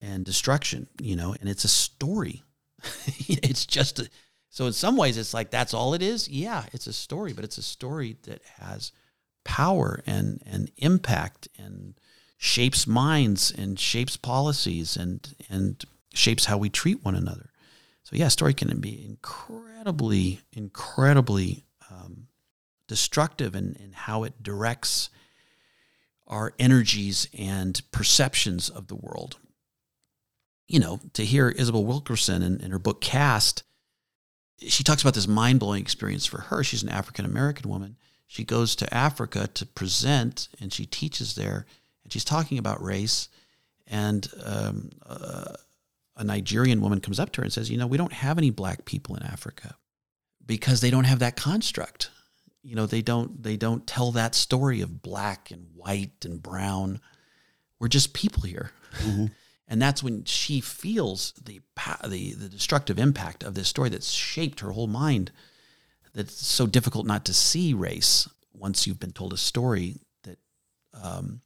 and 0.00 0.24
destruction, 0.24 0.88
you 1.00 1.16
know, 1.16 1.34
and 1.40 1.48
it's 1.48 1.64
a 1.64 1.68
story. 1.68 2.42
it's 3.28 3.66
just, 3.66 3.98
a, 3.98 4.08
so 4.50 4.66
in 4.66 4.72
some 4.72 4.96
ways 4.96 5.16
it's 5.16 5.34
like, 5.34 5.50
that's 5.50 5.74
all 5.74 5.94
it 5.94 6.02
is. 6.02 6.28
Yeah, 6.28 6.64
it's 6.72 6.86
a 6.86 6.92
story, 6.92 7.32
but 7.32 7.44
it's 7.44 7.58
a 7.58 7.62
story 7.62 8.16
that 8.24 8.42
has 8.58 8.92
power 9.44 10.02
and, 10.06 10.42
and 10.46 10.70
impact 10.76 11.48
and 11.58 11.94
shapes 12.36 12.86
minds 12.86 13.50
and 13.50 13.78
shapes 13.78 14.16
policies 14.16 14.96
and, 14.96 15.34
and 15.48 15.84
shapes 16.12 16.46
how 16.46 16.58
we 16.58 16.68
treat 16.68 17.04
one 17.04 17.14
another. 17.14 17.50
So 18.02 18.16
yeah, 18.16 18.28
story 18.28 18.54
can 18.54 18.78
be 18.80 19.04
incredibly, 19.04 20.40
incredibly 20.52 21.64
um, 21.90 22.26
destructive 22.88 23.54
in, 23.54 23.76
in 23.82 23.92
how 23.92 24.24
it 24.24 24.42
directs 24.42 25.08
our 26.26 26.52
energies 26.58 27.28
and 27.36 27.80
perceptions 27.90 28.68
of 28.68 28.88
the 28.88 28.96
world. 28.96 29.38
You 30.68 30.80
know, 30.80 31.00
to 31.14 31.24
hear 31.24 31.50
Isabel 31.50 31.84
Wilkerson 31.84 32.42
in, 32.42 32.60
in 32.60 32.70
her 32.70 32.78
book 32.78 33.00
Caste, 33.00 33.62
she 34.58 34.84
talks 34.84 35.02
about 35.02 35.14
this 35.14 35.28
mind 35.28 35.60
blowing 35.60 35.82
experience 35.82 36.26
for 36.26 36.42
her. 36.42 36.62
She's 36.62 36.82
an 36.82 36.88
African 36.88 37.24
American 37.24 37.68
woman. 37.68 37.96
She 38.26 38.44
goes 38.44 38.74
to 38.76 38.94
Africa 38.94 39.48
to 39.54 39.66
present 39.66 40.48
and 40.60 40.72
she 40.72 40.86
teaches 40.86 41.34
there, 41.34 41.66
and 42.02 42.12
she's 42.12 42.24
talking 42.24 42.58
about 42.58 42.82
race. 42.82 43.28
And 43.86 44.26
um, 44.44 44.90
uh, 45.04 45.52
a 46.16 46.24
Nigerian 46.24 46.80
woman 46.80 47.00
comes 47.00 47.20
up 47.20 47.32
to 47.32 47.40
her 47.40 47.44
and 47.44 47.52
says, 47.52 47.70
You 47.70 47.76
know, 47.76 47.86
we 47.86 47.98
don't 47.98 48.12
have 48.12 48.38
any 48.38 48.50
black 48.50 48.84
people 48.84 49.16
in 49.16 49.22
Africa 49.22 49.76
because 50.46 50.80
they 50.80 50.90
don't 50.90 51.04
have 51.04 51.18
that 51.18 51.36
construct. 51.36 52.10
You 52.62 52.76
know, 52.76 52.86
they 52.86 53.02
don't 53.02 53.42
they 53.42 53.56
don't 53.56 53.86
tell 53.86 54.12
that 54.12 54.34
story 54.34 54.80
of 54.80 55.02
black 55.02 55.50
and 55.50 55.66
white 55.74 56.24
and 56.24 56.42
brown. 56.42 57.00
We're 57.78 57.88
just 57.88 58.14
people 58.14 58.42
here. 58.42 58.70
Mm-hmm. 58.98 59.26
And 59.72 59.80
that's 59.80 60.02
when 60.02 60.24
she 60.24 60.60
feels 60.60 61.32
the, 61.42 61.62
the 62.06 62.34
the 62.34 62.50
destructive 62.50 62.98
impact 62.98 63.42
of 63.42 63.54
this 63.54 63.68
story 63.68 63.88
that's 63.88 64.10
shaped 64.10 64.60
her 64.60 64.72
whole 64.72 64.86
mind. 64.86 65.32
That's 66.12 66.46
so 66.46 66.66
difficult 66.66 67.06
not 67.06 67.24
to 67.24 67.32
see 67.32 67.72
race 67.72 68.28
once 68.52 68.86
you've 68.86 69.00
been 69.00 69.12
told 69.12 69.32
a 69.32 69.38
story 69.38 69.96
that 70.24 70.36
um, 70.92 71.40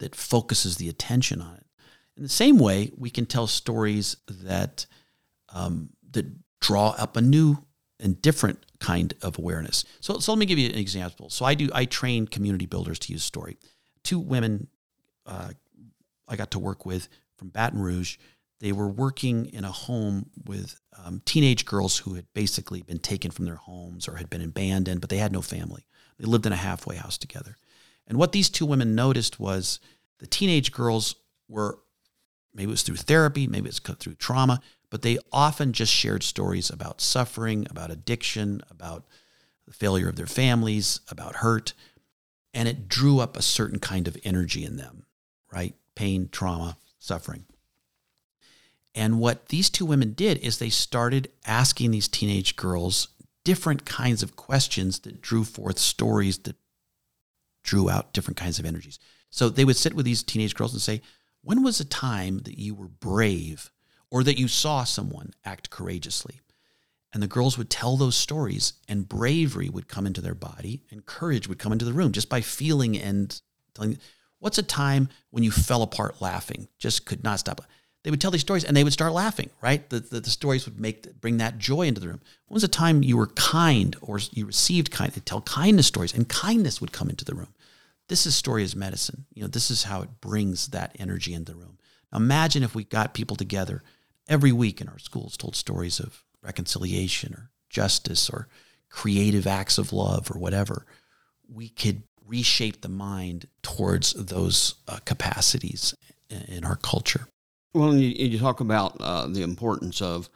that 0.00 0.14
focuses 0.14 0.76
the 0.76 0.90
attention 0.90 1.40
on 1.40 1.54
it. 1.54 1.66
In 2.14 2.22
the 2.22 2.28
same 2.28 2.58
way, 2.58 2.92
we 2.94 3.08
can 3.08 3.24
tell 3.24 3.46
stories 3.46 4.18
that 4.28 4.84
um, 5.48 5.94
that 6.10 6.26
draw 6.60 6.90
up 6.98 7.16
a 7.16 7.22
new 7.22 7.56
and 7.98 8.20
different 8.20 8.66
kind 8.80 9.14
of 9.22 9.38
awareness. 9.38 9.86
So, 10.00 10.18
so 10.18 10.32
let 10.32 10.38
me 10.38 10.44
give 10.44 10.58
you 10.58 10.68
an 10.68 10.76
example. 10.76 11.30
So 11.30 11.46
I 11.46 11.54
do 11.54 11.70
I 11.74 11.86
train 11.86 12.26
community 12.26 12.66
builders 12.66 12.98
to 12.98 13.14
use 13.14 13.24
story. 13.24 13.56
Two 14.04 14.18
women 14.18 14.68
uh, 15.24 15.52
I 16.28 16.36
got 16.36 16.50
to 16.50 16.58
work 16.58 16.84
with 16.84 17.08
from 17.42 17.48
Baton 17.48 17.80
Rouge. 17.80 18.18
They 18.60 18.70
were 18.70 18.88
working 18.88 19.46
in 19.46 19.64
a 19.64 19.72
home 19.72 20.30
with 20.46 20.80
um, 21.04 21.20
teenage 21.24 21.66
girls 21.66 21.98
who 21.98 22.14
had 22.14 22.26
basically 22.34 22.82
been 22.82 23.00
taken 23.00 23.32
from 23.32 23.46
their 23.46 23.56
homes 23.56 24.06
or 24.06 24.14
had 24.14 24.30
been 24.30 24.40
abandoned, 24.40 25.00
but 25.00 25.10
they 25.10 25.16
had 25.16 25.32
no 25.32 25.42
family. 25.42 25.84
They 26.18 26.26
lived 26.26 26.46
in 26.46 26.52
a 26.52 26.56
halfway 26.56 26.94
house 26.94 27.18
together. 27.18 27.56
And 28.06 28.16
what 28.16 28.30
these 28.30 28.48
two 28.48 28.64
women 28.64 28.94
noticed 28.94 29.40
was 29.40 29.80
the 30.20 30.28
teenage 30.28 30.70
girls 30.70 31.16
were 31.48 31.80
Maybe 32.54 32.68
it 32.68 32.70
was 32.70 32.82
through 32.82 32.96
therapy, 32.96 33.46
maybe 33.46 33.68
it's 33.68 33.78
through 33.78 34.14
trauma, 34.16 34.60
but 34.90 35.00
they 35.00 35.18
often 35.32 35.72
just 35.72 35.90
shared 35.90 36.22
stories 36.22 36.68
about 36.68 37.00
suffering, 37.00 37.66
about 37.70 37.90
addiction, 37.90 38.60
about 38.70 39.06
the 39.66 39.72
failure 39.72 40.08
of 40.08 40.16
their 40.16 40.26
families, 40.26 41.00
about 41.08 41.36
hurt. 41.36 41.72
And 42.52 42.68
it 42.68 42.88
drew 42.88 43.20
up 43.20 43.38
a 43.38 43.42
certain 43.42 43.78
kind 43.78 44.06
of 44.06 44.18
energy 44.22 44.66
in 44.66 44.76
them, 44.76 45.06
right? 45.50 45.74
Pain, 45.94 46.28
trauma, 46.30 46.76
suffering. 47.02 47.44
And 48.94 49.18
what 49.18 49.48
these 49.48 49.70
two 49.70 49.86
women 49.86 50.12
did 50.12 50.38
is 50.38 50.58
they 50.58 50.68
started 50.70 51.30
asking 51.46 51.90
these 51.90 52.08
teenage 52.08 52.56
girls 52.56 53.08
different 53.44 53.84
kinds 53.84 54.22
of 54.22 54.36
questions 54.36 55.00
that 55.00 55.20
drew 55.20 55.44
forth 55.44 55.78
stories 55.78 56.38
that 56.38 56.56
drew 57.64 57.90
out 57.90 58.12
different 58.12 58.36
kinds 58.36 58.58
of 58.58 58.66
energies. 58.66 58.98
So 59.30 59.48
they 59.48 59.64
would 59.64 59.76
sit 59.76 59.94
with 59.94 60.04
these 60.04 60.22
teenage 60.22 60.54
girls 60.54 60.72
and 60.72 60.82
say, 60.82 61.00
when 61.42 61.62
was 61.62 61.80
a 61.80 61.84
time 61.84 62.40
that 62.40 62.58
you 62.58 62.74
were 62.74 62.88
brave 62.88 63.70
or 64.10 64.22
that 64.22 64.38
you 64.38 64.46
saw 64.46 64.84
someone 64.84 65.32
act 65.44 65.70
courageously? 65.70 66.40
And 67.12 67.22
the 67.22 67.28
girls 67.28 67.58
would 67.58 67.68
tell 67.68 67.96
those 67.96 68.16
stories, 68.16 68.74
and 68.88 69.08
bravery 69.08 69.68
would 69.68 69.86
come 69.86 70.06
into 70.06 70.22
their 70.22 70.34
body, 70.34 70.82
and 70.90 71.04
courage 71.04 71.46
would 71.46 71.58
come 71.58 71.72
into 71.72 71.84
the 71.84 71.92
room 71.92 72.12
just 72.12 72.30
by 72.30 72.40
feeling 72.40 72.96
and 72.96 73.38
telling. 73.74 73.98
What's 74.42 74.58
a 74.58 74.64
time 74.64 75.08
when 75.30 75.44
you 75.44 75.52
fell 75.52 75.82
apart 75.82 76.20
laughing, 76.20 76.66
just 76.76 77.06
could 77.06 77.22
not 77.22 77.38
stop? 77.38 77.64
They 78.02 78.10
would 78.10 78.20
tell 78.20 78.32
these 78.32 78.40
stories, 78.40 78.64
and 78.64 78.76
they 78.76 78.82
would 78.82 78.92
start 78.92 79.12
laughing. 79.12 79.50
Right, 79.62 79.88
the, 79.88 80.00
the, 80.00 80.18
the 80.18 80.30
stories 80.30 80.64
would 80.64 80.80
make 80.80 81.20
bring 81.20 81.36
that 81.36 81.58
joy 81.58 81.82
into 81.82 82.00
the 82.00 82.08
room. 82.08 82.20
When 82.48 82.54
was 82.54 82.64
a 82.64 82.68
time 82.68 83.04
you 83.04 83.16
were 83.16 83.28
kind 83.28 83.94
or 84.00 84.18
you 84.32 84.44
received 84.44 84.90
kind? 84.90 85.12
They 85.12 85.20
tell 85.20 85.42
kindness 85.42 85.86
stories, 85.86 86.12
and 86.12 86.28
kindness 86.28 86.80
would 86.80 86.90
come 86.90 87.08
into 87.08 87.24
the 87.24 87.36
room. 87.36 87.54
This 88.08 88.26
is 88.26 88.34
story 88.34 88.64
as 88.64 88.74
medicine. 88.74 89.26
You 89.32 89.42
know, 89.42 89.48
this 89.48 89.70
is 89.70 89.84
how 89.84 90.02
it 90.02 90.20
brings 90.20 90.66
that 90.68 90.96
energy 90.98 91.34
in 91.34 91.44
the 91.44 91.54
room. 91.54 91.78
Now 92.10 92.18
imagine 92.18 92.64
if 92.64 92.74
we 92.74 92.82
got 92.82 93.14
people 93.14 93.36
together 93.36 93.84
every 94.28 94.50
week 94.50 94.80
in 94.80 94.88
our 94.88 94.98
schools, 94.98 95.36
told 95.36 95.54
stories 95.54 96.00
of 96.00 96.24
reconciliation 96.42 97.32
or 97.32 97.52
justice 97.70 98.28
or 98.28 98.48
creative 98.90 99.46
acts 99.46 99.78
of 99.78 99.92
love 99.92 100.32
or 100.34 100.40
whatever. 100.40 100.84
We 101.48 101.68
could 101.68 102.02
reshape 102.32 102.80
the 102.80 102.88
mind 102.88 103.46
towards 103.62 104.14
those 104.14 104.76
uh, 104.88 104.98
capacities 105.04 105.94
in 106.30 106.64
our 106.64 106.76
culture. 106.76 107.28
Well, 107.74 107.94
you, 107.94 108.08
you 108.08 108.38
talk 108.38 108.60
about 108.60 108.96
uh, 109.00 109.26
the 109.26 109.42
importance 109.42 110.00
of 110.00 110.30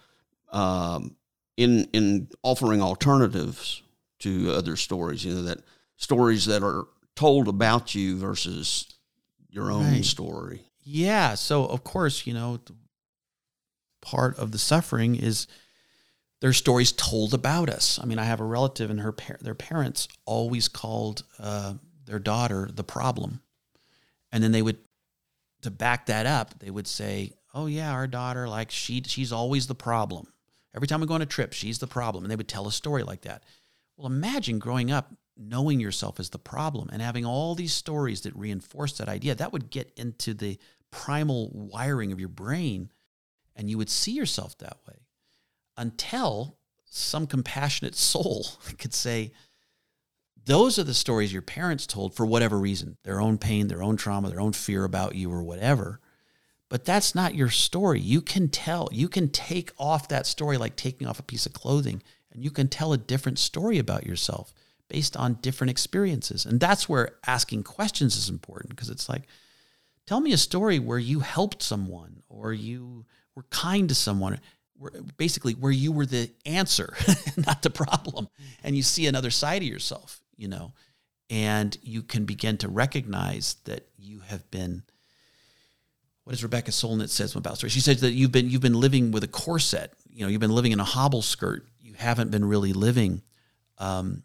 um, 0.53 1.17
in 1.57 1.89
in 1.95 2.29
offering 2.43 2.83
alternatives 2.83 3.83
to 4.21 4.53
other 4.53 4.77
stories. 4.77 5.25
You 5.25 5.35
know 5.35 5.43
that 5.43 5.59
stories 5.97 6.45
that 6.47 6.63
are 6.63 6.87
told 7.15 7.49
about 7.49 7.95
you 7.95 8.19
versus 8.19 8.87
your 9.49 9.73
own 9.73 9.91
right. 9.91 10.05
story. 10.05 10.61
Yeah. 10.85 11.35
So, 11.35 11.65
of 11.65 11.83
course, 11.83 12.27
you 12.27 12.35
know, 12.35 12.61
part 14.03 14.39
of 14.39 14.53
the 14.53 14.59
suffering 14.59 15.17
is 15.17 15.47
their 16.41 16.53
stories 16.53 16.93
told 16.93 17.33
about 17.33 17.71
us. 17.71 17.99
I 18.01 18.05
mean, 18.05 18.19
I 18.19 18.25
have 18.25 18.41
a 18.41 18.45
relative 18.45 18.91
and 18.91 19.01
her 19.01 19.13
par- 19.13 19.39
their 19.41 19.55
parents 19.55 20.09
always 20.27 20.69
called 20.69 21.25
uh, 21.39 21.75
their 22.07 22.19
daughter 22.19 22.69
the 22.73 22.85
problem, 22.85 23.41
and 24.33 24.43
then 24.43 24.53
they 24.53 24.63
would 24.63 24.79
to 25.63 25.71
back 25.71 26.07
that 26.07 26.27
up. 26.27 26.59
They 26.59 26.71
would 26.71 26.87
say, 26.87 27.33
"Oh 27.55 27.67
yeah, 27.67 27.93
our 27.93 28.07
daughter 28.07 28.49
like 28.49 28.71
she 28.71 29.03
she's 29.07 29.33
always 29.33 29.67
the 29.67 29.75
problem. 29.75 30.33
Every 30.75 30.89
time 30.89 31.01
we 31.01 31.07
go 31.07 31.15
on 31.15 31.23
a 31.23 31.27
trip, 31.27 31.53
she's 31.53 31.79
the 31.79 31.87
problem." 31.87 32.25
And 32.25 32.31
they 32.31 32.37
would 32.37 32.49
tell 32.49 32.67
a 32.67 32.73
story 32.73 33.03
like 33.03 33.23
that. 33.23 33.45
Well, 33.97 34.07
imagine 34.07 34.59
growing 34.59 34.91
up 34.91 35.15
knowing 35.37 35.81
yourself 35.81 36.19
as 36.19 36.31
the 36.31 36.39
problem 36.39 36.89
and 36.91 37.03
having 37.03 37.27
all 37.27 37.55
these 37.55 37.73
stories 37.73 38.23
that 38.23 38.35
reinforce 38.35 38.97
that 38.99 39.09
idea, 39.09 39.35
that 39.35 39.53
would 39.53 39.71
get 39.71 39.93
into 39.97 40.33
the 40.33 40.59
primal 40.91 41.51
wiring 41.53 42.13
of 42.13 42.21
your 42.21 42.29
brain 42.29 42.91
and 43.55 43.69
you 43.69 43.79
would 43.79 43.91
see 43.91 44.13
yourself 44.13 44.57
that 44.59 44.79
way 44.89 44.97
until 45.77 46.57
some 46.85 47.27
compassionate 47.27 47.95
soul 47.97 48.47
could 48.79 48.95
say, 48.95 49.33
those 50.47 50.79
are 50.79 50.85
the 50.85 50.95
stories 50.95 51.33
your 51.33 51.43
parents 51.43 51.87
told 51.87 52.15
for 52.15 52.25
whatever 52.25 52.59
reason 52.59 52.97
their 53.03 53.21
own 53.21 53.37
pain, 53.37 53.69
their 53.69 53.83
own 53.83 53.97
trauma, 53.97 54.31
their 54.31 54.41
own 54.41 54.53
fear 54.53 54.85
about 54.85 55.15
you, 55.15 55.31
or 55.31 55.43
whatever. 55.43 56.01
But 56.69 56.85
that's 56.85 57.15
not 57.15 57.35
your 57.35 57.51
story. 57.51 58.01
You 58.01 58.21
can 58.21 58.49
tell, 58.49 58.89
you 58.93 59.09
can 59.09 59.29
take 59.29 59.73
off 59.79 60.09
that 60.09 60.27
story 60.27 60.57
like 60.57 60.77
taking 60.77 61.07
off 61.07 61.19
a 61.19 61.25
piece 61.25 61.47
of 61.47 61.53
clothing, 61.53 62.03
and 62.33 62.43
you 62.43 62.51
can 62.51 62.69
tell 62.69 62.93
a 62.93 62.99
different 62.99 63.39
story 63.39 63.79
about 63.79 64.07
yourself 64.07 64.53
based 64.89 65.17
on 65.17 65.39
different 65.43 65.71
experiences. 65.71 66.47
And 66.47 66.61
that's 66.61 66.89
where 66.89 67.17
asking 67.27 67.65
questions 67.65 68.17
is 68.17 68.29
important 68.29 68.71
because 68.71 68.89
it's 68.91 69.09
like, 69.09 69.23
tell 70.07 70.21
me 70.21 70.33
a 70.33 70.39
story 70.39 70.79
where 70.79 70.99
you 70.99 71.21
helped 71.21 71.63
someone 71.63 72.23
or 72.29 72.53
you 72.53 73.05
were 73.35 73.45
kind 73.51 73.89
to 73.89 73.95
someone. 73.95 74.41
where, 74.79 74.93
basically 75.17 75.55
where 75.55 75.73
you 75.73 75.91
were 75.91 76.07
the 76.07 76.31
answer, 76.45 76.95
not 77.37 77.63
the 77.63 77.71
problem, 77.71 78.29
and 78.63 78.77
you 78.77 78.83
see 78.83 79.07
another 79.07 79.31
side 79.31 79.63
of 79.63 79.69
yourself, 79.69 80.21
you 80.37 80.49
know, 80.49 80.73
and 81.31 81.77
you 81.83 82.03
can 82.03 82.25
begin 82.25 82.57
to 82.59 82.69
recognize 82.69 83.57
that 83.65 83.89
you 83.97 84.21
have 84.21 84.51
been. 84.51 84.83
What 86.25 86.33
does 86.33 86.43
Rebecca 86.43 86.73
Solnit 86.73 87.09
says 87.09 87.37
about 87.37 87.59
story? 87.59 87.71
She 87.71 87.81
says 87.81 88.01
that 88.01 88.13
you've 88.13 88.33
been 88.33 88.51
you've 88.51 88.63
been 88.63 88.81
living 88.81 89.11
with 89.13 89.25
a 89.25 89.29
corset. 89.29 89.93
You 90.09 90.25
know, 90.25 90.29
you've 90.29 90.41
been 90.41 90.55
living 90.55 90.73
in 90.73 90.81
a 90.81 90.85
hobble 90.85 91.23
skirt. 91.23 91.67
You 91.81 91.95
haven't 91.95 92.31
been 92.31 92.45
really 92.45 92.73
living 92.73 93.23
um, 93.79 94.25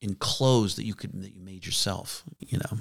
in 0.00 0.14
clothes 0.14 0.76
that 0.76 0.86
you 0.86 0.94
could 0.94 1.12
that 1.22 1.34
you 1.34 1.42
made 1.42 1.66
yourself. 1.66 2.24
You 2.40 2.58
know. 2.58 2.78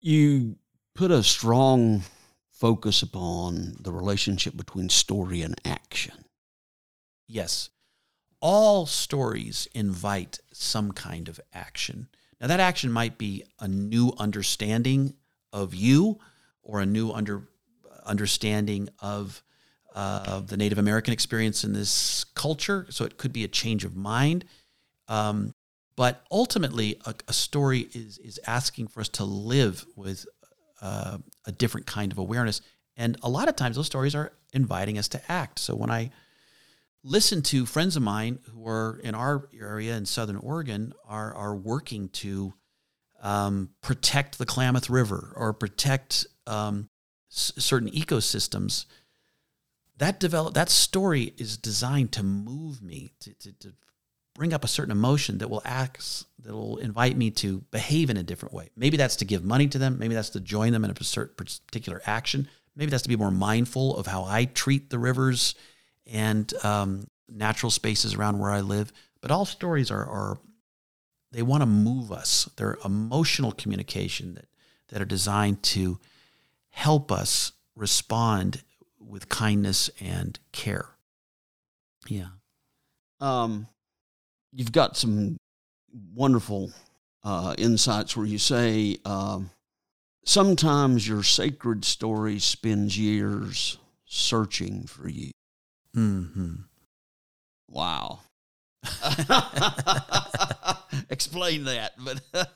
You 0.00 0.56
put 0.94 1.10
a 1.10 1.22
strong 1.22 2.02
focus 2.50 3.02
upon 3.02 3.76
the 3.80 3.92
relationship 3.92 4.56
between 4.56 4.88
story 4.88 5.42
and 5.42 5.60
action. 5.64 6.14
Yes. 7.28 7.70
All 8.40 8.86
stories 8.86 9.68
invite 9.74 10.40
some 10.52 10.92
kind 10.92 11.28
of 11.28 11.40
action. 11.52 12.08
Now, 12.40 12.48
that 12.48 12.60
action 12.60 12.92
might 12.92 13.18
be 13.18 13.44
a 13.58 13.66
new 13.66 14.12
understanding 14.18 15.14
of 15.52 15.74
you 15.74 16.18
or 16.62 16.80
a 16.80 16.86
new 16.86 17.10
under, 17.12 17.48
understanding 18.04 18.88
of 19.00 19.42
uh, 19.94 20.40
the 20.40 20.58
Native 20.58 20.78
American 20.78 21.14
experience 21.14 21.64
in 21.64 21.72
this 21.72 22.24
culture. 22.34 22.86
So 22.90 23.06
it 23.06 23.16
could 23.16 23.32
be 23.32 23.44
a 23.44 23.48
change 23.48 23.84
of 23.84 23.96
mind. 23.96 24.44
Um, 25.08 25.54
but 25.96 26.22
ultimately, 26.30 27.00
a, 27.06 27.14
a, 27.28 27.32
story 27.32 27.88
is, 27.94 28.18
is 28.18 28.38
asking 28.46 28.88
for 28.88 29.00
us 29.00 29.08
to 29.10 29.24
live 29.24 29.86
with 29.96 30.26
uh, 30.82 31.16
a 31.46 31.52
different 31.52 31.86
kind 31.86 32.12
of 32.12 32.18
awareness. 32.18 32.60
And 32.98 33.16
a 33.22 33.30
lot 33.30 33.48
of 33.48 33.56
times, 33.56 33.76
those 33.76 33.86
stories 33.86 34.14
are 34.14 34.32
inviting 34.52 34.98
us 34.98 35.08
to 35.08 35.32
act. 35.32 35.58
So 35.58 35.74
when 35.74 35.90
I 35.90 36.10
listen 37.06 37.40
to 37.40 37.64
friends 37.64 37.96
of 37.96 38.02
mine 38.02 38.40
who 38.52 38.66
are 38.66 39.00
in 39.02 39.14
our 39.14 39.48
area 39.58 39.96
in 39.96 40.04
Southern 40.04 40.36
Oregon 40.36 40.92
are 41.08 41.32
are 41.34 41.54
working 41.54 42.08
to 42.10 42.52
um, 43.22 43.70
protect 43.80 44.38
the 44.38 44.46
Klamath 44.46 44.90
River 44.90 45.32
or 45.36 45.52
protect 45.52 46.26
um, 46.46 46.88
s- 47.30 47.52
certain 47.56 47.90
ecosystems. 47.90 48.86
That 49.96 50.20
develop 50.20 50.54
that 50.54 50.68
story 50.68 51.32
is 51.38 51.56
designed 51.56 52.12
to 52.12 52.22
move 52.22 52.82
me 52.82 53.12
to, 53.20 53.32
to, 53.34 53.52
to 53.52 53.72
bring 54.34 54.52
up 54.52 54.64
a 54.64 54.68
certain 54.68 54.92
emotion 54.92 55.38
that 55.38 55.48
will 55.48 55.62
act 55.64 56.24
that 56.42 56.52
will 56.52 56.76
invite 56.78 57.16
me 57.16 57.30
to 57.30 57.60
behave 57.70 58.10
in 58.10 58.16
a 58.16 58.22
different 58.22 58.52
way. 58.52 58.68
Maybe 58.76 58.96
that's 58.96 59.16
to 59.16 59.24
give 59.24 59.44
money 59.44 59.68
to 59.68 59.78
them. 59.78 59.98
Maybe 59.98 60.14
that's 60.14 60.30
to 60.30 60.40
join 60.40 60.72
them 60.72 60.84
in 60.84 60.90
a 60.90 60.94
particular 60.94 62.02
action. 62.04 62.48
Maybe 62.74 62.90
that's 62.90 63.04
to 63.04 63.08
be 63.08 63.16
more 63.16 63.30
mindful 63.30 63.96
of 63.96 64.06
how 64.06 64.24
I 64.24 64.44
treat 64.44 64.90
the 64.90 64.98
rivers 64.98 65.54
and 66.06 66.52
um, 66.64 67.06
natural 67.28 67.70
spaces 67.70 68.14
around 68.14 68.38
where 68.38 68.50
I 68.50 68.60
live. 68.60 68.92
But 69.20 69.30
all 69.30 69.44
stories 69.44 69.90
are, 69.90 70.04
are 70.04 70.38
they 71.32 71.42
want 71.42 71.62
to 71.62 71.66
move 71.66 72.12
us. 72.12 72.48
They're 72.56 72.78
emotional 72.84 73.52
communication 73.52 74.34
that 74.34 74.46
that 74.88 75.02
are 75.02 75.06
designed 75.06 75.62
to 75.62 75.98
help 76.70 77.10
us 77.10 77.52
respond 77.74 78.62
with 79.00 79.28
kindness 79.28 79.90
and 80.00 80.38
care. 80.52 80.86
Yeah. 82.08 82.28
Um, 83.20 83.68
you've 84.52 84.72
got 84.72 84.96
some 84.96 85.36
wonderful 86.14 86.72
uh, 87.24 87.54
insights 87.58 88.16
where 88.16 88.26
you 88.26 88.38
say 88.38 88.98
um, 89.04 89.50
sometimes 90.24 91.08
your 91.08 91.22
sacred 91.22 91.84
story 91.84 92.38
spends 92.38 92.98
years 92.98 93.78
searching 94.04 94.86
for 94.86 95.08
you. 95.08 95.30
Mm-hmm. 95.96 96.54
Wow. 97.68 98.20
Explain 101.10 101.64
that, 101.64 101.92
but 101.98 102.20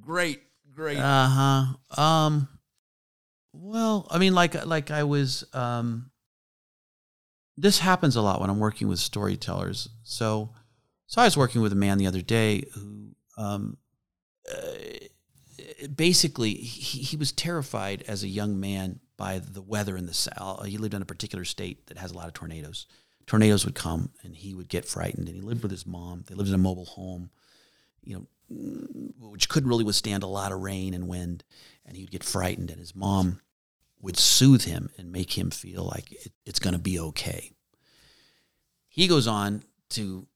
great, 0.00 0.42
great. 0.74 0.98
Uh 0.98 1.28
huh. 1.28 2.00
Um. 2.00 2.48
Well, 3.52 4.06
I 4.10 4.18
mean, 4.18 4.34
like 4.34 4.66
like 4.66 4.90
I 4.90 5.04
was 5.04 5.44
um 5.52 6.10
this 7.56 7.78
happens 7.78 8.16
a 8.16 8.22
lot 8.22 8.40
when 8.40 8.50
I'm 8.50 8.58
working 8.58 8.88
with 8.88 8.98
storytellers. 8.98 9.88
So, 10.02 10.50
so 11.06 11.20
I 11.20 11.24
was 11.24 11.36
working 11.36 11.62
with 11.62 11.72
a 11.72 11.76
man 11.76 11.98
the 11.98 12.06
other 12.06 12.20
day 12.20 12.64
who, 12.74 13.14
um, 13.38 13.78
uh, 14.50 15.86
basically, 15.94 16.54
he, 16.54 17.00
he 17.00 17.16
was 17.16 17.32
terrified 17.32 18.04
as 18.06 18.22
a 18.22 18.28
young 18.28 18.60
man 18.60 19.00
by 19.16 19.38
the 19.38 19.62
weather 19.62 19.96
in 19.96 20.06
the 20.06 20.14
south. 20.14 20.60
Uh, 20.60 20.64
he 20.64 20.78
lived 20.78 20.94
in 20.94 21.02
a 21.02 21.06
particular 21.06 21.44
state 21.44 21.86
that 21.86 21.98
has 21.98 22.10
a 22.10 22.14
lot 22.14 22.26
of 22.26 22.34
tornadoes. 22.34 22.86
Tornadoes 23.26 23.64
would 23.64 23.74
come, 23.74 24.10
and 24.22 24.36
he 24.36 24.54
would 24.54 24.68
get 24.68 24.84
frightened. 24.84 25.28
And 25.28 25.36
he 25.36 25.42
lived 25.42 25.62
with 25.62 25.70
his 25.70 25.86
mom. 25.86 26.24
They 26.26 26.34
lived 26.34 26.48
in 26.48 26.54
a 26.54 26.58
mobile 26.58 26.84
home, 26.84 27.30
you 28.02 28.14
know, 28.14 28.26
mm, 28.52 29.12
which 29.18 29.48
couldn't 29.48 29.68
really 29.68 29.84
withstand 29.84 30.22
a 30.22 30.28
lot 30.28 30.52
of 30.52 30.62
rain 30.62 30.94
and 30.94 31.08
wind. 31.08 31.44
And 31.84 31.96
he 31.96 32.04
would 32.04 32.12
get 32.12 32.24
frightened, 32.24 32.70
and 32.70 32.78
his 32.78 32.94
mom 32.94 33.40
would 34.00 34.16
soothe 34.16 34.64
him 34.64 34.90
and 34.98 35.10
make 35.10 35.36
him 35.36 35.50
feel 35.50 35.84
like 35.84 36.12
it, 36.12 36.32
it's 36.44 36.58
going 36.58 36.74
to 36.74 36.80
be 36.80 36.98
okay. 36.98 37.52
He 38.88 39.08
goes 39.08 39.26
on 39.26 39.64
to 39.90 40.26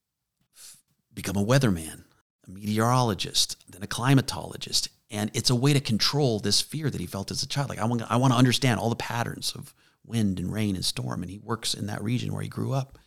f- 0.55 0.77
become 1.13 1.37
a 1.37 1.45
weatherman, 1.45 2.03
a 2.47 2.51
meteorologist, 2.51 3.57
then 3.69 3.83
a 3.83 3.87
climatologist. 3.87 4.89
And 5.11 5.29
it's 5.33 5.49
a 5.49 5.55
way 5.55 5.73
to 5.73 5.81
control 5.81 6.39
this 6.39 6.61
fear 6.61 6.89
that 6.89 7.01
he 7.01 7.05
felt 7.05 7.31
as 7.31 7.43
a 7.43 7.47
child. 7.47 7.69
Like, 7.69 7.79
I 7.79 7.85
want, 7.85 8.09
I 8.09 8.15
want 8.15 8.31
to 8.31 8.39
understand 8.39 8.79
all 8.79 8.89
the 8.89 8.95
patterns 8.95 9.53
of 9.53 9.75
wind 10.05 10.39
and 10.39 10.51
rain 10.51 10.75
and 10.75 10.85
storm. 10.85 11.21
And 11.21 11.29
he 11.29 11.37
works 11.37 11.73
in 11.73 11.87
that 11.87 12.01
region 12.01 12.33
where 12.33 12.41
he 12.41 12.47
grew 12.47 12.71
up. 12.71 12.97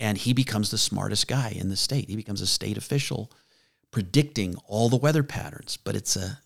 And 0.00 0.18
he 0.18 0.32
becomes 0.32 0.70
the 0.70 0.78
smartest 0.78 1.28
guy 1.28 1.50
in 1.54 1.68
the 1.68 1.76
state. 1.76 2.08
He 2.08 2.16
becomes 2.16 2.40
a 2.40 2.46
state 2.46 2.76
official 2.76 3.30
predicting 3.92 4.56
all 4.66 4.88
the 4.88 4.96
weather 4.96 5.22
patterns. 5.22 5.76
But 5.76 5.94
it's 5.94 6.16
a, 6.16 6.40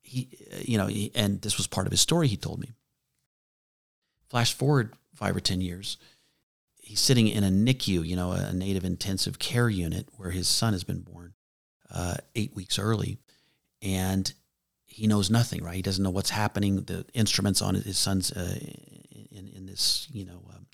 he, 0.00 0.30
you 0.62 0.78
know, 0.78 0.86
he, 0.86 1.12
and 1.14 1.42
this 1.42 1.58
was 1.58 1.66
part 1.66 1.86
of 1.86 1.90
his 1.90 2.00
story 2.00 2.28
he 2.28 2.36
told 2.36 2.60
me. 2.60 2.72
Flash 4.30 4.54
forward 4.54 4.94
five 5.14 5.36
or 5.36 5.40
10 5.40 5.60
years, 5.60 5.98
he's 6.76 7.00
sitting 7.00 7.28
in 7.28 7.44
a 7.44 7.50
NICU, 7.50 8.06
you 8.06 8.16
know, 8.16 8.32
a 8.32 8.52
native 8.52 8.84
intensive 8.84 9.38
care 9.38 9.68
unit 9.68 10.08
where 10.16 10.30
his 10.30 10.48
son 10.48 10.72
has 10.72 10.84
been 10.84 11.00
born 11.00 11.34
uh, 11.90 12.16
eight 12.34 12.54
weeks 12.54 12.78
early. 12.78 13.18
And 13.82 14.32
he 14.86 15.06
knows 15.06 15.30
nothing, 15.30 15.62
right? 15.62 15.76
He 15.76 15.82
doesn't 15.82 16.02
know 16.02 16.10
what's 16.10 16.30
happening. 16.30 16.82
The 16.82 17.04
instruments 17.14 17.62
on 17.62 17.74
his 17.74 17.98
son's 17.98 18.32
uh, 18.32 18.58
in, 19.30 19.48
in 19.48 19.66
this, 19.66 20.08
you 20.10 20.24
know, 20.24 20.42
um, 20.54 20.66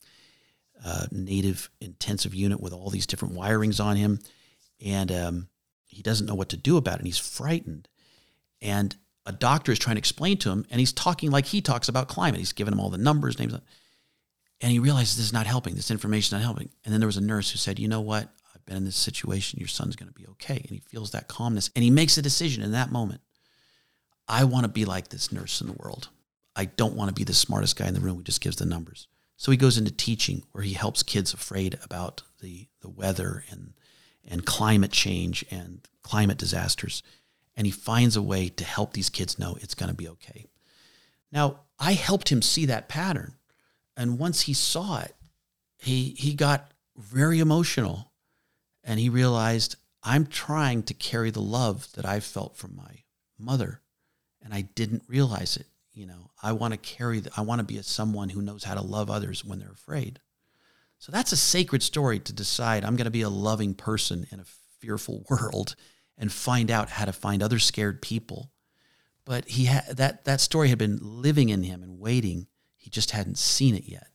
uh, 0.84 1.06
native 1.10 1.70
intensive 1.80 2.34
unit 2.34 2.60
with 2.60 2.72
all 2.72 2.90
these 2.90 3.06
different 3.06 3.34
wirings 3.34 3.82
on 3.84 3.96
him. 3.96 4.20
And 4.84 5.12
um, 5.12 5.48
he 5.86 6.02
doesn't 6.02 6.26
know 6.26 6.34
what 6.34 6.48
to 6.50 6.56
do 6.56 6.76
about 6.76 6.94
it. 6.94 7.00
And 7.00 7.06
he's 7.06 7.18
frightened. 7.18 7.88
And 8.62 8.96
a 9.26 9.32
doctor 9.32 9.72
is 9.72 9.78
trying 9.78 9.96
to 9.96 10.00
explain 10.00 10.36
to 10.38 10.50
him, 10.50 10.66
and 10.70 10.80
he's 10.80 10.92
talking 10.92 11.30
like 11.30 11.46
he 11.46 11.60
talks 11.60 11.88
about 11.88 12.08
climate. 12.08 12.40
He's 12.40 12.52
giving 12.52 12.72
him 12.72 12.80
all 12.80 12.90
the 12.90 12.98
numbers, 12.98 13.38
names, 13.38 13.54
and 14.60 14.72
he 14.72 14.78
realizes 14.78 15.16
this 15.16 15.26
is 15.26 15.32
not 15.32 15.46
helping. 15.46 15.74
This 15.74 15.90
information 15.90 16.28
is 16.28 16.32
not 16.32 16.44
helping. 16.44 16.70
And 16.84 16.92
then 16.92 17.00
there 17.00 17.08
was 17.08 17.16
a 17.16 17.22
nurse 17.22 17.50
who 17.50 17.58
said, 17.58 17.78
"You 17.78 17.88
know 17.88 18.00
what? 18.00 18.28
I've 18.64 18.66
been 18.66 18.76
in 18.78 18.84
this 18.84 18.96
situation. 18.96 19.58
Your 19.58 19.68
son's 19.68 19.96
going 19.96 20.12
to 20.12 20.18
be 20.18 20.26
okay." 20.28 20.56
And 20.56 20.70
he 20.70 20.80
feels 20.80 21.10
that 21.10 21.28
calmness, 21.28 21.70
and 21.74 21.82
he 21.82 21.90
makes 21.90 22.16
a 22.18 22.22
decision 22.22 22.62
in 22.62 22.72
that 22.72 22.92
moment. 22.92 23.20
I 24.26 24.44
want 24.44 24.64
to 24.64 24.68
be 24.68 24.84
like 24.84 25.08
this 25.08 25.30
nurse 25.30 25.60
in 25.60 25.66
the 25.66 25.74
world. 25.74 26.08
I 26.56 26.64
don't 26.66 26.94
want 26.94 27.08
to 27.08 27.14
be 27.14 27.24
the 27.24 27.34
smartest 27.34 27.76
guy 27.76 27.88
in 27.88 27.94
the 27.94 28.00
room 28.00 28.16
who 28.16 28.22
just 28.22 28.40
gives 28.40 28.56
the 28.56 28.64
numbers. 28.64 29.08
So 29.36 29.50
he 29.50 29.58
goes 29.58 29.76
into 29.76 29.90
teaching, 29.90 30.44
where 30.52 30.64
he 30.64 30.72
helps 30.72 31.02
kids 31.02 31.34
afraid 31.34 31.78
about 31.82 32.22
the 32.40 32.68
the 32.80 32.88
weather 32.88 33.44
and 33.50 33.74
and 34.26 34.46
climate 34.46 34.92
change 34.92 35.44
and 35.50 35.86
climate 36.02 36.38
disasters 36.38 37.02
and 37.56 37.66
he 37.66 37.70
finds 37.70 38.16
a 38.16 38.22
way 38.22 38.48
to 38.48 38.64
help 38.64 38.92
these 38.92 39.10
kids 39.10 39.38
know 39.38 39.56
it's 39.60 39.74
going 39.74 39.90
to 39.90 39.96
be 39.96 40.08
okay. 40.08 40.46
Now, 41.30 41.60
I 41.78 41.92
helped 41.92 42.30
him 42.30 42.42
see 42.42 42.66
that 42.66 42.88
pattern. 42.88 43.34
And 43.96 44.18
once 44.18 44.42
he 44.42 44.54
saw 44.54 45.00
it, 45.00 45.14
he 45.76 46.14
he 46.18 46.34
got 46.34 46.72
very 46.96 47.40
emotional 47.40 48.12
and 48.84 49.00
he 49.00 49.08
realized 49.08 49.76
I'm 50.02 50.26
trying 50.26 50.82
to 50.84 50.94
carry 50.94 51.30
the 51.30 51.40
love 51.40 51.90
that 51.94 52.04
I 52.04 52.20
felt 52.20 52.56
from 52.56 52.76
my 52.76 53.02
mother 53.38 53.80
and 54.42 54.52
I 54.52 54.62
didn't 54.62 55.02
realize 55.08 55.56
it. 55.56 55.66
You 55.92 56.06
know, 56.06 56.30
I 56.42 56.52
want 56.52 56.72
to 56.72 56.78
carry 56.78 57.20
the, 57.20 57.30
I 57.36 57.40
want 57.40 57.60
to 57.60 57.64
be 57.64 57.78
a 57.78 57.82
someone 57.82 58.28
who 58.28 58.42
knows 58.42 58.64
how 58.64 58.74
to 58.74 58.82
love 58.82 59.10
others 59.10 59.44
when 59.44 59.58
they're 59.58 59.70
afraid. 59.70 60.20
So 60.98 61.12
that's 61.12 61.32
a 61.32 61.36
sacred 61.36 61.82
story 61.82 62.18
to 62.20 62.32
decide 62.32 62.84
I'm 62.84 62.96
going 62.96 63.06
to 63.06 63.10
be 63.10 63.22
a 63.22 63.28
loving 63.28 63.74
person 63.74 64.26
in 64.30 64.40
a 64.40 64.44
fearful 64.80 65.24
world 65.30 65.76
and 66.18 66.30
find 66.32 66.70
out 66.70 66.90
how 66.90 67.04
to 67.04 67.12
find 67.12 67.42
other 67.42 67.58
scared 67.58 68.02
people. 68.02 68.50
But 69.24 69.46
he 69.48 69.64
had 69.64 69.96
that 69.96 70.24
that 70.24 70.40
story 70.40 70.68
had 70.68 70.78
been 70.78 70.98
living 71.00 71.48
in 71.48 71.62
him 71.62 71.82
and 71.82 71.98
waiting. 71.98 72.46
He 72.76 72.90
just 72.90 73.12
hadn't 73.12 73.38
seen 73.38 73.74
it 73.74 73.84
yet. 73.84 74.08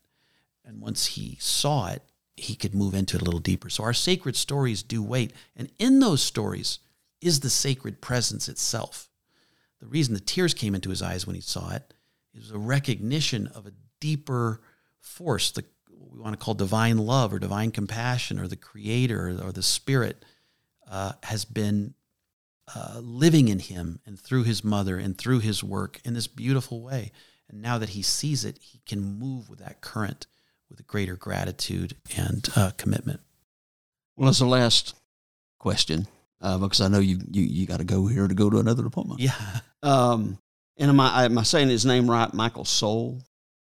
And 0.64 0.82
once 0.82 1.08
he 1.08 1.38
saw 1.40 1.88
it, 1.88 2.04
he 2.42 2.56
could 2.56 2.76
move 2.76 2.94
into 2.94 3.16
it 3.16 3.22
a 3.22 3.26
little 3.26 3.40
deeper. 3.40 3.70
So 3.70 3.84
our 3.84 3.94
sacred 3.94 4.36
stories 4.36 4.84
do 4.84 5.04
wait. 5.04 5.34
And 5.56 5.70
in 5.80 6.00
those 6.00 6.22
stories 6.22 6.80
is 7.22 7.40
the 7.40 7.50
sacred 7.50 8.02
presence 8.02 8.48
itself. 8.48 9.10
The 9.80 9.88
reason 9.88 10.14
the 10.14 10.20
tears 10.20 10.54
came 10.54 10.76
into 10.76 10.90
his 10.90 11.02
eyes 11.02 11.26
when 11.26 11.36
he 11.36 11.42
saw 11.42 11.72
it 11.72 11.94
is 12.34 12.52
a 12.52 12.58
recognition 12.58 13.48
of 13.48 13.66
a 13.66 13.74
deeper 14.00 14.62
force, 15.00 15.52
the 15.52 15.64
what 15.88 16.14
we 16.14 16.20
want 16.20 16.40
to 16.40 16.44
call 16.44 16.54
divine 16.54 16.98
love 16.98 17.34
or 17.34 17.40
divine 17.40 17.72
compassion 17.72 18.40
or 18.40 18.48
the 18.48 18.56
creator 18.56 19.38
or, 19.44 19.52
the 19.52 19.62
spirit 19.62 20.24
uh, 20.90 21.12
has 21.24 21.46
been 21.46 21.94
uh, 22.74 23.00
living 23.02 23.48
in 23.48 23.60
him 23.60 24.00
and 24.06 24.20
through 24.20 24.44
his 24.44 24.64
mother 24.64 24.98
and 24.98 25.18
through 25.18 25.40
his 25.40 25.64
work 25.64 26.00
in 26.06 26.14
this 26.14 26.28
beautiful 26.28 26.82
way. 26.82 27.12
And 27.50 27.62
now 27.62 27.78
that 27.78 27.90
he 27.90 28.02
sees 28.02 28.46
it, 28.46 28.60
he 28.62 28.80
can 28.86 29.02
move 29.02 29.50
with 29.50 29.60
that 29.60 29.82
current 29.82 30.28
with 30.70 30.80
a 30.80 30.84
greater 30.84 31.16
gratitude 31.16 31.96
and 32.16 32.48
uh, 32.56 32.72
commitment. 32.78 33.20
Well, 34.16 34.30
as 34.30 34.40
the 34.40 34.46
last 34.46 34.96
question, 35.60 36.08
uh, 36.42 36.58
because 36.58 36.82
I 36.82 36.88
know 36.88 37.00
you 37.00 37.20
you, 37.32 37.44
you 37.44 37.66
got 37.66 37.78
to 37.78 37.86
go 37.86 38.08
here 38.08 38.28
to 38.28 38.36
go 38.36 38.50
to 38.50 38.60
another 38.60 38.86
appointment. 38.86 39.20
Yeah. 39.20 39.34
Um, 39.82 40.38
and 40.78 40.90
am 40.90 41.00
I 41.00 41.26
am 41.26 41.38
I 41.38 41.44
saying 41.44 41.70
his 41.70 41.86
name 41.86 42.10
right? 42.10 42.34
Michael 42.34 42.66
Soul. 42.66 43.22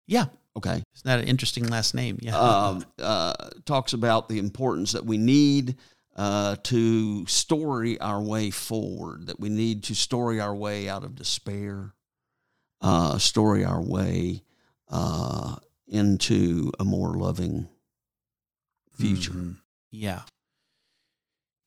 Yeah. 0.07 0.27
Okay. 0.57 0.83
Isn't 0.95 1.05
that 1.05 1.21
an 1.21 1.29
interesting 1.29 1.69
last 1.69 1.95
name? 1.95 2.19
Yeah. 2.21 2.37
Um, 2.37 2.85
uh, 2.99 3.35
talks 3.65 3.93
about 3.93 4.29
the 4.29 4.39
importance 4.39 4.93
that 4.93 5.07
we 5.07 5.19
need 5.19 5.77
uh, 6.17 6.57
to 6.65 7.27
story 7.27 8.01
our 8.01 8.21
way 8.21 8.51
forward. 8.51 9.29
That 9.29 9.39
we 9.39 9.49
need 9.49 9.85
to 9.85 9.95
story 9.95 10.41
our 10.41 10.55
way 10.55 10.89
out 10.89 11.05
of 11.05 11.15
despair. 11.15 11.95
Uh, 12.81 13.19
story 13.19 13.65
our 13.65 13.83
way 13.83 14.43
uh, 14.89 15.57
into 15.91 16.73
a 16.79 16.85
more 16.85 17.15
loving 17.15 17.69
future. 18.97 19.33
Mm-hmm. 19.33 19.53
Yeah. 19.91 20.23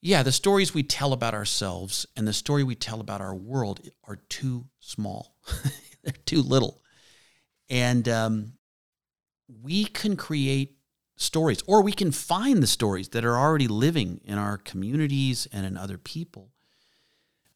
Yeah, 0.02 0.24
the 0.24 0.32
stories 0.32 0.74
we 0.74 0.84
tell 0.84 1.14
about 1.14 1.34
ourselves 1.34 2.06
and 2.16 2.28
the 2.28 2.34
story 2.34 2.64
we 2.64 2.76
tell 2.76 3.00
about 3.00 3.22
our 3.22 3.36
world 3.36 3.82
are 4.06 4.18
too 4.30 4.66
small. 4.80 5.36
They're 6.04 6.14
too 6.26 6.42
little. 6.42 6.82
And 7.70 8.10
um, 8.10 8.54
we 9.48 9.86
can 9.86 10.16
create 10.16 10.78
stories 11.16 11.62
or 11.68 11.82
we 11.82 11.92
can 11.94 12.12
find 12.12 12.62
the 12.62 12.68
stories 12.68 13.10
that 13.10 13.24
are 13.24 13.38
already 13.38 13.68
living 13.68 14.20
in 14.26 14.38
our 14.38 14.58
communities 14.58 15.48
and 15.54 15.66
in 15.66 15.78
other 15.78 15.98
people 15.98 16.52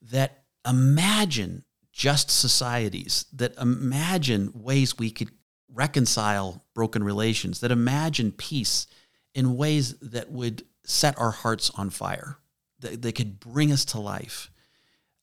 that 0.01 0.43
imagine 0.65 1.65
just 1.91 2.29
societies, 2.29 3.25
that 3.33 3.57
imagine 3.57 4.51
ways 4.53 4.97
we 4.97 5.09
could 5.09 5.31
reconcile 5.73 6.63
broken 6.73 7.03
relations, 7.03 7.59
that 7.59 7.71
imagine 7.71 8.31
peace 8.31 8.87
in 9.33 9.57
ways 9.57 9.95
that 9.99 10.31
would 10.31 10.63
set 10.83 11.17
our 11.19 11.31
hearts 11.31 11.69
on 11.75 11.89
fire, 11.89 12.37
that 12.79 13.01
they 13.01 13.11
could 13.11 13.39
bring 13.39 13.71
us 13.71 13.85
to 13.85 13.99
life. 13.99 14.49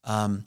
Um, 0.04 0.46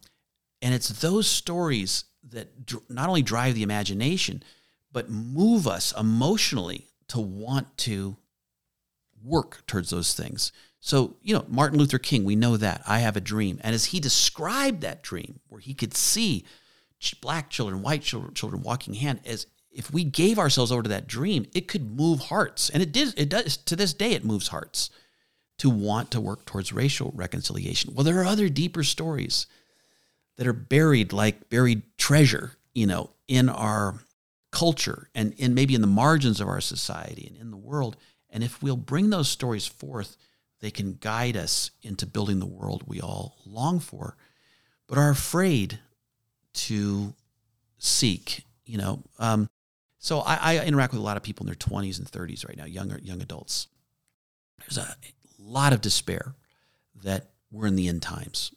and 0.62 0.74
it's 0.74 0.90
those 0.90 1.28
stories 1.28 2.06
that 2.30 2.66
dr- 2.66 2.90
not 2.90 3.10
only 3.10 3.22
drive 3.22 3.56
the 3.56 3.64
imagination, 3.64 4.44
but 4.92 5.10
move 5.10 5.68
us 5.68 5.94
emotionally 5.98 6.88
to 7.08 7.20
want 7.20 7.78
to 7.78 8.18
work 9.24 9.64
towards 9.68 9.90
those 9.90 10.14
things. 10.14 10.52
So, 10.80 11.18
you 11.22 11.34
know, 11.34 11.46
Martin 11.48 11.80
Luther 11.80 11.98
King, 11.98 12.24
we 12.24 12.36
know 12.36 12.58
that. 12.58 12.82
I 12.88 13.00
have 13.00 13.18
a 13.18 13.22
dream. 13.22 13.60
And 13.64 13.74
as 13.74 13.86
he 13.86 14.00
described 14.00 14.82
that 14.82 15.04
dream, 15.04 15.40
where 15.48 15.60
he 15.60 15.74
could 15.74 15.96
see 15.96 16.46
black 17.22 17.50
children, 17.50 17.82
white 17.82 18.04
children, 18.04 18.34
children 18.34 18.62
walking 18.62 18.94
hand, 18.94 19.22
as 19.26 19.48
if 19.78 19.94
we 19.94 20.04
gave 20.04 20.40
ourselves 20.40 20.72
over 20.72 20.82
to 20.82 20.90
that 20.90 21.08
dream, 21.08 21.46
it 21.54 21.68
could 21.68 21.96
move 21.96 22.20
hearts. 22.20 22.70
And 22.72 22.82
it 22.82 22.92
did, 22.92 23.14
it 23.16 23.30
does 23.30 23.58
to 23.58 23.76
this 23.76 23.94
day, 23.94 24.12
it 24.14 24.26
moves 24.26 24.48
hearts 24.48 24.90
to 25.60 25.70
want 25.70 26.10
to 26.12 26.20
work 26.20 26.46
towards 26.46 26.74
racial 26.74 27.12
reconciliation. 27.16 27.94
Well, 27.94 28.04
there 28.04 28.20
are 28.20 28.26
other 28.26 28.50
deeper 28.50 28.84
stories 28.84 29.46
that 30.38 30.48
are 30.48 30.54
buried 30.54 31.14
like 31.14 31.50
buried 31.50 31.84
treasure, 31.98 32.54
you 32.74 32.88
know, 32.88 33.12
in 33.28 33.50
our 33.50 34.00
culture 34.52 35.10
and 35.14 35.34
in 35.34 35.54
maybe 35.54 35.76
in 35.76 35.82
the 35.82 35.88
margins 35.88 36.42
of 36.42 36.48
our 36.48 36.62
society 36.62 37.28
and 37.28 37.38
in 37.38 37.52
the 37.52 37.58
world. 37.58 37.98
And 38.32 38.44
if 38.44 38.62
we'll 38.64 38.78
bring 38.78 39.12
those 39.12 39.30
stories 39.30 39.68
forth, 39.68 40.18
they 40.60 40.72
can 40.72 40.98
guide 41.00 41.38
us 41.38 41.70
into 41.84 42.08
building 42.08 42.40
the 42.40 42.48
world 42.48 42.84
we 42.88 43.00
all 43.00 43.38
long 43.46 43.80
for, 43.80 44.18
but 44.88 44.98
are 44.98 45.12
afraid 45.12 45.78
to 46.54 47.14
seek. 47.78 48.44
You 48.66 48.80
know, 48.80 49.04
um, 49.20 49.48
so 50.08 50.22
I, 50.22 50.56
I, 50.56 50.66
interact 50.66 50.94
with 50.94 51.02
a 51.02 51.04
lot 51.04 51.18
of 51.18 51.24
people 51.24 51.44
in 51.44 51.48
their 51.48 51.56
20s 51.56 52.00
and 52.00 52.10
30s 52.10 52.48
right 52.48 52.56
now, 52.56 52.64
younger 52.64 52.98
young 53.04 53.22
adults. 53.22 53.68
There's 54.58 54.78
a 54.78 54.96
lot 55.38 55.74
of 55.74 55.82
despair 55.82 56.34
that 57.04 57.32
we're 57.52 57.68
in 57.68 57.76
the 57.76 57.90
end 57.90 58.04
times, 58.04 58.54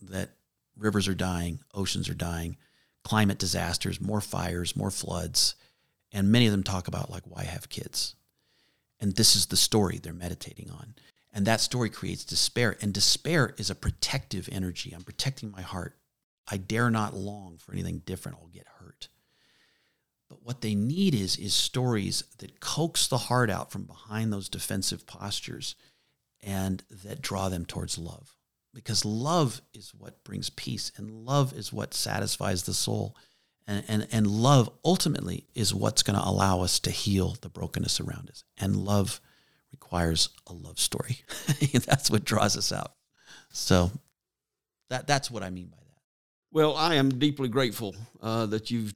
that 0.00 0.30
rivers 0.76 1.08
are 1.08 1.14
dying, 1.14 1.58
oceans 1.74 2.08
are 2.08 2.14
dying, 2.14 2.56
climate 3.02 3.40
disasters, 3.40 4.00
more 4.00 4.20
fires, 4.20 4.76
more 4.76 4.92
floods, 4.92 5.56
and 6.12 6.30
many 6.30 6.46
of 6.46 6.52
them 6.52 6.62
talk 6.62 6.86
about 6.86 7.10
like 7.10 7.24
why 7.24 7.42
have 7.42 7.68
kids. 7.68 8.14
And 9.00 9.16
this 9.16 9.34
is 9.34 9.46
the 9.46 9.56
story 9.56 9.98
they're 9.98 10.12
meditating 10.12 10.70
on. 10.70 10.94
And 11.32 11.44
that 11.46 11.60
story 11.60 11.90
creates 11.90 12.24
despair. 12.24 12.76
And 12.80 12.94
despair 12.94 13.56
is 13.58 13.70
a 13.70 13.74
protective 13.74 14.48
energy. 14.52 14.92
I'm 14.94 15.02
protecting 15.02 15.50
my 15.50 15.62
heart. 15.62 15.96
I 16.46 16.58
dare 16.58 16.90
not 16.90 17.12
long 17.12 17.58
for 17.58 17.72
anything 17.72 18.02
different. 18.06 18.38
I'll 18.40 18.46
get 18.46 18.68
hurt. 18.78 19.08
But 20.32 20.46
what 20.46 20.62
they 20.62 20.74
need 20.74 21.14
is, 21.14 21.36
is 21.36 21.52
stories 21.52 22.24
that 22.38 22.58
coax 22.58 23.06
the 23.06 23.18
heart 23.18 23.50
out 23.50 23.70
from 23.70 23.82
behind 23.82 24.32
those 24.32 24.48
defensive 24.48 25.06
postures 25.06 25.74
and 26.42 26.82
that 27.04 27.20
draw 27.20 27.50
them 27.50 27.66
towards 27.66 27.98
love. 27.98 28.34
Because 28.72 29.04
love 29.04 29.60
is 29.74 29.92
what 29.94 30.24
brings 30.24 30.48
peace, 30.48 30.90
and 30.96 31.26
love 31.26 31.52
is 31.52 31.70
what 31.70 31.92
satisfies 31.92 32.62
the 32.62 32.72
soul. 32.72 33.14
And, 33.66 33.84
and, 33.88 34.08
and 34.10 34.26
love 34.26 34.70
ultimately 34.82 35.44
is 35.54 35.74
what's 35.74 36.02
going 36.02 36.18
to 36.18 36.26
allow 36.26 36.62
us 36.62 36.80
to 36.80 36.90
heal 36.90 37.36
the 37.42 37.50
brokenness 37.50 38.00
around 38.00 38.30
us. 38.30 38.42
And 38.56 38.74
love 38.74 39.20
requires 39.70 40.30
a 40.46 40.54
love 40.54 40.78
story. 40.78 41.18
that's 41.84 42.10
what 42.10 42.24
draws 42.24 42.56
us 42.56 42.72
out. 42.72 42.94
So 43.50 43.90
that, 44.88 45.06
that's 45.06 45.30
what 45.30 45.42
I 45.42 45.50
mean 45.50 45.66
by 45.66 45.76
that. 45.76 46.00
Well, 46.52 46.74
I 46.74 46.94
am 46.94 47.18
deeply 47.18 47.50
grateful 47.50 47.94
uh, 48.22 48.46
that 48.46 48.70
you've 48.70 48.94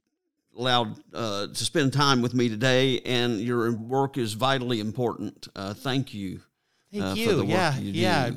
allowed 0.57 0.99
uh, 1.13 1.47
to 1.47 1.65
spend 1.65 1.93
time 1.93 2.21
with 2.21 2.33
me 2.33 2.49
today, 2.49 2.99
and 3.01 3.39
your 3.39 3.71
work 3.73 4.17
is 4.17 4.33
vitally 4.33 4.79
important. 4.79 5.47
Uh, 5.55 5.73
thank 5.73 6.13
you. 6.13 6.41
Thank 6.91 7.03
uh, 7.03 7.13
you. 7.13 7.45
yeah, 7.45 7.77
you 7.77 7.91
yeah. 7.91 8.31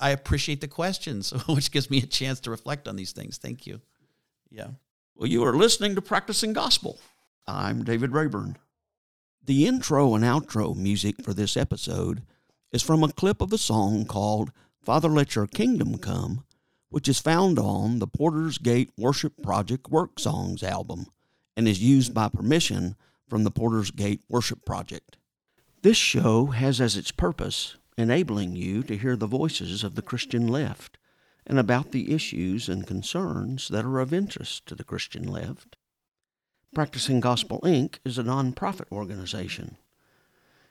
I, 0.00 0.08
I 0.08 0.10
appreciate 0.10 0.60
the 0.60 0.68
questions, 0.68 1.30
which 1.48 1.70
gives 1.70 1.90
me 1.90 1.98
a 1.98 2.06
chance 2.06 2.40
to 2.40 2.50
reflect 2.50 2.88
on 2.88 2.96
these 2.96 3.12
things. 3.12 3.38
Thank 3.38 3.66
you. 3.66 3.80
Yeah. 4.50 4.68
Well, 5.16 5.28
you 5.28 5.44
are 5.44 5.56
listening 5.56 5.94
to 5.94 6.02
Practicing 6.02 6.52
Gospel. 6.52 6.98
I'm 7.46 7.84
David 7.84 8.12
Rayburn. 8.12 8.58
The 9.42 9.66
intro 9.66 10.14
and 10.14 10.24
outro 10.24 10.76
music 10.76 11.22
for 11.22 11.32
this 11.32 11.56
episode 11.56 12.22
is 12.72 12.82
from 12.82 13.02
a 13.02 13.12
clip 13.12 13.40
of 13.40 13.52
a 13.52 13.58
song 13.58 14.04
called 14.04 14.50
Father 14.82 15.08
Let 15.08 15.34
Your 15.34 15.46
Kingdom 15.46 15.98
Come, 15.98 16.44
which 16.90 17.08
is 17.08 17.18
found 17.18 17.58
on 17.58 17.98
the 17.98 18.06
Porter's 18.06 18.58
Gate 18.58 18.90
Worship 18.98 19.32
Project 19.42 19.88
Work 19.88 20.18
Songs 20.18 20.62
album 20.62 21.06
and 21.56 21.66
is 21.66 21.82
used 21.82 22.12
by 22.12 22.28
permission 22.28 22.96
from 23.28 23.44
the 23.44 23.50
Porter's 23.50 23.90
Gate 23.90 24.22
Worship 24.28 24.64
Project. 24.64 25.16
This 25.82 25.96
show 25.96 26.46
has 26.46 26.80
as 26.80 26.96
its 26.96 27.10
purpose 27.10 27.76
enabling 27.96 28.56
you 28.56 28.82
to 28.82 28.96
hear 28.96 29.16
the 29.16 29.26
voices 29.26 29.82
of 29.82 29.94
the 29.94 30.02
Christian 30.02 30.46
left 30.46 30.98
and 31.46 31.58
about 31.58 31.92
the 31.92 32.12
issues 32.12 32.68
and 32.68 32.86
concerns 32.86 33.68
that 33.68 33.84
are 33.84 34.00
of 34.00 34.12
interest 34.12 34.66
to 34.66 34.74
the 34.74 34.84
Christian 34.84 35.26
left. 35.26 35.76
Practicing 36.74 37.20
Gospel 37.20 37.60
Inc. 37.62 37.96
is 38.04 38.18
a 38.18 38.22
nonprofit 38.22 38.92
organization. 38.92 39.76